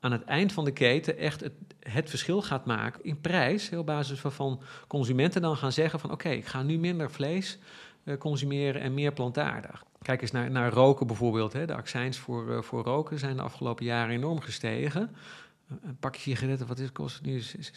aan 0.00 0.12
het 0.12 0.24
eind 0.24 0.52
van 0.52 0.64
de 0.64 0.72
keten 0.72 1.18
echt 1.18 1.40
het, 1.40 1.52
het 1.80 2.10
verschil 2.10 2.42
gaat 2.42 2.66
maken 2.66 3.04
in 3.04 3.20
prijs. 3.20 3.72
Op 3.72 3.86
basis 3.86 4.22
waarvan 4.22 4.60
consumenten 4.86 5.42
dan 5.42 5.56
gaan 5.56 5.72
zeggen 5.72 6.00
van 6.00 6.10
oké, 6.10 6.28
ik 6.28 6.46
ga 6.46 6.62
nu 6.62 6.78
minder 6.78 7.10
vlees 7.10 7.58
eh, 8.04 8.18
consumeren 8.18 8.80
en 8.80 8.94
meer 8.94 9.12
plantaardig. 9.12 9.84
Kijk 10.02 10.22
eens 10.22 10.30
naar, 10.30 10.50
naar 10.50 10.72
roken 10.72 11.06
bijvoorbeeld. 11.06 11.52
Hè. 11.52 11.66
De 11.66 11.74
accijns 11.74 12.18
voor, 12.18 12.64
voor 12.64 12.84
roken 12.84 13.18
zijn 13.18 13.36
de 13.36 13.42
afgelopen 13.42 13.84
jaren 13.84 14.14
enorm 14.14 14.40
gestegen. 14.40 15.16
Een- 15.82 15.96
pakje 16.00 16.20
sigaretten, 16.20 16.66
wat 16.66 16.78
is, 16.78 16.92
kost 16.92 17.22
nu? 17.22 17.36
Is- 17.36 17.54
is 17.54 17.72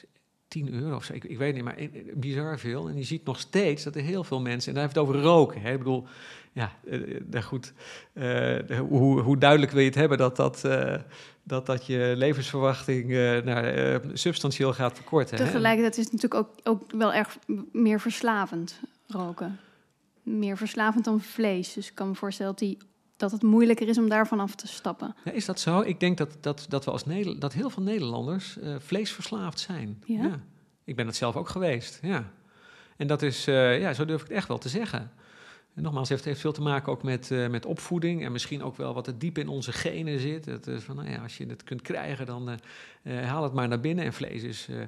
10 0.47 0.73
euro 0.73 0.95
of 0.95 1.03
zo, 1.03 1.13
ik, 1.13 1.23
ik 1.23 1.37
weet 1.37 1.53
niet, 1.53 1.63
maar 1.63 1.77
bizar 2.13 2.59
veel. 2.59 2.87
En 2.89 2.97
je 2.97 3.03
ziet 3.03 3.25
nog 3.25 3.39
steeds 3.39 3.83
dat 3.83 3.95
er 3.95 4.01
heel 4.01 4.23
veel 4.23 4.41
mensen, 4.41 4.67
en 4.67 4.73
daar 4.73 4.83
heeft 4.83 4.95
het 4.95 5.05
over 5.05 5.21
roken. 5.21 5.61
Hè. 5.61 5.71
Ik 5.71 5.77
bedoel, 5.77 6.07
ja, 6.51 6.71
eh, 6.89 7.15
eh, 7.31 7.43
goed, 7.43 7.73
eh, 8.13 8.79
hoe, 8.79 9.21
hoe 9.21 9.37
duidelijk 9.37 9.71
wil 9.71 9.81
je 9.81 9.87
het 9.87 9.95
hebben 9.95 10.17
dat 10.17 10.35
dat, 10.35 10.61
dat, 11.43 11.65
dat 11.65 11.85
je 11.85 12.13
levensverwachting 12.17 13.07
nou, 13.45 13.65
eh, 13.67 13.95
substantieel 14.13 14.73
gaat 14.73 14.95
verkorten. 14.95 15.37
Tegelijkertijd 15.37 15.97
is 15.97 16.03
het 16.03 16.13
natuurlijk 16.13 16.41
ook, 16.41 16.55
ook 16.63 16.91
wel 16.91 17.13
erg 17.13 17.37
meer 17.71 17.99
verslavend, 17.99 18.79
roken. 19.07 19.59
Meer 20.23 20.57
verslavend 20.57 21.05
dan 21.05 21.21
vlees. 21.21 21.73
Dus 21.73 21.87
ik 21.89 21.95
kan 21.95 22.07
me 22.07 22.15
voorstellen 22.15 22.51
dat, 22.51 22.59
die, 22.59 22.77
dat 23.17 23.31
het 23.31 23.41
moeilijker 23.41 23.87
is 23.87 23.97
om 23.97 24.09
daarvan 24.09 24.39
af 24.39 24.55
te 24.55 24.67
stappen. 24.67 25.15
Ja, 25.23 25.31
is 25.31 25.45
dat 25.45 25.59
zo? 25.59 25.81
Ik 25.81 25.99
denk 25.99 26.17
dat, 26.17 26.37
dat, 26.41 26.65
dat 26.69 26.85
we 26.85 26.91
als 26.91 27.05
Nederland, 27.05 27.41
dat 27.41 27.53
heel 27.53 27.69
veel 27.69 27.83
Nederlanders 27.83 28.59
eh, 28.59 28.75
vleesverslaafd 28.79 29.59
zijn. 29.59 30.03
Ja? 30.05 30.39
Ik 30.83 30.95
ben 30.95 31.05
het 31.05 31.15
zelf 31.15 31.35
ook 31.35 31.49
geweest. 31.49 31.99
Ja. 32.01 32.31
En 32.97 33.07
dat 33.07 33.21
is, 33.21 33.47
eh, 33.47 33.79
ja, 33.79 33.93
zo 33.93 34.05
durf 34.05 34.21
ik 34.21 34.27
het 34.27 34.37
echt 34.37 34.47
wel 34.47 34.57
te 34.57 34.69
zeggen. 34.69 35.11
En 35.77 35.83
nogmaals, 35.83 36.09
het 36.09 36.17
heeft, 36.17 36.25
heeft 36.25 36.41
veel 36.41 36.51
te 36.51 36.61
maken 36.61 36.91
ook 36.91 37.03
met, 37.03 37.31
eh, 37.31 37.47
met 37.47 37.65
opvoeding 37.65 38.23
en 38.25 38.31
misschien 38.31 38.63
ook 38.63 38.77
wel 38.77 38.93
wat 38.93 39.07
er 39.07 39.19
diep 39.19 39.37
in 39.37 39.47
onze 39.47 39.71
genen 39.71 40.19
zit. 40.19 40.45
Het 40.45 40.67
is 40.67 40.83
van, 40.83 40.95
nou 40.95 41.09
ja, 41.09 41.21
als 41.21 41.37
je 41.37 41.45
het 41.45 41.63
kunt 41.63 41.81
krijgen, 41.81 42.25
dan 42.25 42.49
eh, 42.49 42.55
eh, 43.07 43.27
haal 43.27 43.43
het 43.43 43.53
maar 43.53 43.67
naar 43.67 43.79
binnen. 43.79 44.05
En 44.05 44.13
vlees 44.13 44.43
is, 44.43 44.67
eh, 44.69 44.79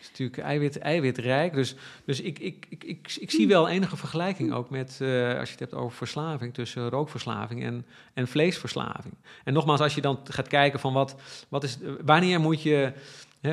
is 0.00 0.08
natuurlijk 0.08 0.38
eiwit, 0.38 0.78
eiwitrijk. 0.78 1.52
Dus, 1.52 1.74
dus 2.04 2.20
ik, 2.20 2.38
ik, 2.38 2.66
ik, 2.68 2.84
ik, 2.84 3.16
ik 3.20 3.30
zie 3.30 3.48
wel 3.48 3.68
enige 3.68 3.96
vergelijking 3.96 4.52
ook 4.52 4.70
met, 4.70 4.98
eh, 5.00 5.38
als 5.38 5.46
je 5.48 5.50
het 5.50 5.60
hebt 5.60 5.74
over 5.74 5.96
verslaving, 5.96 6.54
tussen 6.54 6.88
rookverslaving 6.88 7.62
en, 7.62 7.86
en 8.14 8.28
vleesverslaving. 8.28 9.14
En 9.44 9.52
nogmaals, 9.52 9.80
als 9.80 9.94
je 9.94 10.00
dan 10.00 10.18
gaat 10.24 10.48
kijken 10.48 10.80
van 10.80 10.92
wat, 10.92 11.16
wat 11.48 11.64
is, 11.64 11.78
wanneer 12.04 12.40
moet 12.40 12.62
je 12.62 12.92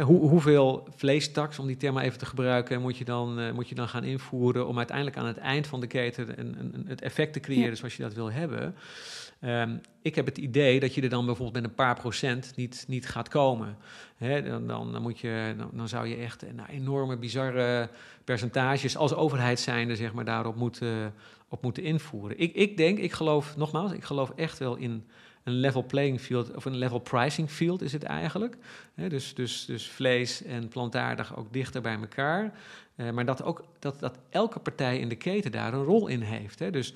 hoe, 0.01 0.29
hoeveel 0.29 0.87
vleestaks, 0.95 1.59
om 1.59 1.67
die 1.67 1.77
term 1.77 1.93
maar 1.93 2.03
even 2.03 2.17
te 2.19 2.25
gebruiken, 2.25 2.81
moet 2.81 2.97
je, 2.97 3.05
dan, 3.05 3.39
eh, 3.39 3.51
moet 3.51 3.69
je 3.69 3.75
dan 3.75 3.87
gaan 3.87 4.03
invoeren 4.03 4.67
om 4.67 4.77
uiteindelijk 4.77 5.17
aan 5.17 5.25
het 5.25 5.37
eind 5.37 5.67
van 5.67 5.79
de 5.79 5.87
keten 5.87 6.39
een, 6.39 6.55
een, 6.59 6.71
een- 6.73 6.85
het 6.87 7.01
effect 7.01 7.33
te 7.33 7.39
creëren 7.39 7.69
Ja. 7.69 7.75
zoals 7.75 7.95
je 7.95 8.03
dat 8.03 8.13
wil 8.13 8.31
hebben? 8.31 8.75
Ehm, 9.39 9.75
ik 10.01 10.15
heb 10.15 10.25
het 10.25 10.37
idee 10.37 10.79
dat 10.79 10.95
je 10.95 11.01
er 11.01 11.09
dan 11.09 11.25
bijvoorbeeld 11.25 11.61
met 11.61 11.69
een 11.71 11.75
paar 11.75 11.95
procent 11.95 12.53
niet, 12.55 12.85
niet 12.87 13.07
gaat 13.07 13.29
komen. 13.29 13.77
Hè, 14.17 14.41
dan, 14.43 14.67
dan, 14.67 14.91
dan, 14.91 15.01
moet 15.01 15.19
je, 15.19 15.53
dan, 15.57 15.69
dan 15.73 15.87
zou 15.87 16.07
je 16.07 16.15
echt 16.15 16.45
nou, 16.55 16.69
enorme, 16.69 17.17
bizarre 17.17 17.89
percentages 18.23 18.97
als 18.97 19.13
overheid 19.13 19.59
zijnde 19.59 19.95
zeg 19.95 20.13
maar, 20.13 20.25
daarop 20.25 20.55
moeten, 20.55 21.13
op 21.47 21.61
moeten 21.61 21.83
invoeren. 21.83 22.39
Ik, 22.39 22.53
ik 22.55 22.77
denk, 22.77 22.97
ik 22.97 23.11
geloof, 23.11 23.57
nogmaals, 23.57 23.91
ik 23.91 24.03
geloof 24.03 24.31
echt 24.35 24.57
wel 24.59 24.75
in 24.75 25.05
een 25.43 25.53
level 25.53 25.83
playing 25.83 26.21
field, 26.21 26.55
of 26.55 26.65
een 26.65 26.75
level 26.75 26.99
pricing 26.99 27.49
field 27.49 27.81
is 27.81 27.93
het 27.93 28.03
eigenlijk. 28.03 28.57
Dus, 28.95 29.33
dus, 29.33 29.65
dus 29.65 29.87
vlees 29.87 30.43
en 30.43 30.67
plantaardig 30.67 31.37
ook 31.37 31.53
dichter 31.53 31.81
bij 31.81 31.97
elkaar. 31.99 32.53
Eh, 32.95 33.09
maar 33.09 33.25
dat, 33.25 33.43
ook, 33.43 33.63
dat, 33.79 33.99
dat 33.99 34.17
elke 34.29 34.59
partij 34.59 34.99
in 34.99 35.09
de 35.09 35.15
keten 35.15 35.51
daar 35.51 35.73
een 35.73 35.83
rol 35.83 36.07
in 36.07 36.21
heeft. 36.21 36.73
Dus 36.73 36.93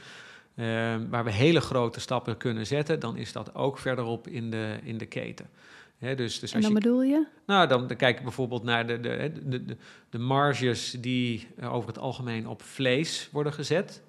eh, 0.55 0.65
waar 1.09 1.23
we 1.23 1.31
hele 1.31 1.61
grote 1.61 1.99
stappen 1.99 2.37
kunnen 2.37 2.67
zetten, 2.67 2.99
dan 2.99 3.17
is 3.17 3.31
dat 3.31 3.55
ook 3.55 3.77
verderop 3.77 4.27
in 4.27 4.51
de, 4.51 4.79
in 4.83 4.97
de 4.97 5.05
keten. 5.05 5.49
Hè, 5.97 6.15
dus, 6.15 6.39
dus 6.39 6.51
En 6.51 6.61
dan 6.61 6.69
je, 6.69 6.75
bedoel 6.75 7.03
je? 7.03 7.25
nou, 7.45 7.67
dan, 7.67 7.87
dan 7.87 7.97
kijk 7.97 8.17
ik 8.17 8.23
bijvoorbeeld 8.23 8.63
naar 8.63 8.87
de, 8.87 8.99
de, 8.99 9.31
de, 9.45 9.65
de, 9.65 9.77
de 10.09 10.19
marges 10.19 10.91
die 10.91 11.47
eh, 11.57 11.73
over 11.73 11.89
het 11.89 11.99
algemeen 11.99 12.47
op 12.47 12.61
vlees 12.61 13.29
worden 13.31 13.53
gezet. 13.53 14.01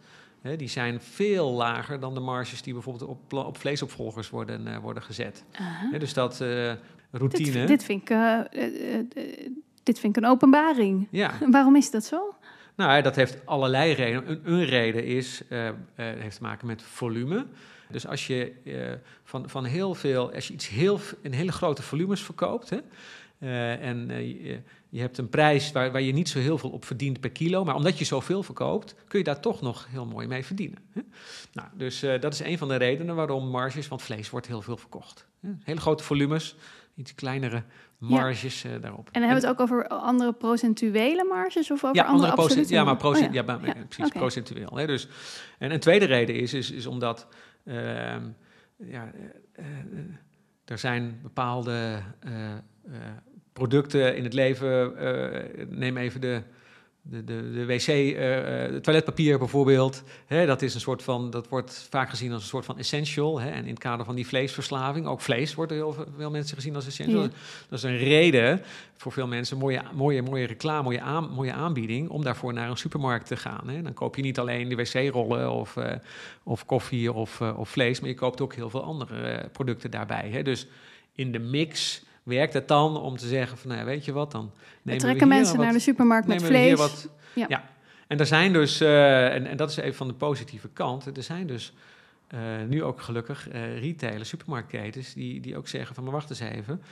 Die 0.42 0.68
zijn 0.68 1.00
veel 1.00 1.50
lager 1.50 2.00
dan 2.00 2.14
de 2.14 2.20
marges 2.20 2.62
die 2.62 2.72
bijvoorbeeld 2.72 3.10
op, 3.10 3.32
op 3.32 3.58
vleesopvolgers 3.58 4.30
worden, 4.30 4.66
eh, 4.66 4.78
worden 4.78 5.02
gezet. 5.02 5.44
Dus 5.98 6.14
dat 6.14 6.40
eh, 6.40 6.48
Dit, 6.68 6.78
routine. 7.10 7.66
dit, 7.66 7.84
vind 7.84 8.02
ik, 8.02 8.10
eh, 8.10 8.40
dit 9.82 9.98
vind 9.98 10.16
ik 10.16 10.22
een 10.22 10.30
openbaring. 10.30 11.08
Ja, 11.10 11.32
Waarom 11.50 11.76
is 11.76 11.90
dat 11.90 12.04
zo? 12.04 12.34
nou, 12.76 13.02
dat 13.02 13.16
heeft 13.16 13.46
allerlei 13.46 13.92
redenen. 13.92 14.30
Een, 14.30 14.52
een 14.52 14.64
reden 14.64 15.04
is, 15.04 15.42
heeft 15.94 16.36
te 16.36 16.42
maken 16.42 16.66
met 16.66 16.82
volume. 16.82 17.46
Dus 17.90 18.06
als 18.06 18.26
je 18.26 18.52
van, 19.24 19.48
van 19.48 19.64
heel 19.64 19.94
veel, 19.94 20.32
als 20.32 20.48
je 20.48 20.54
iets 20.54 20.68
heel, 20.68 21.00
in 21.20 21.32
hele 21.32 21.52
grote 21.52 21.82
volumes 21.82 22.22
verkoopt, 22.22 22.70
hè, 22.70 22.78
eh, 23.38 23.86
en 23.88 24.10
eh, 24.10 24.20
je, 24.20 24.60
je 24.88 25.00
hebt 25.00 25.18
een 25.18 25.28
prijs 25.28 25.72
waar, 25.72 25.92
waar 25.92 26.00
je 26.00 26.12
niet 26.12 26.28
zo 26.28 26.38
heel 26.38 26.58
veel 26.58 26.70
op 26.70 26.84
verdient 26.84 27.20
per 27.20 27.30
kilo, 27.30 27.64
maar 27.64 27.74
omdat 27.74 27.98
je 27.98 28.04
zoveel 28.04 28.42
verkoopt, 28.42 28.94
kun 29.08 29.18
je 29.18 29.24
daar 29.24 29.40
toch 29.40 29.60
nog 29.60 29.86
heel 29.90 30.06
mooi 30.06 30.26
mee 30.26 30.44
verdienen. 30.44 30.78
Hè? 30.92 31.00
Nou, 31.52 31.68
dus 31.74 32.02
eh, 32.02 32.20
dat 32.20 32.32
is 32.32 32.40
een 32.40 32.58
van 32.58 32.68
de 32.68 32.76
redenen 32.76 33.14
waarom 33.14 33.48
marges, 33.50 33.88
want 33.88 34.02
vlees 34.02 34.30
wordt 34.30 34.46
heel 34.46 34.62
veel 34.62 34.76
verkocht. 34.76 35.26
Hè? 35.40 35.50
Hele 35.62 35.80
grote 35.80 36.04
volumes, 36.04 36.56
iets 36.94 37.14
kleinere 37.14 37.62
marges 37.98 38.64
eh, 38.64 38.70
daarop. 38.80 39.06
En 39.12 39.20
dan 39.20 39.22
hebben 39.22 39.40
we 39.40 39.46
het 39.48 39.56
ook 39.56 39.60
over 39.60 39.88
andere 39.88 40.32
procentuele 40.32 41.24
marges 41.24 41.70
of 41.70 41.84
over 41.84 41.96
Ja, 41.96 42.02
andere, 42.02 42.30
andere 42.30 42.42
absolute 42.48 42.74
ja, 42.74 42.84
maar 42.84 42.96
procent, 42.96 43.28
Oh 43.28 43.34
ja. 43.34 43.42
maar- 43.42 43.66
Ja, 43.66 43.74
precies, 43.88 44.12
procentueel. 44.12 44.76
Hè, 44.76 44.86
dus, 44.86 45.08
en 45.58 45.70
een 45.72 45.80
tweede 45.80 46.04
reden 46.04 46.34
is, 46.34 46.54
is, 46.54 46.70
is 46.70 46.86
omdat 46.86 47.26
ehm, 47.64 48.22
ja, 48.76 49.12
eh, 49.52 49.64
eh, 49.64 49.64
er 50.64 50.78
zijn 50.78 51.18
bepaalde 51.22 52.02
eh, 52.20 52.52
eh, 52.52 52.60
producten 53.58 54.16
in 54.16 54.24
het 54.24 54.32
leven. 54.32 54.96
eh, 54.96 55.66
neem 55.68 55.96
even 55.96 56.20
de, 56.20 56.42
de, 57.02 57.24
de, 57.24 57.52
de 57.52 57.66
wc, 57.66 57.86
eh, 57.86 58.64
eh, 58.64 58.74
toiletpapier 58.74 59.38
bijvoorbeeld. 59.38 60.02
Hè, 60.26 60.46
dat 60.46 60.62
is 60.62 60.74
een 60.74 60.80
soort 60.80 61.02
van, 61.02 61.30
dat 61.30 61.48
wordt 61.48 61.86
vaak 61.90 62.10
gezien 62.10 62.32
als 62.32 62.42
een 62.42 62.48
soort 62.48 62.64
van 62.64 62.78
essential. 62.78 63.40
Hè, 63.40 63.50
en 63.50 63.64
in 63.64 63.70
het 63.70 63.78
kader 63.78 64.04
van 64.04 64.14
die 64.14 64.26
vleesverslaving, 64.26 65.06
ook 65.06 65.20
vlees 65.20 65.54
wordt 65.54 65.72
door 65.72 65.94
heel 65.94 66.06
veel 66.16 66.30
mensen 66.30 66.56
gezien 66.56 66.74
als 66.74 66.86
essential. 66.86 67.22
Ja. 67.22 67.30
Dat 67.68 67.78
is 67.78 67.84
een 67.84 67.96
reden 67.96 68.60
voor 68.96 69.12
veel 69.12 69.26
mensen, 69.26 69.58
mooie, 69.58 69.82
mooie, 69.94 70.22
mooie 70.22 70.46
reclame, 70.46 70.82
mooie, 70.82 71.00
aan, 71.00 71.30
mooie 71.30 71.52
aanbieding, 71.52 72.08
om 72.08 72.24
daarvoor 72.24 72.52
naar 72.52 72.70
een 72.70 72.76
supermarkt 72.76 73.26
te 73.26 73.36
gaan. 73.36 73.68
Hè. 73.68 73.82
Dan 73.82 73.94
koop 73.94 74.16
je 74.16 74.22
niet 74.22 74.38
alleen 74.38 74.68
de 74.68 74.76
wc-rollen 74.76 75.50
of, 75.52 75.76
of 76.42 76.64
koffie 76.64 77.12
of, 77.12 77.40
of 77.40 77.68
vlees, 77.68 78.00
maar 78.00 78.08
je 78.08 78.14
koopt 78.14 78.40
ook 78.40 78.54
heel 78.54 78.70
veel 78.70 78.82
andere 78.82 79.48
producten 79.52 79.90
daarbij. 79.90 80.28
Hè. 80.30 80.42
Dus 80.42 80.66
in 81.14 81.32
de 81.32 81.38
mix 81.38 82.02
werkt 82.28 82.52
het 82.52 82.68
dan 82.68 82.96
om 82.96 83.16
te 83.16 83.26
zeggen 83.26 83.58
van, 83.58 83.68
nou, 83.68 83.80
ja, 83.80 83.86
weet 83.86 84.04
je 84.04 84.12
wat, 84.12 84.32
dan 84.32 84.50
We 84.54 84.60
nemen 84.82 85.00
trekken 85.00 85.28
we 85.28 85.34
mensen 85.34 85.56
wat, 85.56 85.64
naar 85.64 85.74
de 85.74 85.78
supermarkt 85.80 86.26
met 86.26 86.42
vlees. 86.42 86.78
wat- 86.78 87.08
Ja. 87.34 87.46
ja. 87.48 87.64
En 88.06 88.18
er 88.18 88.26
zijn 88.26 88.52
dus, 88.52 88.80
eh, 88.80 89.34
en, 89.34 89.46
en 89.46 89.56
dat 89.56 89.70
is 89.70 89.76
even 89.76 89.94
van 89.94 90.08
de 90.08 90.14
positieve 90.14 90.68
kant, 90.68 91.16
er 91.16 91.22
zijn 91.22 91.46
dus 91.46 91.72
eh, 92.28 92.40
nu 92.68 92.82
ook 92.82 93.00
gelukkig 93.00 93.48
eh 93.48 93.78
retailers, 93.80 94.28
supermarktketens, 94.28 95.14
die, 95.14 95.40
die 95.40 95.56
ook 95.56 95.68
zeggen 95.68 95.94
van, 95.94 96.04
maar 96.04 96.12
wacht 96.12 96.30
eens 96.30 96.40
even. 96.40 96.82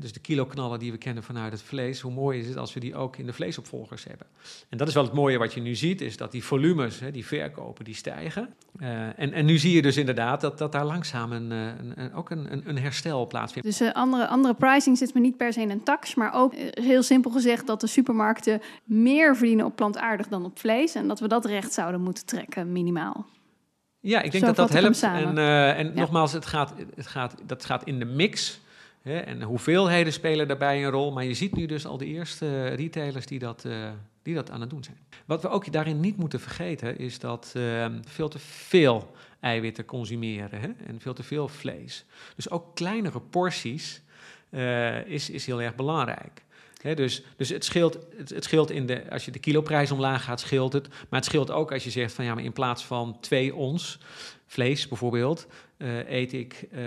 Dus 0.00 0.12
de 0.12 0.20
kiloknallen 0.20 0.78
die 0.78 0.92
we 0.92 0.98
kennen 0.98 1.22
vanuit 1.22 1.52
het 1.52 1.62
vlees, 1.62 2.00
hoe 2.00 2.12
mooi 2.12 2.38
is 2.40 2.48
het 2.48 2.56
als 2.56 2.74
we 2.74 2.80
die 2.80 2.94
ook 2.94 3.16
in 3.16 3.26
de 3.26 3.32
vleesopvolgers 3.32 4.04
hebben. 4.04 4.26
En 4.68 4.78
dat 4.78 4.88
is 4.88 4.94
wel 4.94 5.02
het 5.04 5.12
mooie 5.12 5.38
wat 5.38 5.54
je 5.54 5.60
nu 5.60 5.74
ziet, 5.74 6.00
is 6.00 6.16
dat 6.16 6.32
die 6.32 6.44
volumes, 6.44 7.00
die 7.12 7.26
verkopen, 7.26 7.84
die 7.84 7.94
stijgen. 7.94 8.54
Eh, 8.78 9.18
en, 9.18 9.32
en 9.32 9.44
nu 9.44 9.58
zie 9.58 9.74
je 9.74 9.82
dus 9.82 9.96
inderdaad 9.96 10.40
dat, 10.40 10.58
dat 10.58 10.72
daar 10.72 10.84
langzaam 10.84 11.32
een, 11.32 11.50
een, 11.50 11.92
een- 12.00 12.14
ook 12.14 12.30
een, 12.30 12.68
een, 12.68 12.78
herstel 12.78 13.26
plaatsvindt. 13.26 13.68
Dus 13.78 13.92
andere, 13.92 14.26
andere 14.26 14.54
pricing 14.54 14.98
zit 14.98 15.14
me 15.14 15.20
niet 15.20 15.36
per 15.36 15.52
se 15.52 15.60
in 15.60 15.70
een 15.70 15.82
tax, 15.82 16.14
maar 16.14 16.34
ook 16.34 16.54
heel 16.70 17.02
simpel 17.02 17.30
gezegd 17.30 17.66
dat 17.66 17.80
de 17.80 17.86
supermarkten 17.86 18.60
meer 18.84 19.36
verdienen 19.36 19.66
op 19.66 19.76
plantaardig 19.76 20.28
dan 20.28 20.44
op 20.44 20.58
vlees 20.58 20.94
en 20.94 21.08
dat 21.08 21.20
we 21.20 21.28
dat 21.28 21.44
recht 21.44 21.72
zouden 21.72 22.00
moeten 22.00 22.26
trekken, 22.26 22.72
minimaal. 22.72 23.26
Ja, 24.06 24.22
ik 24.22 24.30
denk 24.30 24.44
Zo 24.44 24.52
dat 24.52 24.68
dat 24.68 24.82
helpt. 24.82 25.02
En, 25.02 25.38
eh, 25.38 25.78
en 25.78 25.86
Ja. 25.86 25.92
nogmaals, 25.94 26.32
het 26.32 26.46
gaat, 26.46 26.74
het 26.94 27.06
gaat, 27.06 27.34
dat 27.46 27.64
gaat 27.64 27.84
in 27.84 27.98
de 27.98 28.04
mix. 28.04 28.60
Hè, 29.02 29.18
en 29.18 29.38
de 29.38 29.44
hoeveelheden 29.44 30.12
spelen 30.12 30.48
daarbij 30.48 30.84
een 30.84 30.90
rol. 30.90 31.12
Maar 31.12 31.24
je 31.24 31.34
ziet 31.34 31.56
nu 31.56 31.66
dus 31.66 31.86
al 31.86 31.98
de 31.98 32.06
eerste 32.06 32.68
retailers 32.68 33.26
die 33.26 33.38
dat, 33.38 33.64
eh, 33.64 33.90
die 34.22 34.34
dat 34.34 34.50
aan 34.50 34.60
het 34.60 34.70
doen 34.70 34.84
zijn. 34.84 34.96
Wat 35.24 35.42
we 35.42 35.48
ook 35.48 35.72
daarin 35.72 36.00
niet 36.00 36.16
moeten 36.16 36.40
vergeten, 36.40 36.98
is 36.98 37.18
dat 37.18 37.52
eh, 37.56 37.86
veel 38.04 38.28
te 38.28 38.38
veel 38.38 39.14
eiwitten 39.40 39.84
consumeren 39.84 40.60
hè, 40.60 40.68
en 40.86 41.00
veel 41.00 41.14
te 41.14 41.22
veel 41.22 41.48
vlees. 41.48 42.04
Dus 42.36 42.50
ook 42.50 42.74
kleinere 42.74 43.20
porties 43.20 44.02
eh, 44.50 45.06
is, 45.06 45.30
is 45.30 45.46
heel 45.46 45.62
erg 45.62 45.74
belangrijk. 45.74 46.44
Dus 46.94 47.22
dus 47.36 47.48
het, 47.48 47.64
scheelt, 47.64 47.98
het, 48.16 48.30
het 48.30 48.44
scheelt 48.44 48.70
in 48.70 48.86
de, 48.86 49.10
als 49.10 49.24
je 49.24 49.30
de 49.30 49.38
kiloprijs 49.38 49.90
omlaag 49.90 50.24
gaat, 50.24 50.40
scheelt 50.40 50.72
het. 50.72 50.88
Maar 50.88 51.20
het 51.20 51.24
scheelt 51.24 51.50
ook 51.50 51.72
als 51.72 51.84
je 51.84 51.90
zegt 51.90 52.12
van 52.12 52.24
ja, 52.24 52.34
maar 52.34 52.44
in 52.44 52.52
plaats 52.52 52.84
van 52.84 53.16
twee 53.20 53.54
ons 53.54 53.98
vlees 54.46 54.88
bijvoorbeeld, 54.88 55.46
eh, 55.76 56.10
eet 56.10 56.32
ik 56.32 56.66
eh, 56.72 56.80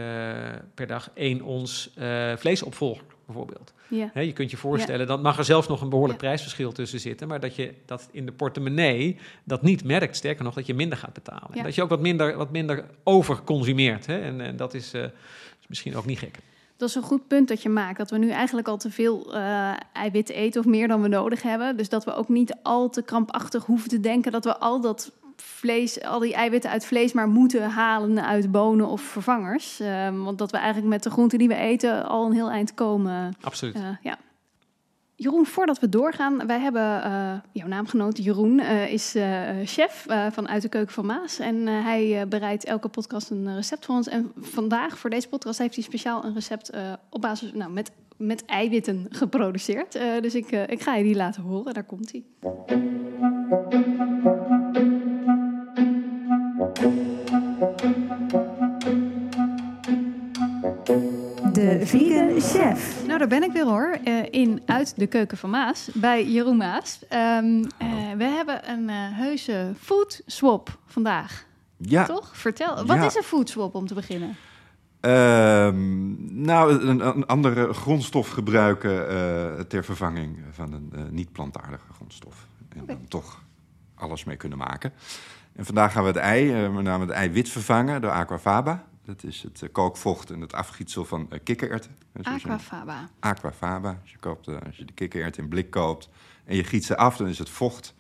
per 0.74 0.88
dag 0.88 1.10
één 1.14 1.42
ons 1.42 1.92
eh, 1.96 2.36
vleesopvolger 2.38 3.04
bijvoorbeeld. 3.26 3.74
Ja. 3.88 4.12
Je 4.14 4.34
kunt 4.34 4.52
je 4.52 4.58
voorstellen, 4.58 5.08
dan 5.08 5.22
mag 5.22 5.38
er 5.38 5.46
zelfs 5.46 5.68
nog 5.68 5.82
een 5.82 5.90
behoorlijk 5.90 6.20
prijsverschil 6.20 6.72
tussen 6.72 7.00
zitten, 7.00 7.28
maar 7.28 7.40
dat 7.40 7.56
je 7.56 7.74
dat 7.86 8.10
in 8.12 8.26
de 8.26 8.32
portemonnee 8.32 9.18
dat 9.44 9.62
niet 9.62 9.84
merkt. 9.84 10.16
Sterker 10.16 10.44
nog, 10.44 10.54
dat 10.54 10.66
je 10.66 10.74
minder 10.74 10.98
gaat 10.98 11.14
betalen. 11.14 11.54
En 11.54 11.64
dat 11.64 11.76
je 11.76 11.84
ook 11.84 11.90
wat 11.90 12.00
minder, 12.00 12.38
wat 12.38 12.52
minder 12.52 12.86
overconsumeert. 13.04 14.08
En, 14.08 14.42
en 14.42 14.56
dat 14.56 14.74
is, 14.74 14.94
is 14.94 15.68
misschien 15.68 15.96
ook 15.96 16.06
niet 16.06 16.20
gek. 16.20 16.38
Dat 16.80 16.90
is 16.90 16.96
een 16.96 17.02
goed 17.02 17.28
punt 17.28 17.48
dat 17.48 17.62
je 17.62 17.70
maakt. 17.70 17.98
Dat 17.98 18.10
we 18.10 18.18
nu 18.18 18.30
eigenlijk 18.30 18.68
al 18.68 18.78
te 18.78 18.92
veel 18.92 19.34
eh 19.36 19.74
eiwitten 19.94 20.36
eten 20.36 20.62
of 20.62 20.68
meer 20.68 20.88
dan 20.88 21.02
we 21.02 21.08
nodig 21.08 21.42
hebben. 21.42 21.78
Dus 21.78 21.90
dat 21.90 22.06
we 22.06 22.14
ook 22.14 22.30
niet 22.30 22.56
al 22.64 22.90
te 22.90 23.02
krampachtig 23.02 23.66
hoeven 23.66 23.90
te 23.90 24.00
denken 24.00 24.32
dat 24.32 24.44
we 24.44 24.58
al 24.58 24.82
dat 24.82 25.12
vlees, 25.36 26.04
al 26.04 26.20
die 26.20 26.34
eiwitten 26.34 26.70
uit 26.70 26.86
vlees 26.86 27.14
maar 27.14 27.28
moeten 27.28 27.70
halen 27.70 28.26
uit 28.26 28.52
bonen 28.52 28.88
of 28.88 29.02
vervangers. 29.02 29.80
Ehm, 29.80 30.18
want 30.18 30.38
dat 30.38 30.52
we 30.52 30.58
eigenlijk 30.58 30.88
met 30.88 31.04
de 31.04 31.10
groenten 31.10 31.38
die 31.38 31.48
we 31.48 31.56
eten 31.56 32.06
al 32.06 32.26
een 32.26 32.34
heel 32.34 32.50
eind 32.50 32.74
komen. 32.74 33.34
Absoluut. 33.42 33.76
Eh, 33.76 33.82
ja. 34.02 34.18
Jeroen, 35.22 35.46
voordat 35.46 35.80
we 35.80 35.90
doorgaan, 35.90 36.48
wij 36.48 36.60
hebben 36.60 37.04
eh, 37.04 37.34
jouw 37.52 37.68
naamgenoot 37.68 38.24
Jeroen 38.24 38.60
eh, 38.60 38.94
is 38.94 39.16
eh, 39.16 39.42
chef 39.64 40.06
van 40.32 40.48
Uit 40.48 40.62
de 40.62 40.70
Keuken 40.70 40.94
van 40.94 41.06
Maas. 41.06 41.40
En 41.40 41.68
hij 41.68 42.28
bereidt 42.28 42.66
elke 42.66 42.88
podcast 42.88 43.30
een 43.30 43.56
recept 43.56 43.86
voor 43.86 43.96
ons. 43.96 44.08
En 44.08 44.32
vandaag, 44.38 44.98
voor 44.98 45.10
deze 45.10 45.28
podcast, 45.28 45.60
heeft 45.60 45.76
hij 45.76 45.84
speciaal 45.84 46.26
een 46.26 46.34
recept 46.34 46.72
op 47.10 47.22
basis, 47.22 47.54
nou, 47.54 47.72
met, 47.72 47.92
met 48.18 48.46
eiwitten 48.46 49.06
geproduceerd. 49.10 50.00
Dus 50.22 50.36
ik, 50.36 50.52
ik 50.52 50.82
ga 50.82 50.96
je 50.96 51.04
die 51.04 51.16
laten 51.16 51.42
horen, 51.42 51.74
daar 51.74 51.84
komt 51.84 52.12
hij. 52.12 52.24
De 61.60 61.86
Vegan 61.86 62.42
Chef. 62.42 63.08
Nou, 63.08 63.20
daar 63.20 63.28
ben 63.28 63.44
ik 63.44 63.52
weer 63.52 63.66
hoor, 63.66 63.98
eh, 64.04 64.14
in 64.32 64.62
Uit 64.66 64.94
de 64.96 65.08
Keuken 65.08 65.38
van 65.38 65.50
Maas, 65.50 65.90
bij 65.94 66.26
Jeroen 66.26 66.58
Maas. 66.58 67.00
Ehm, 67.10 67.64
eh, 67.78 67.88
we 68.18 68.24
hebben 68.24 68.70
een 68.70 68.90
eh, 68.90 68.96
heuse 68.98 69.72
food 69.80 70.22
swap 70.26 70.78
vandaag. 70.86 71.46
Ja. 71.78 72.06
Toch? 72.06 72.30
Vertel, 72.38 72.76
wat 72.86 72.98
Ja. 72.98 73.06
is 73.06 73.16
een 73.16 73.24
food 73.24 73.50
swap 73.50 73.76
om 73.76 73.88
te 73.88 73.94
beginnen? 73.94 74.36
Ehm, 75.00 76.42
nou, 76.42 76.88
een, 76.88 77.08
een 77.08 77.26
andere 77.26 77.74
grondstof 77.74 78.30
gebruiken 78.30 79.10
eh, 79.10 79.60
ter 79.68 79.84
vervanging 79.84 80.38
van 80.52 80.74
een 80.74 80.90
eh, 80.96 81.02
niet-plantaardige 81.12 81.94
grondstof. 81.94 82.36
En 82.78 82.86
dan 82.86 83.08
toch 83.08 83.42
alles 83.96 84.24
mee 84.24 84.36
kunnen 84.36 84.58
maken. 84.58 84.92
En 85.56 85.66
vandaag 85.66 85.92
gaan 85.92 86.02
we 86.02 86.08
het 86.08 86.18
ei, 86.18 86.64
eh, 86.64 86.74
met 86.74 86.84
name 86.84 87.06
het 87.06 87.14
eiwit, 87.14 87.50
vervangen 87.50 88.02
door 88.02 88.12
aquafaba. 88.12 88.84
Dat 89.10 89.24
is 89.24 89.44
het 89.44 89.62
eh, 89.62 89.70
kookvocht 89.72 90.30
en 90.30 90.42
het 90.42 90.54
afgietsel 90.54 91.06
van 91.06 91.28
eh, 91.30 91.40
kikkererwten. 91.44 91.96
Aquafaba. 92.22 93.10
Aquafaba. 93.20 94.00
Als 94.02 94.12
je, 94.12 94.18
koopt, 94.18 94.48
eh, 94.48 94.56
als 94.66 94.78
je 94.78 94.86
de 94.86 94.94
kikkererwten 94.94 95.44
in 95.44 95.50
blik 95.50 95.70
koopt 95.70 96.10
en 96.46 96.56
je 96.56 96.64
giet 96.64 96.86
ze 96.86 96.98
af, 96.98 97.18
dan 97.18 97.28
is 97.28 97.40
het 97.40 97.50
vocht. 97.50 97.96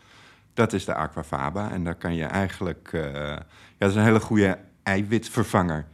Dat 0.53 0.73
is 0.73 0.85
de 0.85 0.93
aquafaba. 0.93 1.71
En 1.71 1.83
daar 1.83 1.95
kan 1.95 2.15
je 2.15 2.23
eigenlijk... 2.23 2.89
ja, 2.91 3.45
dat 3.77 3.89
is 3.89 3.95
een 3.95 4.03
hele 4.03 4.19
goede 4.19 4.59
eiwitvervanger. 4.83 5.87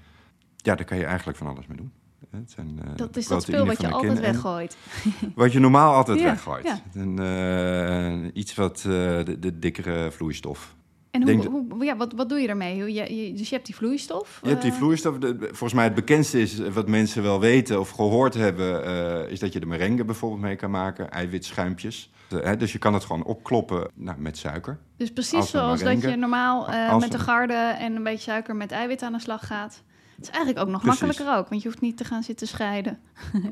Ja, 0.55 0.75
daar 0.75 0.85
kan 0.85 0.97
je 0.97 1.05
eigenlijk 1.05 1.37
van 1.37 1.47
alles 1.47 1.67
mee 1.67 1.77
doen. 1.77 1.91
Het 2.29 2.51
zijn, 2.51 2.79
Dat 2.95 3.17
is 3.17 3.27
dat 3.27 3.43
spul 3.43 3.65
wat 3.65 3.81
je 3.81 3.91
altijd 3.91 4.19
weggooit. 4.19 4.77
Wat 5.35 5.51
je 5.51 5.59
normaal 5.59 5.93
altijd 5.93 6.19
Ja, 6.19 6.25
weggooit. 6.25 6.81
ja. 6.93 8.31
Iets 8.33 8.55
wat 8.55 8.77
de, 8.77 9.37
de 9.39 9.59
dikkere 9.59 10.11
vloeistof. 10.11 10.75
En 11.21 11.29
hoe, 11.29 11.43
dat- 11.43 11.51
hoe, 11.69 11.85
ja, 11.85 11.95
wat, 11.95 12.13
wat 12.13 12.29
doe 12.29 12.39
je 12.39 12.47
ermee? 12.47 12.79
Hoe- 12.81 12.93
Je, 12.93 13.15
je- 13.15 13.33
dus 13.33 13.49
je 13.49 13.55
hebt 13.55 13.65
die 13.67 13.75
vloeistof. 13.75 14.39
Je 14.43 14.49
hebt 14.49 14.61
die 14.61 14.71
eh, 14.71 14.77
vloeistof. 14.77 15.17
de- 15.17 15.37
volgens 15.39 15.73
mij 15.73 15.83
het 15.83 15.93
bekendste 15.95 16.41
is 16.41 16.59
eh, 16.59 16.71
wat 16.71 16.87
mensen 16.87 17.23
wel 17.23 17.39
weten 17.39 17.79
of 17.79 17.89
gehoord 17.89 18.33
hebben, 18.33 18.85
eh, 18.85 19.31
is 19.31 19.39
dat 19.39 19.53
je 19.53 19.59
de 19.59 19.65
merengue 19.65 20.05
bijvoorbeeld 20.05 20.41
mee 20.41 20.55
kan 20.55 20.71
maken, 20.71 21.11
eiwitschuimpjes. 21.11 22.09
De- 22.29 22.39
hè, 22.43 22.57
dus 22.57 22.71
je 22.71 22.77
kan 22.79 22.93
het 22.93 23.03
gewoon 23.05 23.23
opkloppen 23.23 23.87
nou, 23.93 24.19
met 24.19 24.37
suiker. 24.37 24.77
Dus 24.97 25.11
precies 25.13 25.49
zoals 25.49 25.81
dat 25.83 26.01
je 26.01 26.15
normaal 26.15 26.67
eh, 26.69 26.97
met 26.97 27.11
de 27.11 27.19
garde 27.19 27.53
en 27.53 27.95
een 27.95 28.03
beetje 28.03 28.19
suiker 28.31 28.55
met 28.55 28.71
eiwit 28.71 29.01
aan 29.01 29.11
de 29.13 29.19
slag 29.19 29.47
gaat. 29.47 29.83
Het 30.15 30.23
is 30.23 30.29
eigenlijk 30.29 30.65
ook 30.65 30.71
nog 30.71 30.81
Precies. 30.81 30.99
makkelijker 31.01 31.37
ook, 31.39 31.49
want 31.49 31.61
je 31.61 31.67
hoeft 31.67 31.81
niet 31.81 31.97
te 31.97 32.03
gaan 32.03 32.23
zitten 32.23 32.47
scheiden. 32.47 32.99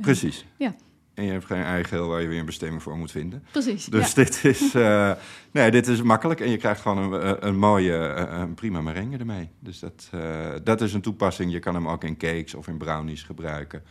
Precies. 0.02 0.46
Ja. 0.58 0.74
En 1.14 1.24
je 1.24 1.32
hebt 1.32 1.46
geen 1.46 1.64
eigeel 1.64 2.08
waar 2.08 2.22
je 2.22 2.28
weer 2.28 2.40
een 2.40 2.46
bestemming 2.46 2.84
voor 2.84 2.98
moet 2.98 3.12
vinden. 3.12 3.44
Precies, 3.52 3.86
Dus 3.86 4.08
ja. 4.08 4.14
dit, 4.24 4.44
is, 4.44 4.74
eh, 4.74 5.12
nee, 5.52 5.72
dit 5.72 5.88
is 5.88 6.02
makkelijk 6.02 6.40
en 6.40 6.50
je 6.50 6.58
krijgt 6.58 6.82
gewoon 6.82 7.14
een, 7.14 7.48
een 7.48 7.58
mooie, 7.58 7.98
eh, 8.08 8.40
een 8.40 8.54
prima 8.54 8.82
merengue 8.82 9.18
ermee. 9.18 9.50
Dus 9.60 9.80
dat, 9.80 10.08
eh, 10.12 10.50
dat 10.64 10.82
is 10.82 10.94
een 10.94 11.02
toepassing. 11.02 11.52
Je 11.52 11.60
kan 11.60 11.74
hem 11.74 11.88
ook 11.88 12.04
in 12.04 12.18
cakes 12.18 12.54
of 12.54 12.68
in 12.68 12.78
brownies 12.78 13.24
gebruiken. 13.24 13.84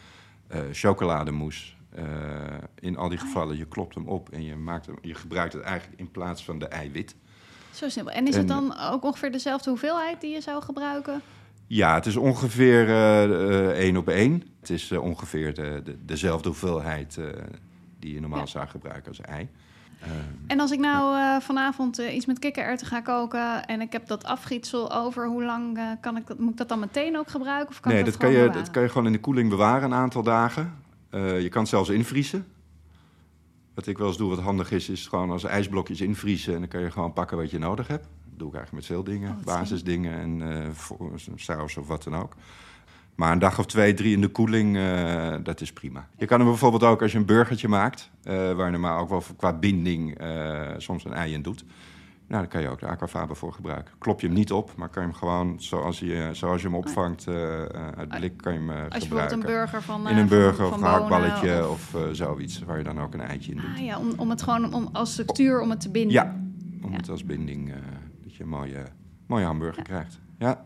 Eh 0.49 0.61
chocolademousse. 0.73 1.73
Eh, 1.95 2.05
in 2.81 2.97
al 2.97 3.09
die 3.09 3.19
Ah, 3.19 3.25
gevallen, 3.25 3.57
je 3.57 3.67
klopt 3.67 3.95
hem 3.95 4.09
op 4.09 4.29
en 4.31 4.45
je, 4.45 4.57
maakt 4.57 4.87
hem, 4.87 4.97
je 5.01 5.15
gebruikt 5.15 5.53
het 5.53 5.63
eigenlijk 5.63 6.01
in 6.01 6.11
plaats 6.11 6.45
van 6.45 6.59
de 6.59 6.67
eiwit. 6.67 7.15
Zo 7.71 7.89
simpel. 7.89 8.13
En 8.15 8.27
is 8.27 8.33
En- 8.35 8.39
het 8.39 8.49
dan 8.49 8.79
ook 8.79 9.05
ongeveer 9.05 9.33
dezelfde 9.33 9.71
hoeveelheid 9.71 10.21
die 10.21 10.31
je 10.33 10.41
zou 10.41 10.63
gebruiken? 10.63 11.21
Ja, 11.75 11.95
het 11.95 12.07
is 12.07 12.17
ongeveer 12.17 12.89
eh, 12.89 13.25
eh, 13.25 13.69
één 13.69 13.97
op 13.97 14.09
één. 14.09 14.43
Het 14.61 14.71
is 14.71 14.91
eh, 14.91 15.03
ongeveer 15.03 15.55
de, 15.55 15.81
de, 15.85 15.97
dezelfde 16.05 16.49
hoeveelheid 16.49 17.19
die 17.99 18.15
je 18.15 18.21
normaal 18.21 18.39
Ja. 18.39 18.47
zou 18.47 18.67
gebruiken 18.69 19.09
als 19.09 19.21
ei. 19.21 19.49
Eh, 20.01 20.09
En 20.47 20.61
als 20.61 20.71
ik 20.71 20.79
nou 20.79 21.41
vanavond 21.43 21.99
iets 21.99 22.27
met 22.27 22.39
kikkererwten 22.39 22.87
ga 22.87 23.01
koken 23.01 23.67
en 23.67 23.81
ik 23.81 23.93
heb 23.93 24.07
dat 24.07 24.25
afgietsel 24.25 24.93
over, 24.93 25.27
hoe 25.27 25.45
lang 25.45 25.79
kan 26.01 26.17
ik 26.17 26.27
dat, 26.27 26.39
moet 26.39 26.51
ik 26.51 26.57
dat 26.57 26.69
dan 26.69 26.79
meteen 26.79 27.19
ook 27.19 27.29
gebruiken? 27.31 27.69
Of 27.69 27.81
kan 27.81 27.91
nee, 27.93 28.01
ik 28.01 28.07
dat 28.07 28.15
dat, 28.15 28.23
kan, 28.23 28.33
je, 28.33 28.39
bewaren? 28.39 28.63
dat 28.63 28.71
kan 28.71 28.83
je 28.83 28.89
gewoon 28.89 29.07
in 29.07 29.13
de 29.13 29.21
koeling 29.21 29.49
bewaren 29.49 29.85
een 29.85 29.99
aantal 29.99 30.23
dagen. 30.23 30.75
Je 31.11 31.49
kan 31.51 31.61
het 31.61 31.71
zelfs 31.71 31.89
invriezen. 31.89 32.47
Wat 33.75 33.87
ik 33.87 33.99
wel 33.99 34.07
eens 34.07 34.17
doe, 34.17 34.31
wat 34.31 34.39
handig 34.41 34.71
is, 34.71 34.89
is 34.89 35.07
gewoon 35.07 35.31
als 35.31 35.45
ijsblokjes 35.45 36.01
invriezen. 36.01 36.55
En 36.55 36.61
dan 36.61 36.69
kan 36.69 36.81
je 36.81 36.91
gewoon 36.91 37.13
pakken 37.13 37.37
wat 37.37 37.51
je 37.51 37.59
nodig 37.59 37.87
hebt. 37.89 38.07
Doe 38.43 38.51
ik 38.51 38.57
eigenlijk 38.57 38.73
met 38.89 38.97
veel 38.97 39.05
dingen. 39.15 39.31
Oh, 39.39 39.45
basisdingen 39.45 40.19
en 40.43 40.75
voor- 40.75 41.11
saus 41.35 41.77
of 41.77 41.87
wat 41.89 42.03
dan 42.03 42.17
ook. 42.17 42.35
Maar 43.15 43.33
een 43.33 43.39
dag 43.39 43.59
of 43.59 43.67
twee, 43.67 43.95
drie 43.95 44.15
in 44.15 44.21
de 44.21 44.29
koeling, 44.29 44.77
eh, 44.77 45.35
dat 45.43 45.61
is 45.61 45.73
prima. 45.73 46.09
Je 46.17 46.27
kan 46.27 46.41
hem 46.41 46.49
bijvoorbeeld 46.49 46.83
ook 46.83 47.03
als 47.03 47.13
je 47.13 47.19
een 47.19 47.25
burgertje 47.27 47.69
maakt... 47.69 48.11
eh, 48.23 48.33
waar 48.53 48.65
je 48.67 48.71
normaal 48.73 49.01
ook 49.01 49.09
wel 49.09 49.23
qua 49.37 49.53
binding 49.53 50.19
soms 50.77 51.05
een 51.05 51.13
ei 51.13 51.33
in 51.33 51.43
doet... 51.43 51.65
Nou, 52.27 52.45
daar 52.45 52.53
kan 52.53 52.63
je 52.63 52.69
ook 52.69 52.81
de 52.81 52.87
aquafaba 52.87 53.35
voor 53.35 53.53
gebruiken. 53.53 53.95
Klop 53.99 54.21
je 54.21 54.27
hem 54.27 54.37
niet 54.37 54.53
op, 54.53 54.71
maar 54.77 54.89
kan 54.89 55.03
je 55.03 55.09
hem 55.09 55.19
gewoon 55.19 55.55
zoals 55.61 55.99
je, 55.99 56.29
zoals 56.33 56.61
je 56.63 56.67
hem 56.69 56.77
opvangt 56.77 57.29
uit 57.97 58.09
blik, 58.09 58.37
kan 58.37 58.53
je 58.53 58.59
hem 58.59 58.71
eh, 58.71 58.77
Als 58.77 58.85
je 58.85 58.89
bijvoorbeeld 59.09 59.33
gebruiken. 59.33 59.39
een 59.39 59.47
burger 59.47 59.83
van, 59.83 60.09
In 60.09 60.17
een 60.17 60.29
burger 60.29 60.55
van- 60.55 60.67
of 60.67 60.73
een 60.73 60.79
gehaktballetje 60.79 61.47
bonen 61.49 61.71
of, 61.71 61.95
eh, 61.95 62.01
zoiets, 62.13 62.59
waar 62.63 62.79
je 62.79 62.85
dan 62.85 63.01
ook 63.01 63.15
een 63.15 63.21
eitje 63.21 63.51
in 63.53 63.57
doet. 63.57 63.77
Ah 63.77 63.85
ja, 63.85 63.99
om, 63.99 64.13
om 64.17 64.31
het 64.31 64.43
gewoon 64.43 64.75
om, 64.75 64.89
als 64.93 65.13
structuur 65.13 65.61
om 65.61 65.71
het 65.71 65.81
te 65.81 65.91
binden. 65.91 66.13
Ja, 66.13 66.37
om 66.83 66.93
het 66.93 67.09
als 67.09 67.25
binding, 67.25 67.73
dat 68.33 68.41
je 68.41 68.43
een 68.53 68.59
mooie, 68.59 68.85
mooie 69.27 69.45
hamburger 69.45 69.83
krijgt. 69.83 70.19
Ja. 70.39 70.65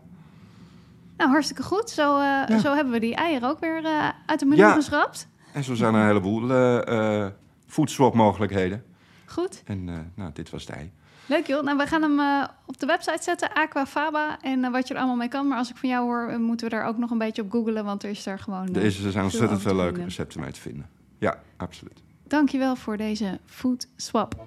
Nou, 1.17 1.29
hartstikke 1.29 1.63
goed. 1.63 1.89
Zo, 1.89 2.19
eh, 2.19 2.57
zo 2.59 2.73
hebben 2.73 2.93
we 2.93 2.99
die 2.99 3.15
eieren 3.15 3.49
ook 3.49 3.59
weer 3.59 3.85
eh, 3.85 4.09
uit 4.25 4.39
de 4.39 4.45
menu 4.45 4.61
Ja. 4.61 4.73
geschrapt. 4.73 5.27
En 5.53 5.63
zo 5.63 5.75
zijn 5.75 5.93
er 5.93 5.99
een 5.99 6.05
heleboel 6.07 6.51
eh 6.85 7.27
foodswap 7.67 8.13
mogelijkheden. 8.13 8.83
Goed. 9.25 9.61
En 9.65 10.11
nou, 10.15 10.31
dit 10.33 10.49
was 10.49 10.65
het 10.65 10.75
ei. 10.75 10.91
Leuk 11.25 11.47
joh. 11.47 11.63
Nou, 11.63 11.77
we 11.77 11.87
gaan 11.87 12.01
hem 12.01 12.47
op 12.65 12.79
de 12.79 12.85
website 12.85 13.23
zetten, 13.23 13.53
Aquafaba. 13.53 14.41
En 14.41 14.71
wat 14.71 14.87
je 14.87 14.93
er 14.93 14.99
allemaal 14.99 15.15
mee 15.17 15.27
kan. 15.27 15.47
Maar 15.47 15.57
als 15.57 15.69
ik 15.69 15.77
van 15.77 15.89
jou 15.89 16.05
hoor, 16.05 16.39
moeten 16.39 16.69
we 16.69 16.75
daar 16.75 16.85
ook 16.85 16.97
nog 16.97 17.11
een 17.11 17.17
beetje 17.17 17.41
op 17.41 17.51
googlen. 17.51 17.85
Want 17.85 18.03
er 18.03 18.09
is 18.09 18.23
daar 18.23 18.39
gewoon... 18.39 18.75
Er, 18.75 18.83
is, 18.83 19.03
er 19.03 19.11
zijn 19.11 19.23
ontzettend 19.23 19.61
veel 19.61 19.75
leuke 19.75 20.03
recepten 20.03 20.39
mee 20.41 20.51
te 20.51 20.59
vinden. 20.61 20.89
Ja, 21.17 21.39
absoluut. 21.57 22.01
Dankjewel 22.27 22.75
voor 22.75 22.97
deze 22.97 23.39
food 23.45 23.87
swap. 23.95 24.45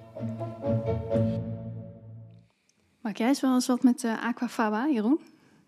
Maak 3.01 3.17
jij 3.17 3.27
eens 3.27 3.41
wel 3.41 3.53
eens 3.53 3.67
wat 3.67 3.83
met 3.83 4.03
eh, 4.03 4.23
Aquafaba, 4.23 4.87
Jeroen? 4.87 5.19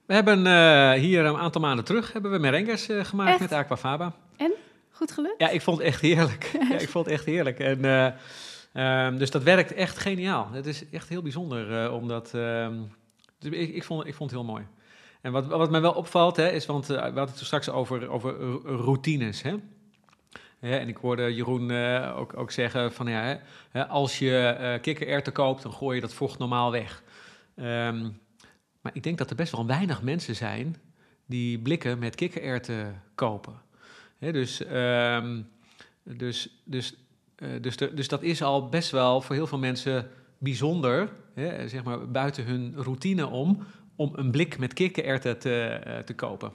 We 0.05 0.13
hebben 0.13 0.47
eh, 0.47 0.91
hier 0.91 1.25
een 1.25 1.37
aantal 1.37 1.61
maanden 1.61 1.85
terug 1.85 2.13
hebben 2.13 2.31
we 2.31 2.37
merengues 2.37 2.89
eh, 2.89 3.03
gemaakt 3.03 3.29
Echt? 3.29 3.39
met 3.39 3.51
Aquafaba. 3.51 4.13
En? 4.37 4.51
Goed 4.91 5.11
gelukt? 5.11 5.35
Ja, 5.37 5.49
ik 5.49 5.61
vond 5.61 5.77
het 5.77 5.87
echt 5.87 6.01
heerlijk. 6.01 6.51
ja, 6.69 6.77
ik 6.77 6.89
vond 6.89 7.05
het 7.05 7.13
echt 7.13 7.25
heerlijk. 7.25 7.59
En, 7.59 7.85
eh, 7.85 9.05
ehm, 9.05 9.17
dus 9.17 9.31
dat 9.31 9.43
werkt 9.43 9.73
echt 9.73 9.97
geniaal. 9.97 10.47
Het 10.51 10.65
is 10.65 10.89
echt 10.89 11.09
heel 11.09 11.21
bijzonder, 11.21 11.91
omdat... 11.91 12.31
ehm, 12.33 12.81
dus 13.39 13.51
ik, 13.51 13.75
ik, 13.75 13.83
vond, 13.83 14.07
ik 14.07 14.15
vond 14.15 14.31
het 14.31 14.39
heel 14.39 14.49
mooi. 14.49 14.65
En 15.21 15.31
wat, 15.31 15.45
wat 15.45 15.71
mij 15.71 15.81
wel 15.81 15.93
opvalt, 15.93 16.35
hè, 16.35 16.49
is, 16.51 16.65
want 16.65 16.87
we 16.87 16.95
hadden 16.95 17.25
het 17.25 17.37
straks 17.37 17.69
over, 17.69 18.09
over 18.09 18.35
routines, 18.63 19.41
hè. 19.41 19.55
Ja, 20.59 20.77
en 20.77 20.87
ik 20.87 20.97
hoorde 20.97 21.33
Jeroen 21.33 21.71
ook, 22.15 22.37
ook 22.37 22.51
zeggen 22.51 22.93
van 22.93 23.07
ja, 23.07 23.39
hè, 23.71 23.87
als 23.87 24.19
je 24.19 24.37
eh 24.37 24.81
kikkererwten 24.81 25.33
koopt, 25.33 25.61
dan 25.61 25.73
gooi 25.73 25.95
je 25.95 26.01
dat 26.01 26.13
vocht 26.13 26.39
normaal 26.39 26.71
weg. 26.71 27.03
Ehm, 27.55 28.09
maar 28.81 28.91
ik 28.95 29.03
denk 29.03 29.17
dat 29.17 29.29
er 29.29 29.35
best 29.35 29.51
wel 29.51 29.65
weinig 29.65 30.01
mensen 30.01 30.35
zijn 30.35 30.75
die 31.25 31.59
blikken 31.59 31.99
met 31.99 32.15
kikkererwten 32.15 33.01
kopen. 33.15 33.53
Dus, 34.19 34.65
ehm, 34.65 35.41
dus, 36.03 36.61
dus, 36.63 36.95
eh, 37.35 37.47
dus, 37.61 37.77
de- 37.77 37.93
dus 37.93 38.07
dat 38.07 38.21
is 38.23 38.41
al 38.41 38.69
best 38.69 38.91
wel 38.91 39.21
voor 39.21 39.35
heel 39.35 39.47
veel 39.47 39.57
mensen 39.59 40.09
bijzonder, 40.37 41.09
zeg 41.65 41.83
maar 41.83 42.11
buiten 42.11 42.45
hun 42.45 42.73
routine 42.75 43.27
om, 43.27 43.63
om 43.95 44.11
een 44.15 44.31
blik 44.31 44.57
met 44.57 44.73
kikkererwten 44.73 45.39
te, 45.39 45.63
eh, 45.63 45.99
te 45.99 46.13
kopen. 46.15 46.51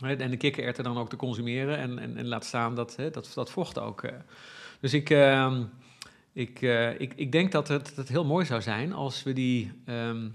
En 0.00 0.30
de 0.30 0.36
kikkererwten 0.36 0.84
dan 0.84 0.98
ook 0.98 1.08
te 1.08 1.16
consumeren 1.16 1.78
en, 1.78 2.16
en, 2.16 2.26
laat 2.26 2.44
staan 2.44 2.74
dat, 2.74 2.96
dat, 3.12 3.30
dat 3.34 3.50
vocht 3.50 3.78
ook. 3.78 4.02
eh. 4.02 4.12
Dus 4.80 4.94
ik, 4.94 5.10
ehm, 5.10 5.62
ik, 6.32 6.62
eh, 6.62 7.00
ik, 7.00 7.12
ik 7.16 7.32
denk 7.32 7.52
dat 7.52 7.68
het, 7.68 7.86
dat 7.86 7.96
het 7.96 8.08
heel 8.08 8.24
mooi 8.24 8.44
zou 8.46 8.62
zijn 8.62 8.92
als 8.92 9.22
we 9.22 9.32
die 9.32 9.72
ehm, 9.84 10.28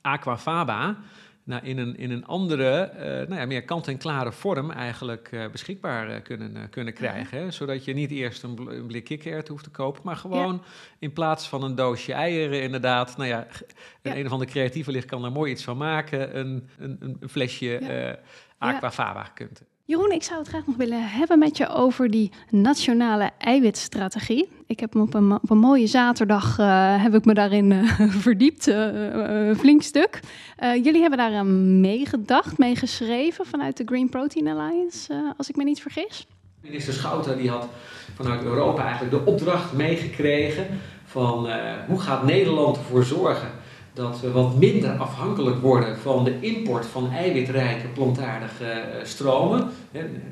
aquafaba 0.00 0.96
nou, 1.44 1.64
in, 1.64 1.78
een, 1.78 1.96
in 1.96 2.10
een 2.10 2.26
andere, 2.26 2.80
eh, 2.80 3.28
nou 3.28 3.40
ja, 3.40 3.46
meer 3.46 3.64
kant-en-klare 3.64 4.32
vorm 4.32 4.70
eigenlijk 4.70 5.28
eh, 5.32 5.48
beschikbaar 5.50 6.20
kunnen, 6.20 6.68
kunnen 6.70 6.94
krijgen. 6.94 7.38
Hè? 7.38 7.50
Zodat 7.50 7.84
je 7.84 7.94
niet 7.94 8.10
eerst 8.10 8.42
een, 8.42 8.54
bl- 8.54 8.70
een 8.70 8.86
blik 8.86 9.04
kikkererwten 9.04 9.52
hoeft 9.52 9.64
te 9.64 9.70
kopen, 9.70 10.00
maar 10.04 10.16
gewoon 10.16 10.62
in 10.98 11.12
plaats 11.12 11.48
van 11.48 11.62
een 11.62 11.74
doosje 11.74 12.12
eieren 12.12 12.62
inderdaad, 12.62 13.16
nou 13.16 13.28
ja, 13.28 13.46
een, 13.46 14.10
Ja. 14.12 14.16
een 14.16 14.26
of 14.26 14.32
andere 14.32 14.50
creatieve 14.50 14.90
licht 14.90 15.06
kan 15.06 15.24
er 15.24 15.32
mooi 15.32 15.52
iets 15.52 15.64
van 15.64 15.76
maken, 15.76 16.38
een, 16.38 16.68
een, 16.78 17.16
een 17.20 17.28
flesje 17.28 18.18
aquafaba 18.58 19.22
kunt. 19.34 19.62
Jeroen, 19.88 20.12
ik 20.12 20.22
zou 20.22 20.38
het 20.38 20.48
graag 20.48 20.66
nog 20.66 20.76
willen 20.76 21.08
hebben 21.08 21.38
met 21.38 21.56
je 21.56 21.68
over 21.68 22.10
die 22.10 22.30
nationale 22.50 23.30
eiwitstrategie. 23.38 24.48
Ik 24.66 24.80
heb 24.80 24.94
me 24.94 25.02
op 25.02 25.14
een, 25.14 25.32
op 25.32 25.50
een 25.50 25.58
mooie 25.58 25.86
zaterdag 25.86 26.58
eh, 26.58 27.02
heb 27.02 27.14
ik 27.14 27.24
me 27.24 27.34
daarin 27.34 27.72
eh, 27.72 28.10
verdiept, 28.26 28.66
eh, 28.66 29.54
flink 29.56 29.82
stuk. 29.82 30.20
Jullie 30.60 31.00
hebben 31.00 31.18
daar 31.18 31.46
meegedacht, 31.46 32.58
meegeschreven 32.58 33.46
vanuit 33.46 33.76
de 33.76 33.82
Green 33.86 34.08
Protein 34.08 34.48
Alliance, 34.48 35.34
als 35.36 35.48
ik 35.48 35.56
me 35.56 35.64
niet 35.64 35.80
vergis. 35.80 36.26
Minister 36.60 36.92
Schouten 36.92 37.36
die 37.36 37.50
had 37.50 37.68
vanuit 38.14 38.42
Europa 38.42 38.82
eigenlijk 38.82 39.10
de 39.10 39.30
opdracht 39.30 39.72
meegekregen 39.72 40.66
van 41.04 41.48
hoe 41.86 42.00
gaat 42.00 42.24
Nederland 42.24 42.76
ervoor 42.76 43.04
zorgen 43.04 43.50
dat 43.96 44.20
we 44.20 44.30
wat 44.30 44.56
minder 44.56 44.90
afhankelijk 44.90 45.60
worden 45.60 45.98
van 45.98 46.24
de 46.24 46.40
import 46.40 46.86
van 46.86 47.10
eiwitrijke 47.12 47.86
plantaardige 47.88 48.64
eh, 48.64 49.04
stromen. 49.04 49.70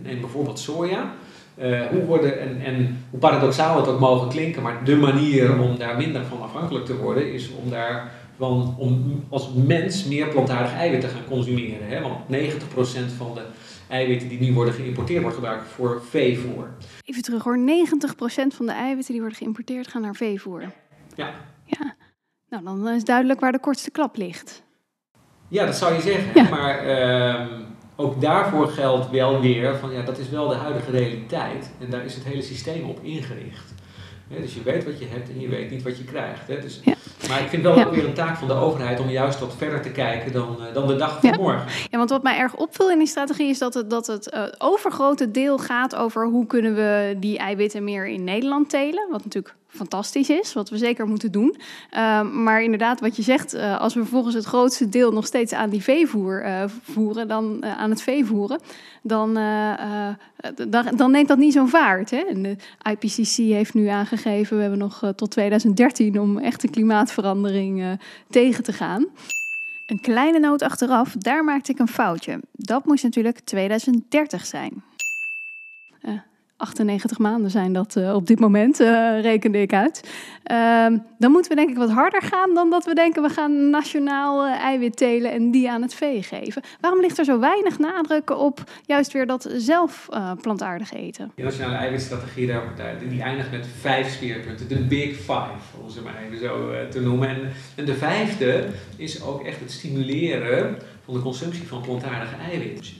Neem 0.02 0.20
bijvoorbeeld 0.20 0.58
soja. 0.58 1.12
eh, 1.54 1.80
hoe 1.86 2.04
worden, 2.04 2.40
en, 2.40 2.60
en 2.60 3.04
hoe 3.10 3.20
paradoxaal 3.20 3.76
het 3.76 3.86
ook 3.86 4.00
mogen 4.00 4.28
klinken, 4.28 4.62
maar 4.62 4.84
de 4.84 4.96
manier 4.96 5.60
om 5.60 5.78
daar 5.78 5.96
minder 5.96 6.24
van 6.24 6.42
afhankelijk 6.42 6.84
te 6.84 6.96
worden 6.96 7.32
is 7.32 7.50
om 7.64 7.70
daar 7.70 8.12
van, 8.36 8.74
om 8.78 9.24
als 9.28 9.48
mens 9.66 10.04
meer 10.04 10.28
plantaardig 10.28 10.72
eiwit 10.72 11.00
te 11.00 11.08
gaan 11.08 11.24
consumeren. 11.28 11.88
Hè? 11.88 12.00
Want 12.00 12.16
90% 12.30 13.16
van 13.16 13.34
de 13.34 13.42
eiwitten 13.88 14.28
die 14.28 14.40
nu 14.40 14.52
worden 14.52 14.74
geïmporteerd 14.74 15.20
wordt 15.20 15.36
gebruikt 15.36 15.68
voor 15.68 16.02
veevoer. 16.08 16.68
Even 17.04 17.22
terug 17.22 17.42
hoor, 17.44 17.58
90% 17.58 17.60
van 18.56 18.66
de 18.66 18.72
eiwitten 18.72 19.12
die 19.12 19.20
worden 19.20 19.38
geïmporteerd 19.38 19.88
gaan 19.88 20.02
naar 20.02 20.14
veevoer. 20.14 20.62
Ja. 21.14 21.30
Ja, 21.64 21.94
nou 22.60 22.82
dan 22.82 22.94
is 22.94 23.04
duidelijk 23.04 23.40
waar 23.40 23.52
de 23.52 23.58
kortste 23.58 23.90
klap 23.90 24.16
ligt. 24.16 24.62
Ja, 25.48 25.66
dat 25.66 25.76
zou 25.76 25.94
je 25.94 26.00
zeggen. 26.00 26.50
Maar 26.50 26.78
ehm, 26.78 27.48
ook 27.96 28.20
daarvoor 28.20 28.68
geldt 28.68 29.10
wel 29.10 29.40
weer 29.40 29.76
van 29.76 29.92
ja, 29.92 30.02
dat 30.02 30.18
is 30.18 30.28
wel 30.28 30.48
de 30.48 30.54
huidige 30.54 30.90
realiteit. 30.90 31.72
En 31.80 31.90
daar 31.90 32.04
is 32.04 32.14
het 32.14 32.24
hele 32.24 32.42
systeem 32.42 32.88
op 32.88 32.98
ingericht. 33.02 33.74
Dus 34.28 34.54
je 34.54 34.62
weet 34.62 34.84
wat 34.84 34.98
je 34.98 35.06
hebt 35.06 35.28
en 35.28 35.40
je 35.40 35.48
weet 35.48 35.70
niet 35.70 35.82
wat 35.82 35.98
je 35.98 36.04
krijgt. 36.04 36.48
Hè. 36.48 36.60
Dus, 36.60 36.80
Maar 37.28 37.40
ik 37.40 37.48
vind 37.48 37.62
wel 37.62 37.84
ook 37.84 37.94
weer 37.94 38.04
een 38.04 38.14
taak 38.14 38.36
van 38.36 38.48
de 38.48 38.54
overheid 38.54 39.00
om 39.00 39.08
juist 39.08 39.40
wat 39.40 39.54
verder 39.56 39.82
te 39.82 39.90
kijken 39.90 40.32
dan, 40.32 40.66
eh, 40.66 40.74
dan 40.74 40.86
de 40.86 40.96
dag 40.96 41.20
van 41.20 41.36
morgen. 41.36 41.66
Ja, 41.90 41.98
want 41.98 42.10
wat 42.10 42.22
mij 42.22 42.36
erg 42.38 42.56
opviel 42.56 42.90
in 42.90 42.98
die 42.98 43.06
strategie 43.06 43.48
is 43.48 43.58
dat 43.58 43.74
het, 43.74 43.90
dat 43.90 44.06
het 44.06 44.30
eh, 44.30 44.42
overgrote 44.58 45.30
deel 45.30 45.58
gaat 45.58 45.94
over 45.94 46.26
hoe 46.26 46.46
kunnen 46.46 46.74
we 46.74 47.16
die 47.18 47.38
eiwitten 47.38 47.84
meer 47.84 48.06
in 48.06 48.24
Nederland 48.24 48.70
telen. 48.70 49.08
Wat 49.10 49.24
natuurlijk 49.24 49.54
fantastisch 49.74 50.30
is, 50.30 50.52
wat 50.52 50.70
we 50.70 50.78
zeker 50.78 51.06
moeten 51.06 51.32
doen. 51.32 51.56
Ehm, 51.90 52.42
maar 52.42 52.62
inderdaad, 52.62 53.00
wat 53.00 53.16
je 53.16 53.22
zegt, 53.22 53.54
eh, 53.54 53.80
als 53.80 53.94
we 53.94 54.00
vervolgens 54.00 54.34
het 54.34 54.44
grootste 54.44 54.88
deel 54.88 55.12
nog 55.12 55.26
steeds 55.26 55.52
aan 55.52 55.70
die 55.70 55.82
veevoer 55.82 56.42
eh, 56.42 56.64
voeren, 56.82 57.28
dan 57.28 57.62
eh, 57.62 57.78
aan 57.78 57.90
het 57.90 58.02
vee 58.02 58.24
voeren, 58.24 58.60
dan, 59.02 59.34
dan, 60.68 60.96
dan 60.96 61.10
neemt 61.10 61.28
dat 61.28 61.38
niet 61.38 61.52
zo'n 61.52 61.68
vaart. 61.68 62.10
Hè? 62.10 62.18
En 62.18 62.42
de 62.42 62.56
IPCC 62.90 63.36
heeft 63.36 63.74
nu 63.74 63.86
aangegeven, 63.86 64.56
we 64.56 64.62
hebben 64.62 64.80
nog 64.80 65.12
tot 65.16 65.30
2013 65.30 66.20
om 66.20 66.38
echte 66.38 66.68
klimaatverandering 66.68 67.98
tegen 68.30 68.64
te 68.64 68.72
gaan. 68.72 69.06
Een 69.86 70.00
kleine 70.00 70.38
noot 70.38 70.62
achteraf, 70.62 71.12
daar 71.12 71.44
maakte 71.44 71.72
ik 71.72 71.78
een 71.78 71.88
foutje. 71.88 72.40
Dat 72.52 72.84
moest 72.84 73.02
natuurlijk 73.02 73.40
2030 73.40 74.46
zijn. 74.46 74.82
98 76.64 77.18
maanden 77.18 77.50
zijn 77.50 77.72
dat 77.72 77.96
uh, 77.96 78.14
op 78.14 78.26
dit 78.26 78.40
moment, 78.40 78.80
uh, 78.80 79.20
rekende 79.20 79.60
ik 79.60 79.72
uit. 79.72 80.08
Uh, 80.52 80.86
dan 81.18 81.30
moeten 81.30 81.50
we 81.50 81.56
denk 81.56 81.70
ik 81.70 81.76
wat 81.76 81.90
harder 81.90 82.22
gaan 82.22 82.54
dan 82.54 82.70
dat 82.70 82.84
we 82.84 82.94
denken 82.94 83.22
we 83.22 83.28
gaan 83.28 83.70
nationaal 83.70 84.46
uh, 84.46 84.52
eiwit 84.52 84.96
telen 84.96 85.32
en 85.32 85.50
die 85.50 85.70
aan 85.70 85.82
het 85.82 85.94
vee 85.94 86.22
geven. 86.22 86.62
Waarom 86.80 87.00
ligt 87.00 87.18
er 87.18 87.24
zo 87.24 87.38
weinig 87.38 87.78
nadruk 87.78 88.30
op 88.30 88.62
juist 88.86 89.12
weer 89.12 89.26
dat 89.26 89.48
zelf 89.56 90.08
plantaardig 90.40 90.92
eten? 90.92 91.32
De 91.34 91.42
nationale 91.42 91.76
eiwitstrategie 91.76 92.46
daar, 92.46 92.62
die 93.08 93.22
eindigt 93.22 93.50
met 93.50 93.66
vijf 93.80 94.12
speerpunten, 94.12 94.68
de 94.68 94.84
Big 94.84 95.16
Five, 95.16 95.82
om 95.82 95.90
ze 95.90 96.02
maar 96.02 96.22
even 96.26 96.38
zo 96.38 96.72
te 96.90 97.00
noemen. 97.00 97.28
En, 97.74 97.84
de 97.84 97.94
vijfde 97.94 98.66
is 98.96 99.22
ook 99.22 99.44
echt 99.44 99.60
het 99.60 99.70
stimuleren 99.70 100.78
van 101.04 101.14
de 101.14 101.20
consumptie 101.20 101.68
van 101.68 101.80
plantaardige 101.80 102.36
eiwitten. 102.50 102.92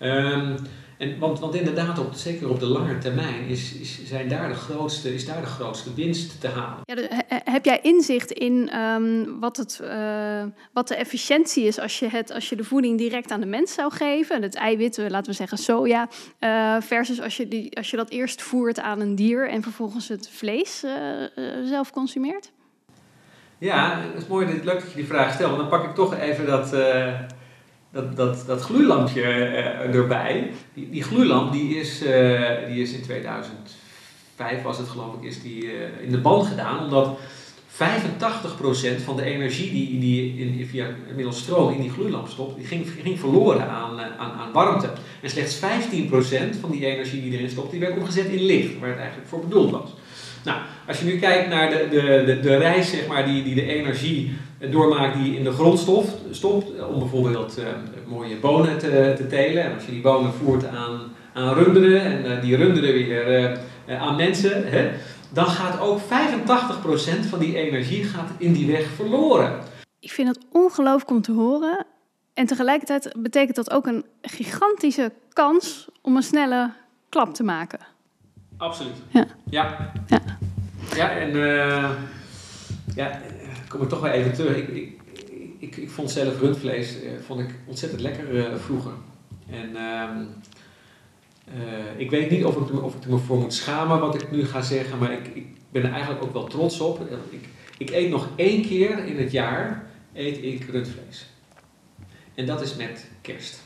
Um, 0.00 0.56
en, 0.98 1.18
want, 1.18 1.38
want 1.38 1.54
inderdaad, 1.54 1.98
op, 1.98 2.14
zeker 2.14 2.48
op 2.48 2.60
de 2.60 2.66
lange 2.66 2.98
termijn, 2.98 3.46
is, 3.46 3.72
is, 3.72 4.04
zijn 4.04 4.28
daar 4.28 4.48
de 4.48 4.54
grootste, 4.54 5.14
is 5.14 5.26
daar 5.26 5.40
de 5.40 5.46
grootste 5.46 5.94
winst 5.94 6.40
te 6.40 6.48
halen. 6.48 6.80
Ja, 6.84 6.96
heb 7.44 7.64
jij 7.64 7.80
inzicht 7.82 8.30
in 8.30 8.78
um, 8.78 9.40
wat, 9.40 9.56
het, 9.56 9.80
uh, 9.82 10.42
wat 10.72 10.88
de 10.88 10.94
efficiëntie 10.94 11.64
is 11.64 11.80
als 11.80 11.98
je, 11.98 12.08
het, 12.08 12.32
als 12.32 12.48
je 12.48 12.56
de 12.56 12.64
voeding 12.64 12.98
direct 12.98 13.30
aan 13.30 13.40
de 13.40 13.46
mens 13.46 13.74
zou 13.74 13.92
geven? 13.92 14.42
Het 14.42 14.54
eiwit, 14.54 14.96
laten 15.08 15.30
we 15.30 15.36
zeggen 15.36 15.58
soja, 15.58 16.08
uh, 16.40 16.76
versus 16.80 17.20
als 17.20 17.36
je, 17.36 17.48
die, 17.48 17.76
als 17.76 17.90
je 17.90 17.96
dat 17.96 18.10
eerst 18.10 18.42
voert 18.42 18.80
aan 18.80 19.00
een 19.00 19.14
dier 19.14 19.48
en 19.48 19.62
vervolgens 19.62 20.08
het 20.08 20.28
vlees 20.32 20.84
uh, 20.84 20.92
zelf 21.64 21.90
consumeert? 21.90 22.50
Ja, 23.58 24.00
het 24.12 24.22
is 24.22 24.28
mooi, 24.28 24.46
leuk 24.46 24.80
dat 24.80 24.90
je 24.90 24.96
die 24.96 25.06
vraag 25.06 25.34
stelt. 25.34 25.56
Want 25.56 25.70
dan 25.70 25.80
pak 25.80 25.88
ik 25.88 25.94
toch 25.94 26.16
even 26.16 26.46
dat 26.46 26.72
dat, 27.90 28.16
dat, 28.16 28.44
dat 28.46 28.62
gloeilampje 28.62 29.22
uh, 29.22 29.94
erbij. 29.94 30.50
Die, 30.74 30.90
die 30.90 31.02
gloeilamp 31.02 31.52
die 31.52 31.76
is, 31.76 32.02
uh, 32.02 32.10
die 32.66 32.82
is 32.82 32.92
in 32.92 33.02
2005 33.02 34.62
was 34.62 34.78
het 34.78 34.88
geloof 34.88 35.14
ik, 35.14 35.22
is 35.22 35.42
die 35.42 35.70
in 36.02 36.10
de 36.10 36.18
band 36.18 36.46
gedaan. 36.46 36.84
Omdat 36.84 37.18
85% 37.78 37.80
van 39.04 39.16
de 39.16 39.22
energie 39.22 39.70
die, 39.70 40.00
die 40.00 40.36
in, 40.36 40.66
via 40.66 40.86
middels 41.14 41.38
stroom 41.38 41.72
in 41.72 41.80
die 41.80 41.90
gloeilamp 41.90 42.28
stopt, 42.28 42.56
die 42.56 42.66
ging, 42.66 42.86
ging 43.02 43.18
verloren 43.18 43.68
aan, 43.68 44.00
aan, 44.00 44.32
aan 44.32 44.52
warmte. 44.52 44.90
En 45.22 45.30
slechts 45.30 45.56
15% 45.56 45.60
van 46.60 46.70
die 46.70 46.86
energie 46.86 47.22
die 47.22 47.32
erin 47.32 47.50
stopt, 47.50 47.70
die 47.70 47.80
werd 47.80 47.96
omgezet 47.96 48.26
in 48.26 48.42
licht, 48.42 48.78
waar 48.78 48.88
het 48.88 48.98
eigenlijk 48.98 49.28
voor 49.28 49.40
bedoeld 49.40 49.70
was. 49.70 49.90
Nou, 50.44 50.58
als 50.86 50.98
je 50.98 51.04
nu 51.04 51.18
kijkt 51.18 51.48
naar 51.48 51.70
de, 51.70 51.86
de, 51.90 52.22
de, 52.26 52.40
de 52.40 52.56
reis 52.56 52.90
zeg 52.90 53.06
maar, 53.06 53.26
die, 53.26 53.42
die 53.42 53.54
de 53.54 53.66
energie 53.66 54.32
doormaakt 54.58 55.16
die 55.16 55.36
in 55.36 55.44
de 55.44 55.52
grondstof 55.52 56.14
stopt, 56.30 56.86
om 56.86 56.98
bijvoorbeeld 56.98 57.58
uh, 57.58 57.64
mooie 58.06 58.36
bonen 58.36 58.78
te, 58.78 59.14
te, 59.16 59.26
telen. 59.26 59.64
En 59.64 59.74
als 59.74 59.84
je 59.84 59.90
die 59.90 60.00
bonen 60.00 60.32
voert 60.32 60.66
aan, 60.66 61.00
aan 61.32 61.54
runderen 61.54 62.00
en 62.00 62.24
uh, 62.24 62.40
die 62.40 62.56
runderen 62.56 62.92
weer 62.92 63.58
uh, 63.86 64.02
aan 64.02 64.16
mensen, 64.16 64.68
hè, 64.70 64.90
dan 65.32 65.46
gaat 65.46 65.80
ook 65.80 66.00
85% 66.00 66.04
van 67.28 67.38
die 67.38 67.56
energie 67.56 68.04
gaat 68.04 68.30
in 68.38 68.52
die 68.52 68.66
weg 68.66 68.86
verloren. 68.86 69.52
Ik 70.00 70.12
vind 70.12 70.28
het 70.28 70.44
ongelooflijk 70.52 71.10
om 71.10 71.22
te 71.22 71.32
horen. 71.32 71.86
En 72.34 72.46
tegelijkertijd 72.46 73.14
betekent 73.18 73.56
dat 73.56 73.70
ook 73.70 73.86
een 73.86 74.04
gigantische 74.22 75.12
kans 75.32 75.88
om 76.02 76.16
een 76.16 76.22
snelle 76.22 76.72
klap 77.08 77.34
te 77.34 77.42
maken. 77.42 77.78
Absoluut. 78.56 78.96
Ja. 79.08 79.26
Ja. 79.50 79.92
Ja, 80.06 80.20
ja 80.94 81.10
en 81.10 81.32
ja, 82.94 83.20
kom 83.68 83.82
ik 83.82 83.88
toch 83.88 84.00
weer 84.00 84.10
even 84.10 84.32
terug. 84.32 84.56
Ik, 84.56 84.68
ik, 84.68 85.00
ik, 85.58 85.76
ik 85.76 85.90
vond 85.90 86.10
zelf 86.10 86.40
rundvlees 86.40 87.02
eh, 87.02 87.10
vond 87.26 87.40
ik 87.40 87.54
ontzettend 87.66 88.00
lekker 88.00 88.46
eh, 88.46 88.56
vroeger. 88.56 88.92
En 89.50 89.76
ehm, 89.76 90.24
eh, 91.44 92.00
ik 92.00 92.10
weet 92.10 92.30
niet 92.30 92.44
of 92.44 92.56
ik, 92.56 92.82
of 92.82 92.94
ik 92.94 93.04
er 93.04 93.10
me 93.10 93.18
voor 93.18 93.38
moet 93.38 93.54
schamen 93.54 94.00
wat 94.00 94.22
ik 94.22 94.30
nu 94.30 94.44
ga 94.44 94.62
zeggen, 94.62 94.98
maar 94.98 95.12
ik, 95.12 95.26
ik 95.34 95.46
ben 95.70 95.84
er 95.84 95.92
eigenlijk 95.92 96.22
ook 96.22 96.32
wel 96.32 96.46
trots 96.46 96.80
op. 96.80 97.00
Ik, 97.30 97.40
ik 97.78 97.90
eet 97.90 98.10
nog 98.10 98.28
één 98.36 98.62
keer 98.62 99.04
in 99.04 99.18
het 99.18 99.32
jaar 99.32 99.86
eet 100.12 100.42
ik 100.42 100.64
rundvlees. 100.70 101.26
En 102.34 102.46
dat 102.46 102.60
is 102.60 102.76
met 102.76 103.10
kerst. 103.20 103.62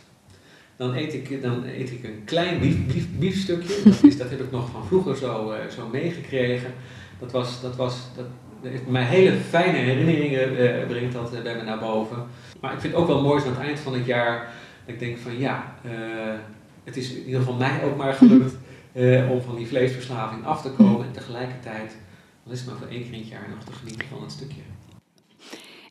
Dan 0.77 0.95
eet 0.95 1.15
ik, 1.15 1.43
dan 1.43 1.65
eet 1.65 1.91
ik 1.91 2.05
een 2.05 2.23
klein 2.25 2.61
bief, 2.61 2.87
bief, 2.87 3.07
biefstukje. 3.19 3.83
Dat, 3.85 4.19
dat 4.19 4.31
heb 4.31 4.41
ik 4.41 4.51
nog 4.51 4.71
van 4.71 4.87
vroeger 4.87 5.17
zo, 5.17 5.55
zo 5.77 5.89
meegekregen. 5.89 6.73
Dat 7.19 7.33
was, 7.33 7.61
dat 7.61 7.77
was, 7.77 7.97
dat, 8.17 8.27
mij 8.89 9.05
hele 9.05 9.37
fijne 9.37 9.79
herinneringen 9.79 10.53
uh, 10.53 10.87
brengt 10.87 11.13
dat 11.13 11.35
uh, 11.35 11.43
bij 11.43 11.57
me 11.57 11.63
naar 11.63 11.79
boven. 11.79 12.27
Maar 12.61 12.73
ik 12.73 12.81
vind 12.81 12.93
het 12.93 13.03
ook 13.03 13.09
wel 13.09 13.23
mooi 13.23 13.43
aan 13.43 13.49
het 13.49 13.59
eind 13.59 13.81
van 13.81 13.95
het 13.95 14.07
jaar 14.07 14.53
dat 14.85 14.95
ik 14.95 15.01
denk 15.01 15.19
van 15.19 15.39
ja, 15.39 15.75
uh, 15.87 15.93
het 16.85 16.97
is 16.97 17.15
in 17.15 17.25
ieder 17.25 17.41
geval 17.41 17.55
mij 17.55 17.85
ook 17.85 17.97
maar 17.97 18.13
gelukt 18.13 18.55
om 19.33 19.41
van 19.41 19.57
die 19.57 19.67
vleesverslaving 19.67 20.45
af 20.45 20.63
te 20.63 20.71
komen 20.71 21.07
en 21.07 21.13
tegelijkertijd, 21.13 21.97
dan 22.45 22.53
is 22.53 22.61
het 22.61 22.69
maar 22.69 22.79
voor 22.79 22.89
één 22.89 23.03
keer 23.03 23.13
in 23.13 23.19
het 23.19 23.29
jaar 23.29 23.47
nog 23.55 23.65
te 23.65 23.73
genieten 23.73 24.09
van 24.09 24.23
het 24.23 24.31
stukje. 24.31 24.61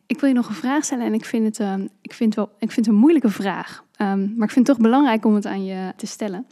Ik 0.06 0.20
wil 0.20 0.30
je 0.30 0.36
nog 0.36 0.50
een 0.50 0.56
vraag 0.56 0.84
stellen 0.84 1.06
en 1.06 1.14
ik 1.14 1.26
vind 1.26 1.46
het, 1.46 1.60
uh, 1.60 1.86
ik 2.02 2.14
vind 2.14 2.36
wel, 2.36 2.50
ik 2.60 2.72
vind 2.72 2.86
het 2.86 2.96
een 2.96 3.02
moeilijke 3.02 3.30
vraag. 3.30 3.84
Um, 3.98 4.34
maar 4.38 4.48
ik 4.48 4.54
vind 4.54 4.68
het 4.68 4.76
toch 4.76 4.86
belangrijk 4.86 5.26
om 5.26 5.36
het 5.36 5.46
aan 5.46 5.66
je 5.66 5.94
te 5.96 6.06
stellen. 6.06 6.46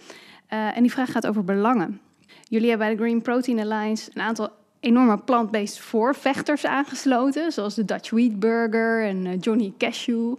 Uh, 0.53 0.77
en 0.77 0.81
die 0.81 0.91
vraag 0.91 1.11
gaat 1.11 1.27
over 1.27 1.43
belangen. 1.43 1.99
Jullie 2.43 2.69
hebben 2.69 2.87
bij 2.87 2.95
de 2.95 3.03
Green 3.03 3.21
Protein 3.21 3.59
Alliance 3.59 4.11
een 4.13 4.21
aantal 4.21 4.49
enorme 4.79 5.17
plant-based 5.17 5.79
voorvechters 5.79 6.65
aangesloten, 6.65 7.51
zoals 7.51 7.75
de 7.75 7.85
Dutch 7.85 8.09
Wheat 8.09 8.39
Burger 8.39 9.03
en 9.03 9.25
uh, 9.25 9.31
Johnny 9.39 9.73
Cashew. 9.77 10.35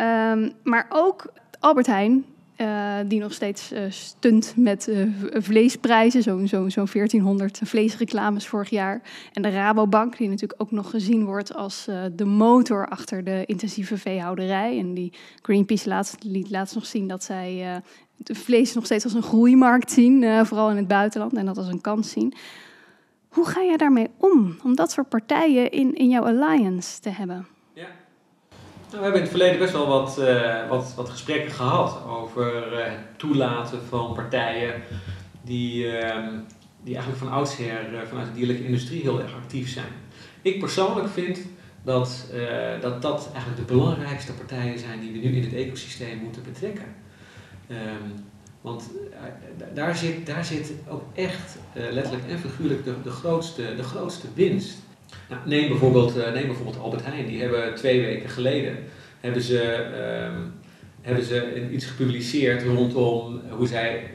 Um, 0.00 0.52
maar 0.62 0.86
ook 0.88 1.32
Albert 1.60 1.86
Heijn, 1.86 2.24
uh, 2.56 2.94
die 3.06 3.20
nog 3.20 3.32
steeds 3.32 3.72
uh, 3.72 3.80
stunt 3.88 4.54
met 4.56 4.90
vleesprijzen, 5.32 6.22
zo'n 6.22 6.48
zo, 6.48 6.68
zo 6.68 6.84
1400 6.92 7.60
vleesreclames 7.64 8.46
vorig 8.46 8.70
jaar. 8.70 9.02
En 9.32 9.42
de 9.42 9.50
Rabobank, 9.50 10.16
die 10.16 10.28
natuurlijk 10.28 10.62
ook 10.62 10.70
nog 10.70 10.90
gezien 10.90 11.24
wordt 11.24 11.54
als 11.54 11.88
de 12.16 12.24
motor 12.24 12.88
achter 12.88 13.24
de 13.24 13.42
intensieve 13.46 13.98
veehouderij. 13.98 14.78
En 14.78 14.94
die 14.94 15.12
Greenpeace 15.42 16.04
liet 16.18 16.50
laatst 16.50 16.74
nog 16.74 16.86
zien 16.86 17.08
dat 17.08 17.24
zij 17.24 17.82
het 18.24 18.38
vlees 18.38 18.74
nog 18.74 18.84
steeds 18.84 19.04
als 19.04 19.14
een 19.14 19.22
groeimarkt 19.22 19.90
zien, 19.90 20.46
vooral 20.46 20.70
in 20.70 20.76
het 20.76 20.88
buitenland, 20.88 21.32
en 21.36 21.46
dat 21.46 21.56
als 21.56 21.68
een 21.68 21.80
kans 21.80 22.10
zien. 22.10 22.34
Hoe 23.32 23.46
ga 23.46 23.62
jij 23.62 23.76
daarmee 23.76 24.08
om, 24.16 24.56
om 24.64 24.76
dat 24.76 24.90
soort 24.90 25.08
partijen 25.08 25.70
in, 25.70 25.94
in 25.94 26.08
jouw 26.08 26.22
alliance 26.22 27.00
te 27.00 27.10
hebben? 27.10 27.46
Ja. 27.72 27.86
Nou, 28.90 28.96
we 28.96 28.96
hebben 28.96 29.14
in 29.14 29.20
het 29.20 29.30
verleden 29.30 29.58
best 29.58 29.72
wel 29.72 29.86
wat, 29.86 30.16
uh, 30.18 30.68
wat, 30.68 30.94
wat 30.96 31.08
gesprekken 31.08 31.50
gehad 31.50 32.04
over 32.06 32.72
uh, 32.72 32.84
het 32.84 33.18
toelaten 33.18 33.82
van 33.88 34.14
partijen 34.14 34.82
die, 35.42 35.84
uh, 35.84 36.28
die 36.82 36.94
eigenlijk 36.94 37.24
van 37.24 37.32
oudsher 37.32 37.92
uh, 37.92 38.00
vanuit 38.00 38.26
de 38.26 38.32
dierlijke 38.32 38.64
industrie 38.64 39.00
heel 39.00 39.20
erg 39.20 39.34
actief 39.34 39.68
zijn. 39.68 39.92
Ik 40.42 40.58
persoonlijk 40.58 41.08
vind 41.08 41.38
dat, 41.84 42.32
dat 42.80 43.02
dat 43.02 43.30
eigenlijk 43.32 43.68
de 43.68 43.74
belangrijkste 43.74 44.32
partijen 44.32 44.78
zijn 44.78 45.00
die 45.00 45.12
we 45.12 45.18
nu 45.18 45.36
in 45.36 45.42
het 45.42 45.54
ecosysteem 45.54 46.18
moeten 46.18 46.42
betrekken. 46.42 46.94
Um, 47.70 48.30
Want 48.62 48.90
eh, 49.12 49.18
da- 49.58 49.68
daar 49.74 49.96
zit, 49.96 50.26
daar 50.26 50.44
zit 50.44 50.72
ook 50.88 51.02
echt 51.14 51.58
eh, 51.72 51.82
letterlijk 51.90 52.24
en 52.28 52.38
figuurlijk 52.38 52.84
de, 52.84 52.94
de, 53.04 53.10
grootste, 53.10 53.62
de 53.76 53.82
grootste 53.82 54.26
winst. 54.34 54.78
Nou, 55.28 55.40
neem, 55.44 55.68
bijvoorbeeld, 55.68 56.16
eh, 56.16 56.32
neem 56.32 56.46
bijvoorbeeld 56.46 56.78
Albert 56.78 57.04
Heijn. 57.04 57.26
Die 57.26 57.40
hebben 57.40 57.74
twee 57.74 58.00
weken 58.00 58.28
geleden 58.28 58.76
hebben 59.20 59.42
ze, 59.42 59.62
ehm, 59.62 60.40
hebben 61.00 61.24
ze 61.24 61.68
iets 61.70 61.84
gepubliceerd 61.86 62.62
rondom 62.62 63.40
hoe 63.50 63.66
zij 63.66 64.10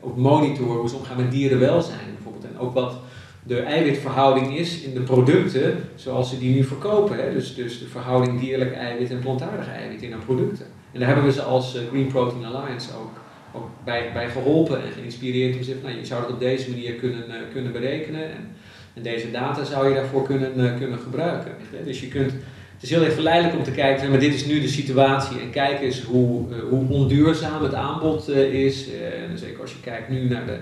ook 0.00 0.16
monitoren 0.16 0.76
hoe 0.80 0.88
ze 0.88 0.96
omgaan 0.96 1.16
met 1.16 1.30
dierenwelzijn 1.30 2.14
bijvoorbeeld. 2.14 2.44
En 2.44 2.58
ook 2.58 2.74
wat 2.74 2.94
de 3.42 3.60
eiwitverhouding 3.60 4.56
is 4.56 4.80
in 4.80 4.94
de 4.94 5.00
producten 5.00 5.78
zoals 5.94 6.30
ze 6.30 6.38
die 6.38 6.54
nu 6.54 6.64
verkopen. 6.64 7.16
Hè? 7.16 7.32
Dus, 7.32 7.54
dus 7.54 7.78
de 7.78 7.86
verhouding 7.86 8.40
dierlijk 8.40 8.74
eiwit 8.74 9.10
en 9.10 9.18
plantaardig 9.18 9.68
eiwit 9.68 10.02
in 10.02 10.10
hun 10.10 10.24
producten. 10.24 10.66
En 10.92 10.98
daar 10.98 11.08
hebben 11.08 11.26
we 11.26 11.32
ze 11.32 11.42
als 11.42 11.76
Green 11.90 12.06
Protein 12.06 12.44
Alliance 12.44 12.88
ook, 12.96 13.20
ook 13.54 13.68
bij, 13.84 14.10
bij 14.12 14.28
geholpen 14.28 14.82
en 14.82 14.92
geïnspireerd. 14.92 15.52
Om 15.52 15.58
te 15.58 15.64
zeggen, 15.64 15.84
nou, 15.84 15.98
je 15.98 16.06
zou 16.06 16.22
het 16.22 16.30
op 16.30 16.40
deze 16.40 16.70
manier 16.70 16.92
kunnen, 16.92 17.30
eh, 17.30 17.36
kunnen 17.52 17.72
berekenen. 17.72 18.22
En, 18.22 18.48
en 18.94 19.02
deze 19.02 19.30
data 19.30 19.64
zou 19.64 19.88
je 19.88 19.94
daarvoor 19.94 20.24
kunnen, 20.24 20.72
eh, 20.72 20.78
kunnen 20.78 20.98
gebruiken. 20.98 21.52
Dus 21.84 22.00
je 22.00 22.08
kunt, 22.08 22.32
het 22.74 22.82
is 22.82 22.90
heel 22.90 23.04
erg 23.04 23.14
verleidelijk 23.14 23.56
om 23.56 23.62
te 23.62 23.70
kijken, 23.70 24.10
maar 24.10 24.18
dit 24.18 24.34
is 24.34 24.46
nu 24.46 24.60
de 24.60 24.68
situatie. 24.68 25.40
En 25.40 25.50
kijk 25.50 25.80
eens 25.80 26.02
hoe, 26.02 26.52
eh, 26.52 26.58
hoe 26.70 26.88
onduurzaam 26.88 27.62
het 27.62 27.74
aanbod 27.74 28.28
is. 28.28 28.88
En 29.30 29.38
zeker 29.38 29.60
als 29.60 29.72
je 29.72 29.80
kijkt 29.80 30.08
nu 30.08 30.28
naar 30.28 30.46
de, 30.46 30.56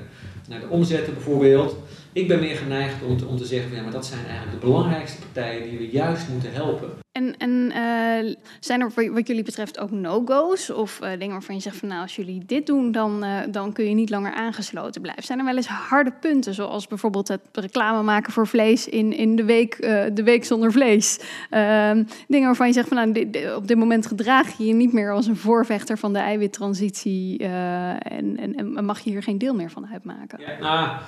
naar 0.49 0.61
de 0.61 0.69
omzetten 0.69 1.15
bijvoorbeeld. 1.15 1.77
Ik 2.13 2.29
ben 2.29 2.41
meer 2.41 2.57
geneigd 2.57 3.03
om 3.03 3.17
te, 3.17 3.27
om 3.27 3.37
te 3.37 3.45
zeggen, 3.45 3.77
ja, 3.77 3.83
maar 3.83 3.93
dat 3.93 4.07
zijn 4.07 4.27
eigenlijk 4.27 4.61
de 4.61 4.67
belangrijkste 4.67 5.19
partijen 5.19 5.69
die 5.71 5.79
we 5.79 5.89
juist 5.91 6.29
moeten 6.29 6.53
helpen. 6.53 6.89
En, 7.13 7.37
en 7.37 7.71
eh, 7.73 8.35
zijn 8.61 8.81
er 8.81 9.13
wat 9.13 9.27
jullie 9.27 9.43
betreft 9.43 9.79
ook 9.79 9.91
no-go's? 9.91 10.71
Of 10.71 11.01
eh, 11.01 11.11
dingen 11.11 11.31
waarvan 11.31 11.55
je 11.55 11.61
zegt 11.61 11.77
van 11.77 11.89
nou, 11.89 12.03
als 12.03 12.17
jullie 12.17 12.43
dit 12.47 12.67
doen, 12.67 12.93
dan, 12.93 13.25
eh, 13.25 13.39
dan 13.51 13.73
kun 13.73 13.89
je 13.89 13.95
niet 13.95 14.11
langer 14.11 14.33
aangesloten 14.33 15.01
blijven. 15.01 15.23
Zijn 15.25 15.39
er 15.39 15.45
wel 15.45 15.57
eens 15.57 15.67
harde 15.67 16.13
punten, 16.21 16.55
zoals 16.55 16.87
bijvoorbeeld 16.87 17.29
het 17.29 17.41
reclame 17.53 18.03
maken 18.03 18.33
voor 18.33 18.47
vlees 18.47 18.89
in, 18.89 19.13
in 19.13 19.37
de, 19.37 19.45
week, 19.45 19.77
de 20.15 20.23
week 20.25 20.45
zonder 20.45 20.73
vlees? 20.73 21.21
Ehm, 21.51 22.05
dingen 22.29 22.47
waarvan 22.47 22.67
je 22.67 22.73
zegt 22.73 22.89
van 22.89 22.97
nou, 22.97 23.13
dit- 23.13 23.55
op 23.57 23.69
dit 23.69 23.77
moment 23.77 24.07
gedraag 24.07 24.59
je 24.59 24.67
je 24.67 24.75
niet 24.75 24.93
meer 24.93 25.13
als 25.13 25.27
een 25.27 25.37
voorvechter 25.37 25.99
van 25.99 26.13
de 26.13 26.19
eiwittransitie 26.19 27.39
en, 27.39 28.37
en, 28.37 28.77
en 28.77 28.85
mag 28.85 29.01
je 29.01 29.11
hier 29.11 29.23
geen 29.23 29.39
deel 29.39 29.55
meer 29.55 29.71
van 29.71 29.89
uitmaken. 29.93 30.41
Ja, 30.41 30.59
nou, 30.61 30.99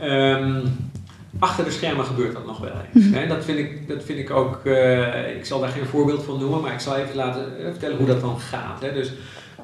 ehm, 0.00 0.66
achter 1.38 1.64
de 1.64 1.70
schermen 1.70 2.04
gebeurt 2.04 2.32
dat 2.32 2.46
nog 2.46 2.58
wel 2.58 2.72
eens. 2.94 3.04
Hè? 3.10 3.26
Dat, 3.26 3.44
vind 3.44 3.58
ik, 3.58 3.88
dat 3.88 4.04
vind 4.04 4.18
ik 4.18 4.30
ook, 4.30 4.64
eh, 4.64 5.36
ik 5.36 5.44
zal 5.44 5.60
daar 5.60 5.68
geen 5.68 5.86
voorbeeld 5.86 6.24
van 6.24 6.38
noemen, 6.38 6.60
maar 6.60 6.72
ik 6.72 6.80
zal 6.80 6.96
even 6.96 7.16
laten 7.16 7.58
eh, 7.58 7.70
vertellen 7.70 7.96
hoe 7.96 8.06
dat 8.06 8.20
dan 8.20 8.40
gaat. 8.40 8.80
Hè? 8.80 8.92
Dus 8.92 9.12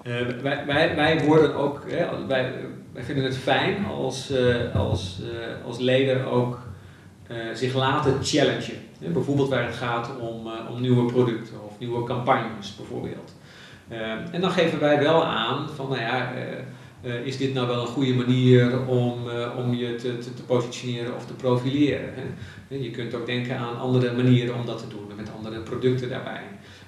eh, 0.02 0.12
wij, 0.42 0.66
wij, 0.66 0.96
wij 0.96 1.24
worden 1.24 1.54
ook, 1.54 1.82
hè, 1.88 2.26
wij, 2.26 2.52
wij 2.92 3.02
vinden 3.02 3.24
het 3.24 3.36
fijn 3.36 3.86
als, 3.86 4.30
eh, 4.30 4.74
als, 4.74 5.20
als 5.66 5.78
leden 5.78 6.24
ook 6.24 6.58
zich 7.54 7.74
laten 7.74 8.14
challengen. 8.22 8.76
Hè? 9.00 9.08
Bijvoorbeeld 9.08 9.48
waar 9.48 9.64
het 9.66 9.74
gaat 9.74 10.10
om, 10.20 10.48
om 10.70 10.80
nieuwe 10.80 11.12
producten 11.12 11.64
of 11.66 11.78
nieuwe 11.78 12.04
campagnes 12.04 12.76
bijvoorbeeld. 12.76 13.34
Eh, 13.88 14.10
en 14.32 14.40
dan 14.40 14.50
geven 14.50 14.80
wij 14.80 14.98
wel 14.98 15.24
aan 15.24 15.68
van, 15.74 15.88
nou 15.88 16.00
ja, 16.00 16.32
eh, 17.02 17.26
is 17.26 17.36
dit 17.36 17.54
nou 17.54 17.66
wel 17.66 17.80
een 17.80 17.86
goede 17.86 18.14
manier 18.14 18.86
om, 18.86 19.30
eh, 19.30 19.58
om 19.58 19.74
je 19.74 19.94
te, 19.94 20.18
te, 20.18 20.42
positioneren 20.46 21.14
of 21.14 21.26
te 21.26 21.32
profileren? 21.32 22.14
Hè? 22.14 22.22
Eh, 22.68 22.82
Je 22.82 22.90
kunt 22.90 23.14
ook 23.14 23.26
denken 23.26 23.58
aan 23.58 23.78
andere 23.78 24.12
manieren 24.12 24.54
om 24.54 24.66
dat 24.66 24.78
te 24.78 24.88
doen, 24.88 25.16
met 25.16 25.30
andere 25.36 25.60
producten 25.60 26.08
daarbij. 26.08 26.42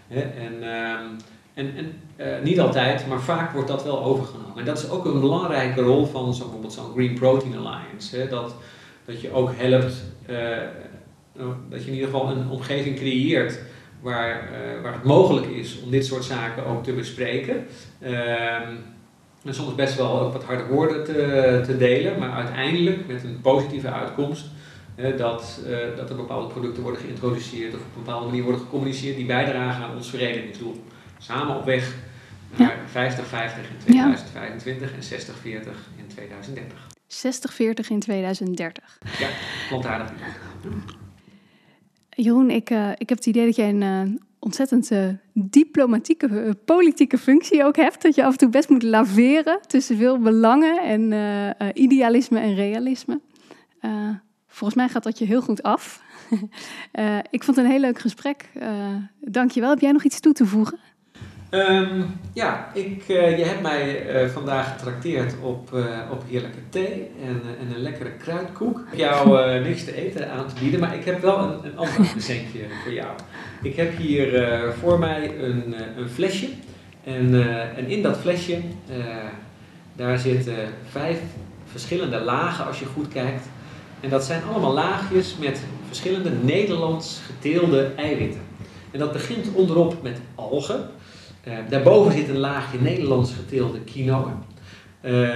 Hè? 0.09 0.21
En, 0.21 0.63
ehm, 0.63 1.05
en, 1.55 1.75
en 2.17 2.43
niet 2.43 2.61
altijd, 2.61 3.07
maar 3.07 3.21
vaak 3.21 3.53
wordt 3.53 3.69
dat 3.69 3.85
wel 3.85 4.05
overgenomen. 4.05 4.59
En 4.59 4.65
dat 4.65 4.79
is 4.79 4.91
ook 4.91 5.05
een 5.05 5.21
belangrijke 5.21 5.81
rol 5.81 6.07
van 6.07 6.35
zo, 6.35 6.43
bijvoorbeeld 6.43 6.73
zo'n 6.73 6.93
Green 6.93 7.15
Protein 7.15 7.57
Alliance. 7.57 8.17
Hè? 8.17 8.29
Dat, 8.29 8.55
dat 9.05 9.21
je 9.21 9.33
ook 9.33 9.51
helpt, 9.57 9.95
dat 11.69 11.85
je 11.85 11.87
in 11.87 11.95
ieder 11.95 12.09
geval 12.09 12.31
een 12.31 12.51
omgeving 12.51 12.97
creëert 12.97 13.61
waar, 14.01 14.49
waar 14.83 14.93
het 14.93 15.05
mogelijk 15.05 15.47
is 15.47 15.81
om 15.85 15.91
dit 15.91 16.07
soort 16.07 16.25
zaken 16.25 16.67
ook 16.67 16.85
te 16.85 16.93
bespreken. 16.93 17.67
En 19.49 19.55
soms 19.55 19.75
best 19.75 19.97
wel 19.97 20.21
ook 20.21 20.33
wat 20.33 20.45
harde 20.45 20.65
woorden 20.65 21.05
te, 21.05 21.63
te 21.67 21.77
delen, 21.77 22.19
maar 22.19 22.33
uiteindelijk 22.33 23.07
met 23.07 23.25
een 23.25 23.41
positieve 23.41 23.91
uitkomst. 23.91 24.47
eh, 24.95 25.17
dat, 25.17 25.61
eh, 25.67 25.97
dat 25.97 26.11
er 26.11 26.17
bepaalde 26.17 26.53
producten 26.53 26.83
worden 26.83 27.01
geïntroduceerd 27.01 27.75
of 27.75 27.81
op 27.81 27.87
een 27.97 28.03
bepaalde 28.05 28.27
manier 28.27 28.43
worden 28.43 28.61
gecommuniceerd 28.61 29.17
die 29.17 29.27
bijdragen 29.27 29.85
aan 29.85 29.97
ons 29.97 30.11
verenigingsdoel. 30.11 30.85
Samen 31.19 31.57
op 31.57 31.65
weg 31.65 31.95
naar 32.57 32.77
50-50 32.87 33.71
in 33.71 33.79
2025 33.79 34.93
en 34.93 35.03
60-40 35.03 35.75
in 35.97 36.07
2030. 36.07 36.87
60-40 37.07 37.91
in 37.91 38.01
2030. 38.01 38.99
Ja, 39.19 39.29
plantaardig. 39.69 40.11
Jeroen, 42.11 42.51
ik, 42.51 42.71
eh, 42.71 42.91
ik 42.97 43.09
heb 43.09 43.19
het 43.19 43.27
idee 43.27 43.45
dat 43.45 43.57
jij 43.57 43.69
een 43.69 43.83
eh, 43.83 44.21
ontzettend 44.39 44.91
eh, 44.91 45.09
diplomatieke, 45.33 46.27
eh, 46.27 46.51
politieke 46.65 47.19
functie 47.19 47.65
ook 47.65 47.77
hebt. 47.77 48.03
Dat 48.03 48.15
je 48.15 48.25
af 48.25 48.33
en 48.33 48.39
toe 48.39 48.49
best 48.49 48.69
moet 48.69 48.83
laveren 48.83 49.59
tussen 49.67 49.97
veel 49.97 50.19
belangen 50.19 50.83
en 50.83 51.13
eh, 51.13 51.69
idealisme 51.75 52.39
en 52.39 52.55
realisme. 52.55 53.21
Volgens 54.47 54.81
mij 54.81 54.89
gaat 54.89 55.03
dat 55.03 55.19
je 55.19 55.25
heel 55.25 55.43
goed 55.43 55.63
af. 55.63 56.03
Ik 57.31 57.45
vond 57.45 57.57
het 57.57 57.65
een 57.65 57.71
heel 57.71 57.81
leuk 57.81 57.99
gesprek. 57.99 58.51
Dank 59.21 59.51
je 59.51 59.61
wel. 59.61 59.71
Heb 59.71 59.81
jij 59.81 59.93
nog 59.93 60.05
iets 60.05 60.21
toe 60.21 60.33
te 60.33 60.47
voegen? 60.47 60.79
Ehm, 61.51 62.03
ja, 62.33 62.71
ik, 62.75 63.05
eh, 63.09 63.39
je 63.39 63.45
hebt 63.45 63.63
mij 63.63 64.07
eh, 64.07 64.29
vandaag 64.29 64.73
getrakteerd 64.73 65.35
op, 65.43 65.75
eh, 65.75 65.85
op 66.11 66.23
heerlijke 66.29 66.59
thee 66.69 67.11
en, 67.25 67.43
en 67.61 67.75
een 67.75 67.83
lekkere 67.83 68.11
kruidkoek. 68.11 68.79
Ik 68.79 68.99
heb 68.99 68.99
jou 68.99 69.61
niks 69.69 69.85
te 69.85 69.95
eten 69.95 70.31
aan 70.31 70.49
te 70.49 70.55
bieden, 70.61 70.81
maar 70.81 70.95
ik 70.95 71.05
heb 71.05 71.21
wel 71.21 71.39
een, 71.39 71.65
een 71.65 71.77
ander 71.77 72.09
presentje 72.13 72.61
voor 72.83 72.93
jou. 72.93 73.11
Ik 73.63 73.77
heb 73.77 73.97
hier 73.97 74.47
voor 74.81 74.99
mij 74.99 75.39
een, 75.39 75.75
een 75.97 76.09
flesje. 76.09 76.49
En, 77.05 77.35
en 77.77 77.87
in 77.87 78.03
dat 78.03 78.19
flesje, 78.19 78.61
daar 79.97 80.19
zitten 80.19 80.57
vijf 80.91 81.19
verschillende 81.71 82.21
lagen 82.21 82.67
als 82.67 82.79
je 82.79 82.85
goed 82.85 83.09
kijkt. 83.09 83.47
En 84.01 84.09
dat 84.09 84.25
zijn 84.25 84.43
allemaal 84.43 84.73
laagjes 84.73 85.37
met 85.41 85.61
verschillende 85.87 86.31
Nederlands 86.43 87.21
geteelde 87.27 87.91
eiwitten. 87.97 88.41
En 88.91 88.99
dat 88.99 89.13
begint 89.13 89.47
onderop 89.55 90.03
met 90.03 90.21
algen. 90.35 90.91
Uh, 91.49 91.55
daarboven 91.69 92.13
zit 92.13 92.29
een 92.29 92.39
laagje 92.39 92.79
Nederlands 92.81 93.33
geteelde 93.33 93.79
quinoa. 93.79 94.39
Uh, 95.03 95.29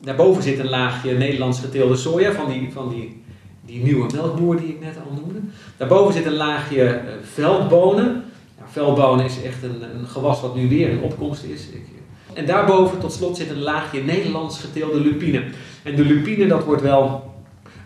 daarboven 0.00 0.42
zit 0.42 0.58
een 0.58 0.68
laagje 0.68 1.12
Nederlands 1.12 1.60
geteelde 1.60 1.96
soja 1.96 2.32
van 2.32 2.50
die, 2.50 2.68
van 2.72 2.88
die, 2.88 3.22
die 3.66 3.82
nieuwe 3.82 4.12
melkboer 4.14 4.56
die 4.56 4.68
ik 4.68 4.80
net 4.80 4.96
al 5.06 5.12
noemde. 5.14 5.38
Daarboven 5.76 6.14
zit 6.14 6.26
een 6.26 6.36
laagje 6.36 6.84
uh, 6.84 7.00
veldbonen. 7.32 8.24
Nou, 8.58 8.70
veldbonen 8.70 9.24
is 9.24 9.42
echt 9.42 9.62
een, 9.62 9.82
een, 9.98 10.06
gewas 10.06 10.40
wat 10.40 10.54
nu 10.54 10.68
weer 10.68 10.88
in 10.88 11.00
opkomst 11.00 11.44
is. 11.44 11.68
Ik, 11.68 11.86
en 12.32 12.46
daarboven 12.46 12.98
tot 12.98 13.12
slot 13.12 13.36
zit 13.36 13.50
een 13.50 13.62
laagje 13.62 14.02
Nederlands 14.02 14.60
geteelde 14.60 15.00
lupine. 15.00 15.44
En 15.82 15.96
de 15.96 16.04
lupine 16.04 16.46
dat 16.46 16.64
wordt 16.64 16.82
wel 16.82 17.32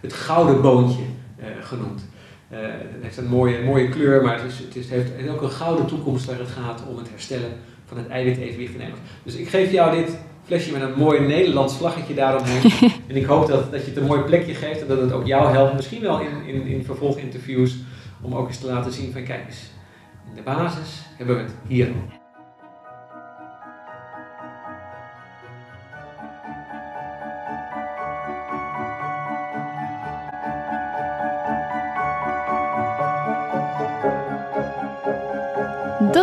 het 0.01 0.12
gouden 0.12 0.62
boontje 0.62 1.03
genoemd. 1.61 2.07
Uh, 2.53 2.59
het 2.61 3.03
heeft 3.03 3.16
een 3.16 3.28
mooie, 3.28 3.62
mooie 3.62 3.88
kleur, 3.88 4.22
maar 4.22 4.42
het, 4.42 4.53
is, 4.53 4.59
het, 4.59 4.76
is, 4.76 4.88
heeft, 4.88 5.28
ook 5.28 5.42
een 5.42 5.51
gouden 5.51 5.86
toekomst 5.86 6.24
waar 6.24 6.38
het 6.38 6.49
gaat 6.49 6.82
om 6.88 6.96
het 6.96 7.11
herstellen 7.11 7.51
van 7.86 7.96
het 7.96 8.09
eiwit-evenwicht 8.09 8.72
in 8.72 8.78
Nederland. 8.78 9.07
Dus 9.22 9.34
ik 9.34 9.49
geef 9.49 9.72
jou 9.72 9.96
dit 9.96 10.18
flesje 10.44 10.72
met 10.72 10.82
een 10.82 10.99
mooi 10.99 11.20
Nederlands 11.20 11.76
vlaggetje 11.76 12.14
daaromheen. 12.14 12.72
en 13.09 13.16
ik 13.16 13.24
hoop 13.24 13.46
dat, 13.46 13.72
dat 13.72 13.80
je 13.80 13.86
het 13.86 13.96
een 13.96 14.07
mooi 14.07 14.20
plekje 14.20 14.55
geeft 14.55 14.80
en 14.80 14.88
dat 14.88 15.01
het 15.01 15.12
ook 15.12 15.26
jou 15.26 15.53
helpt, 15.53 15.74
misschien 15.74 16.01
wel 16.01 16.20
in, 16.20 16.46
in, 16.46 16.66
in 16.66 16.84
vervolginterviews, 16.84 17.76
om 18.20 18.34
ook 18.34 18.49
eens 18.49 18.59
te 18.59 18.66
laten 18.66 18.92
zien 18.92 19.12
van 19.12 19.22
kijk 19.22 19.46
eens, 19.46 19.70
in 20.30 20.34
de 20.34 20.42
basis 20.42 21.03
hebben 21.16 21.36
we 21.36 21.42
het 21.42 21.53
hier 21.66 21.88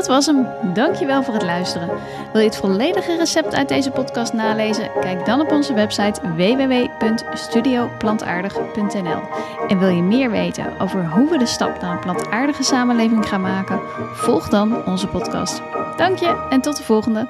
Was 0.07 0.25
hem. 0.25 0.47
Dankjewel 0.73 1.23
voor 1.23 1.33
het 1.33 1.43
luisteren. 1.43 1.89
Wil 2.31 2.41
je 2.41 2.47
het 2.47 2.57
volledige 2.57 3.17
recept 3.17 3.55
uit 3.55 3.69
deze 3.69 3.91
podcast 3.91 4.33
nalezen? 4.33 4.91
Kijk 4.99 5.25
dan 5.25 5.41
op 5.41 5.51
onze 5.51 5.73
website 5.73 6.21
www.studioplantaardig.nl. 6.35 9.21
En 9.67 9.79
wil 9.79 9.89
je 9.89 10.01
meer 10.01 10.31
weten 10.31 10.79
over 10.79 11.05
hoe 11.05 11.29
we 11.29 11.37
de 11.37 11.45
stap 11.45 11.81
naar 11.81 11.91
een 11.91 11.99
plantaardige 11.99 12.63
samenleving 12.63 13.27
gaan 13.27 13.41
maken? 13.41 13.79
Volg 14.13 14.49
dan 14.49 14.85
onze 14.85 15.07
podcast. 15.07 15.61
Dank 15.97 16.17
je 16.17 16.47
en 16.49 16.61
tot 16.61 16.77
de 16.77 16.83
volgende. 16.83 17.27